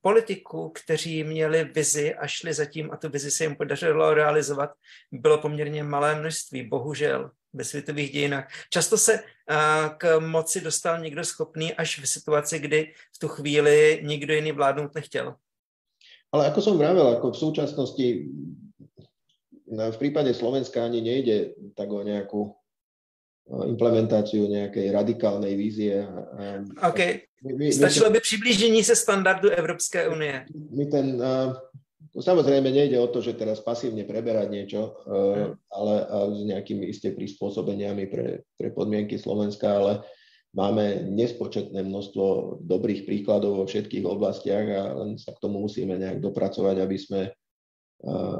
politiků, 0.01 0.69
kteří 0.69 1.23
měli 1.23 1.63
vizi 1.63 2.15
a 2.15 2.27
šli 2.27 2.53
zatím 2.53 2.91
a 2.91 2.97
tu 2.97 3.09
vizi 3.09 3.31
se 3.31 3.43
jim 3.43 3.55
podařilo 3.55 4.13
realizovat, 4.13 4.69
bylo 5.11 5.37
poměrně 5.37 5.83
malé 5.83 6.15
množství, 6.15 6.67
bohužel, 6.67 7.31
ve 7.53 7.63
světových 7.63 8.11
dějinách. 8.11 8.47
Často 8.69 8.97
se 8.97 9.23
k 9.97 10.19
moci 10.19 10.61
dostal 10.61 10.99
někdo 10.99 11.23
schopný 11.23 11.73
až 11.73 11.99
v 11.99 12.07
situaci, 12.07 12.59
kdy 12.59 12.93
v 13.15 13.19
tu 13.19 13.27
chvíli 13.27 13.99
nikdo 14.03 14.33
jiný 14.33 14.51
vládnout 14.51 14.95
nechtěl. 14.95 15.35
Ale 16.35 16.51
ako 16.51 16.59
som 16.61 16.75
vravel, 16.75 17.15
ako 17.15 17.31
v 17.31 17.37
súčasnosti 17.37 18.05
v 19.65 19.97
prípade 19.97 20.33
Slovenska 20.33 20.85
ani 20.85 21.01
nejde 21.01 21.57
tak 21.73 21.89
o 21.89 22.05
nejakú 22.05 22.53
implementáciu 23.45 24.49
nejakej 24.49 24.89
radikálnej 24.89 25.53
vízie. 25.53 26.01
OK. 26.81 27.29
My, 27.45 27.69
Stačilo 27.69 28.09
by 28.09 28.19
přiblížení 28.19 28.83
se 28.83 28.95
standardu 28.95 29.49
Európskej 29.49 30.09
únie. 30.09 30.45
My 30.73 30.85
ten, 30.89 31.21
samozrejme 32.17 32.73
nejde 32.73 32.97
o 32.97 33.05
to, 33.05 33.21
že 33.21 33.37
teraz 33.37 33.61
pasívne 33.61 34.01
preberať 34.01 34.49
niečo, 34.49 34.97
hmm. 35.05 35.61
ale 35.69 35.93
s 36.09 36.41
nejakými 36.41 36.89
isté 36.89 37.13
prispôsobeniami 37.13 38.09
pre, 38.09 38.41
pre 38.57 38.73
podmienky 38.73 39.21
Slovenska, 39.21 39.77
ale 39.77 40.01
máme 40.57 41.05
nespočetné 41.13 41.85
množstvo 41.85 42.57
dobrých 42.65 43.05
príkladov 43.05 43.61
vo 43.61 43.65
všetkých 43.69 44.09
oblastiach 44.09 44.67
a 44.73 44.81
len 45.05 45.21
sa 45.21 45.37
k 45.37 45.41
tomu 45.45 45.61
musíme 45.61 46.01
nejak 46.01 46.17
dopracovať, 46.17 46.81
aby 46.81 46.97
sme, 46.97 47.21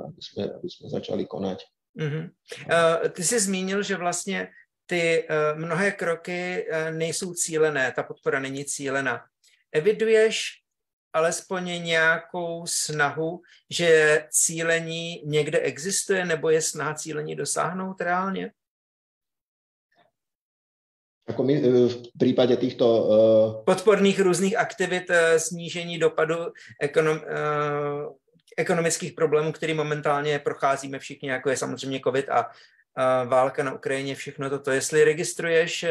aby 0.07 0.21
sme, 0.21 0.43
aby 0.53 0.69
sme 0.69 0.89
začali 0.89 1.25
konať. 1.25 1.59
Uh-huh. 1.97 2.29
Uh, 2.67 3.09
ty 3.09 3.23
jsi 3.23 3.39
zmínil, 3.39 3.83
že 3.83 3.97
vlastně 3.97 4.51
ty 4.85 5.27
uh, 5.27 5.59
mnohé 5.59 5.91
kroky 5.91 6.67
uh, 6.67 6.91
nejsou 6.91 7.33
cílené, 7.33 7.91
ta 7.91 8.03
podpora 8.03 8.39
není 8.39 8.65
cílená. 8.65 9.25
Eviduješ 9.71 10.61
alespoň 11.13 11.83
nějakou 11.83 12.67
snahu, 12.67 13.41
že 13.69 14.23
cílení 14.29 15.23
někde 15.25 15.59
existuje, 15.59 16.25
nebo 16.25 16.49
je 16.49 16.61
snaha 16.61 16.93
cílení 16.93 17.35
dosáhnout 17.35 18.01
reálně? 18.01 18.51
Ako 21.25 21.43
my, 21.43 21.57
v 21.89 22.13
prípade 22.19 22.53
týchto... 22.57 22.85
Uh... 22.85 23.63
Podporných 23.65 24.19
různých 24.19 24.57
aktivit, 24.57 25.11
snížení 25.37 25.97
dopadu 25.97 26.53
ekonom, 26.81 27.17
uh, 27.17 28.13
ekonomických 28.57 29.13
problémů, 29.13 29.51
který 29.51 29.73
momentálně 29.73 30.39
procházíme 30.39 30.99
všichni, 30.99 31.29
jako 31.29 31.49
je 31.49 31.57
samozřejmě 31.57 31.99
COVID 31.99 32.29
a 32.29 32.45
uh, 32.45 33.29
válka 33.29 33.63
na 33.63 33.73
Ukrajině, 33.73 34.15
všechno 34.15 34.49
toto. 34.49 34.71
Jestli 34.71 35.03
registruješ 35.03 35.85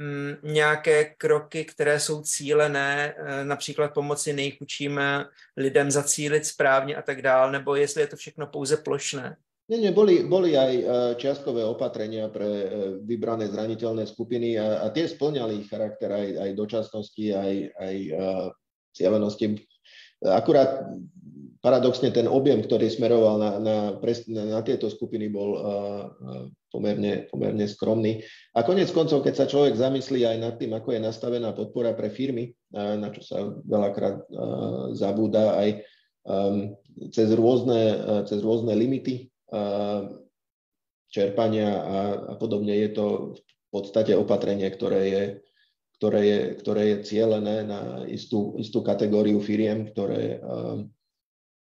Mm, 0.00 0.36
nějaké 0.42 1.04
kroky, 1.04 1.64
které 1.64 2.00
jsou 2.00 2.22
cílené, 2.22 3.14
eh, 3.18 3.44
například 3.44 3.94
pomoci 3.94 4.32
nejchudším 4.32 4.98
eh, 4.98 5.24
lidem 5.56 5.90
zacílit 5.90 6.46
správně 6.46 6.96
a 6.96 7.02
tak 7.02 7.22
dále, 7.22 7.52
nebo 7.52 7.74
jestli 7.74 8.00
je 8.00 8.06
to 8.06 8.16
všechno 8.16 8.46
pouze 8.46 8.76
plošné? 8.76 9.36
Nie, 9.70 9.80
nie, 9.80 9.92
boli, 9.92 10.24
boli 10.24 10.56
aj 10.56 10.72
čiastkové 11.20 11.60
opatrenia 11.60 12.32
pre 12.32 12.48
vybrané 13.04 13.52
zraniteľné 13.52 14.08
skupiny 14.08 14.56
a, 14.56 14.80
a 14.80 14.86
tie 14.88 15.04
splňali 15.04 15.68
charakter 15.68 16.08
aj, 16.08 16.28
aj 16.40 16.50
dočasnosti, 16.56 17.24
aj, 17.36 17.76
aj 17.76 17.96
cieľenosti. 18.96 19.60
Akurát 20.24 20.88
paradoxne 21.58 22.14
ten 22.14 22.30
objem, 22.30 22.62
ktorý 22.62 22.86
smeroval 22.86 23.36
na, 23.38 23.50
na, 23.58 23.76
na, 23.98 24.42
na 24.58 24.60
tieto 24.62 24.86
skupiny, 24.86 25.26
bol 25.26 25.50
uh, 25.58 25.64
pomerne, 26.70 27.26
pomerne 27.28 27.66
skromný. 27.66 28.22
A 28.54 28.62
konec 28.62 28.90
koncov, 28.94 29.26
keď 29.26 29.34
sa 29.34 29.50
človek 29.50 29.74
zamyslí 29.74 30.22
aj 30.22 30.36
nad 30.38 30.54
tým, 30.56 30.72
ako 30.74 30.94
je 30.94 31.00
nastavená 31.02 31.50
podpora 31.52 31.94
pre 31.98 32.14
firmy, 32.14 32.54
uh, 32.74 32.94
na 32.98 33.10
čo 33.10 33.22
sa 33.26 33.36
veľakrát 33.46 34.16
uh, 34.30 34.94
zabúda 34.94 35.58
aj 35.58 35.68
um, 36.26 36.78
cez, 37.10 37.34
rôzne, 37.34 37.82
uh, 37.98 38.22
cez 38.22 38.38
rôzne 38.38 38.72
limity 38.78 39.28
uh, 39.50 40.06
čerpania 41.10 41.70
a, 41.72 41.98
a 42.30 42.34
podobne, 42.36 42.76
je 42.76 42.90
to 42.92 43.06
v 43.34 43.68
podstate 43.72 44.12
opatrenie, 44.14 44.68
ktoré 44.70 45.02
je 45.08 45.24
ktoré 45.98 46.20
je, 46.22 46.40
ktoré 46.62 46.82
je 46.94 46.96
cielené 47.10 47.66
na 47.66 48.06
istú, 48.06 48.54
istú 48.54 48.86
kategóriu 48.86 49.42
firiem, 49.42 49.90
ktoré 49.90 50.38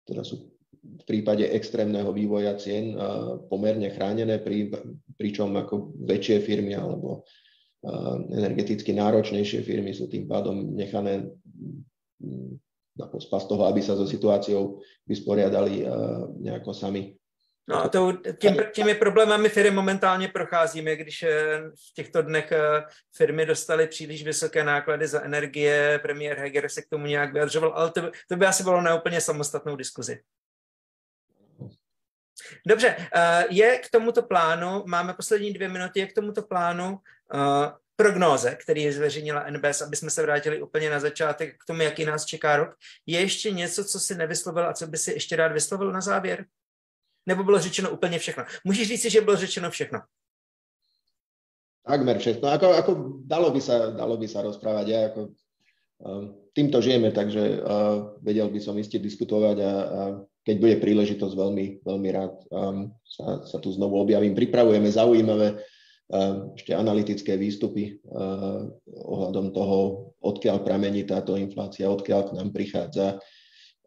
teda 0.07 0.23
sú 0.27 0.53
v 0.83 1.05
prípade 1.07 1.47
extrémneho 1.47 2.11
vývoja 2.11 2.59
cien 2.59 2.99
pomerne 3.47 3.87
chránené, 3.95 4.43
pri, 4.43 4.67
pričom 5.15 5.55
ako 5.55 5.95
väčšie 5.95 6.43
firmy 6.43 6.75
alebo 6.75 7.23
energeticky 8.35 8.91
náročnejšie 8.91 9.63
firmy 9.63 9.95
sú 9.95 10.11
tým 10.11 10.27
pádom 10.27 10.75
nechané 10.75 11.31
ako 12.99 13.17
spas 13.23 13.47
toho, 13.47 13.67
aby 13.71 13.79
sa 13.79 13.95
so 13.95 14.07
situáciou 14.07 14.83
vysporiadali 15.07 15.87
nejako 16.43 16.75
sami. 16.75 17.15
No 17.69 17.85
a 17.85 17.89
to, 17.89 18.13
tím, 18.39 18.57
těmi 18.73 18.95
problémami 18.95 19.49
firmy 19.49 19.71
momentálně 19.71 20.29
procházíme, 20.29 20.97
když 20.97 21.23
eh, 21.23 21.61
v 21.61 21.95
těchto 21.95 22.23
dnech 22.23 22.53
eh, 22.53 22.85
firmy 23.17 23.47
dostaly 23.47 23.87
příliš 23.87 24.25
vysoké 24.25 24.65
náklady 24.65 25.07
za 25.07 25.23
energie, 25.23 25.99
premiér 26.03 26.39
Heger 26.39 26.69
se 26.69 26.83
k 26.83 26.89
tomu 26.89 27.07
nějak 27.07 27.33
vyjadřoval, 27.33 27.73
ale 27.75 27.91
to, 27.91 28.11
to 28.29 28.37
by 28.37 28.47
asi 28.47 28.63
bylo 28.63 28.81
na 28.81 28.95
úplně 28.95 29.21
samostatnou 29.21 29.77
diskuzi. 29.77 30.21
Dobře, 32.67 32.97
eh, 33.15 33.45
je 33.51 33.79
k 33.79 33.91
tomuto 33.91 34.23
plánu, 34.23 34.83
máme 34.87 35.15
poslední 35.15 35.53
dvě 35.53 35.69
minuty, 35.69 36.01
je 36.01 36.07
k 36.07 36.15
tomuto 36.15 36.43
plánu 36.43 36.99
prognóze, 37.97 38.55
který 38.55 38.93
zveřejnila 38.93 39.51
NBS, 39.51 39.83
aby 39.83 39.97
jsme 39.97 40.11
se 40.11 40.23
vrátili 40.23 40.63
úplně 40.63 40.91
na 40.91 41.01
začátek 41.01 41.55
k 41.59 41.65
tomu, 41.65 41.83
jaký 41.83 42.05
nás 42.05 42.25
čeká 42.25 42.57
rok. 42.57 42.75
Je 43.07 43.21
ještě 43.21 43.51
něco, 43.51 43.85
co 43.85 44.01
si 44.01 44.15
nevyslovil 44.15 44.69
a 44.69 44.73
co 44.73 44.87
by 44.87 44.99
si 44.99 45.13
ještě 45.13 45.37
rád 45.37 45.53
vyslovil 45.53 45.93
na 45.93 46.01
závěr? 46.01 46.45
Nebo 47.27 47.45
bylo 47.45 47.59
řečeno 47.59 47.91
úplně 47.91 48.18
všechno? 48.18 48.45
Můžeš 48.64 48.89
říct 48.89 49.07
že 49.07 49.20
bylo 49.20 49.37
řečeno 49.37 49.70
všechno? 49.70 50.01
Takmer 51.83 52.18
všechno. 52.18 52.47
Ako, 52.47 52.66
ako 52.79 52.93
dalo, 53.27 53.51
by 53.51 53.61
sa, 53.61 53.91
dalo 53.91 54.14
by 54.14 54.31
sa 54.31 54.47
rozprávať. 54.47 54.87
Ja 54.87 55.11
ako, 55.11 55.35
uh, 56.07 56.23
týmto 56.55 56.79
žijeme, 56.79 57.11
takže 57.11 57.59
uh, 57.59 58.14
vedel 58.23 58.47
by 58.55 58.61
som 58.62 58.79
iste 58.79 59.03
diskutovať 59.03 59.57
a, 59.59 59.73
a 59.75 60.01
keď 60.47 60.57
bude 60.62 60.77
príležitosť, 60.79 61.35
veľmi, 61.35 61.66
veľmi 61.83 62.09
rád 62.14 62.39
um, 62.55 62.95
sa, 63.03 63.43
sa 63.43 63.59
tu 63.59 63.75
znovu 63.75 63.99
objavím. 63.99 64.39
Pripravujeme 64.39 64.87
zaujímavé 64.95 65.59
uh, 65.59 66.55
ešte 66.55 66.70
analytické 66.70 67.35
výstupy 67.35 67.99
uh, 68.07 68.70
ohľadom 68.87 69.51
toho, 69.51 69.79
odkiaľ 70.23 70.62
pramení 70.62 71.03
táto 71.03 71.35
inflácia, 71.35 71.91
odkiaľ 71.91 72.31
k 72.31 72.35
nám 72.39 72.55
prichádza, 72.55 73.18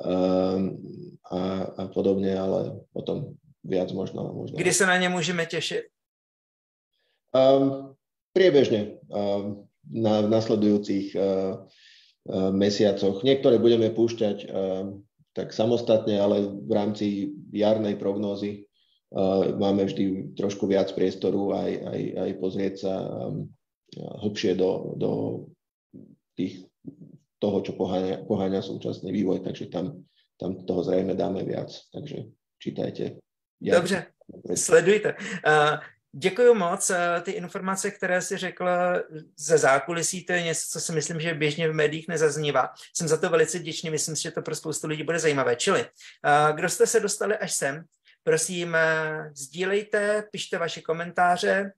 a, 0.01 1.41
a 1.79 1.83
podobne, 1.89 2.35
ale 2.35 2.83
potom 2.91 3.39
viac 3.63 3.89
možno. 3.95 4.29
možno. 4.31 4.59
Kdy 4.59 4.71
sa 4.71 4.85
na 4.91 4.99
ne 4.99 5.09
môžeme 5.09 5.47
tešiť? 5.47 5.89
Um, 7.35 7.95
priebežne 8.31 9.01
um, 9.11 9.67
na 9.91 10.23
nasledujúcich 10.23 11.15
uh, 11.15 11.21
uh, 11.21 12.51
mesiacoch. 12.51 13.23
Niektoré 13.23 13.59
budeme 13.59 13.91
púšťať 13.91 14.37
uh, 14.47 14.95
tak 15.35 15.51
samostatne, 15.51 16.15
ale 16.15 16.47
v 16.47 16.71
rámci 16.71 17.05
jarnej 17.51 17.99
prognózy 17.99 18.71
máme 19.59 19.87
vždy 19.87 20.35
trošku 20.35 20.67
viac 20.67 20.91
priestoru 20.91 21.55
aj, 21.55 21.71
aj, 21.87 22.01
aj 22.19 22.31
pozrieť 22.39 22.73
sa 22.83 22.93
um, 22.99 23.47
hlbšie 23.95 24.55
do, 24.59 24.95
do 24.99 25.11
tých 26.35 26.67
toho, 27.39 27.61
čo 27.61 27.73
poháňa, 27.73 28.25
poháňa 28.25 28.61
súčasný 28.61 29.11
vývoj, 29.11 29.43
takže 29.43 29.67
tam, 29.67 30.03
tam 30.39 30.65
toho 30.65 30.83
zrejme 30.83 31.15
dáme 31.15 31.43
viac. 31.43 31.71
Takže 31.93 32.31
čítajte. 32.59 33.19
Ja, 33.61 33.79
Dobře, 33.79 34.05
sledujte. 34.55 35.15
Uh, 35.47 35.79
Děkuji 36.17 36.53
moc. 36.53 36.91
Ty 37.21 37.31
informace, 37.31 37.91
které 37.91 38.21
si 38.21 38.38
řekl 38.38 38.69
ze 39.39 39.57
zákulisí, 39.57 40.25
to 40.25 40.33
je 40.33 40.43
něco, 40.43 40.61
co 40.71 40.79
si 40.79 40.91
myslím, 40.91 41.19
že 41.19 41.33
běžně 41.33 41.69
v 41.69 41.73
médiích 41.73 42.07
nezaznívá. 42.07 42.69
Jsem 42.93 43.07
za 43.07 43.17
to 43.17 43.29
velice 43.29 43.59
vděčný, 43.59 43.89
myslím 43.89 44.15
si, 44.15 44.21
že 44.21 44.31
to 44.31 44.41
pro 44.41 44.55
spoustu 44.55 44.88
lidí 44.88 45.03
bude 45.03 45.19
zajímavé. 45.19 45.55
Čili, 45.55 45.86
kdo 46.55 46.69
jste 46.69 46.88
se 46.88 46.99
dostali 46.99 47.38
až 47.38 47.53
sem, 47.53 47.83
prosím, 48.23 48.77
sdílejte, 49.33 50.23
pište 50.31 50.57
vaše 50.57 50.81
komentáře, 50.81 51.71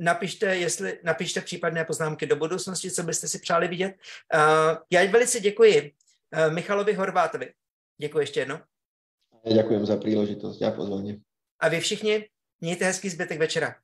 napište, 0.00 0.56
jestli, 0.56 0.98
napište 1.04 1.40
případné 1.40 1.84
poznámky 1.84 2.26
do 2.26 2.36
budoucnosti, 2.36 2.90
co 2.90 3.02
byste 3.02 3.28
si 3.28 3.38
přáli 3.38 3.68
vidět. 3.68 3.94
Uh, 4.34 4.76
já 4.90 5.10
velice 5.10 5.40
děkuji 5.40 5.92
uh, 6.36 6.54
Michalovi 6.54 6.92
Horvátovi. 6.92 7.52
Děkuji 8.00 8.18
ještě 8.18 8.40
jednou. 8.40 8.58
Děkuji 9.54 9.86
za 9.86 9.96
příležitost 9.96 10.62
a 10.62 10.70
pozvání. 10.70 11.22
A 11.60 11.68
vy 11.68 11.80
všichni 11.80 12.28
mějte 12.60 12.84
hezký 12.84 13.08
zbytek 13.08 13.38
večera. 13.38 13.74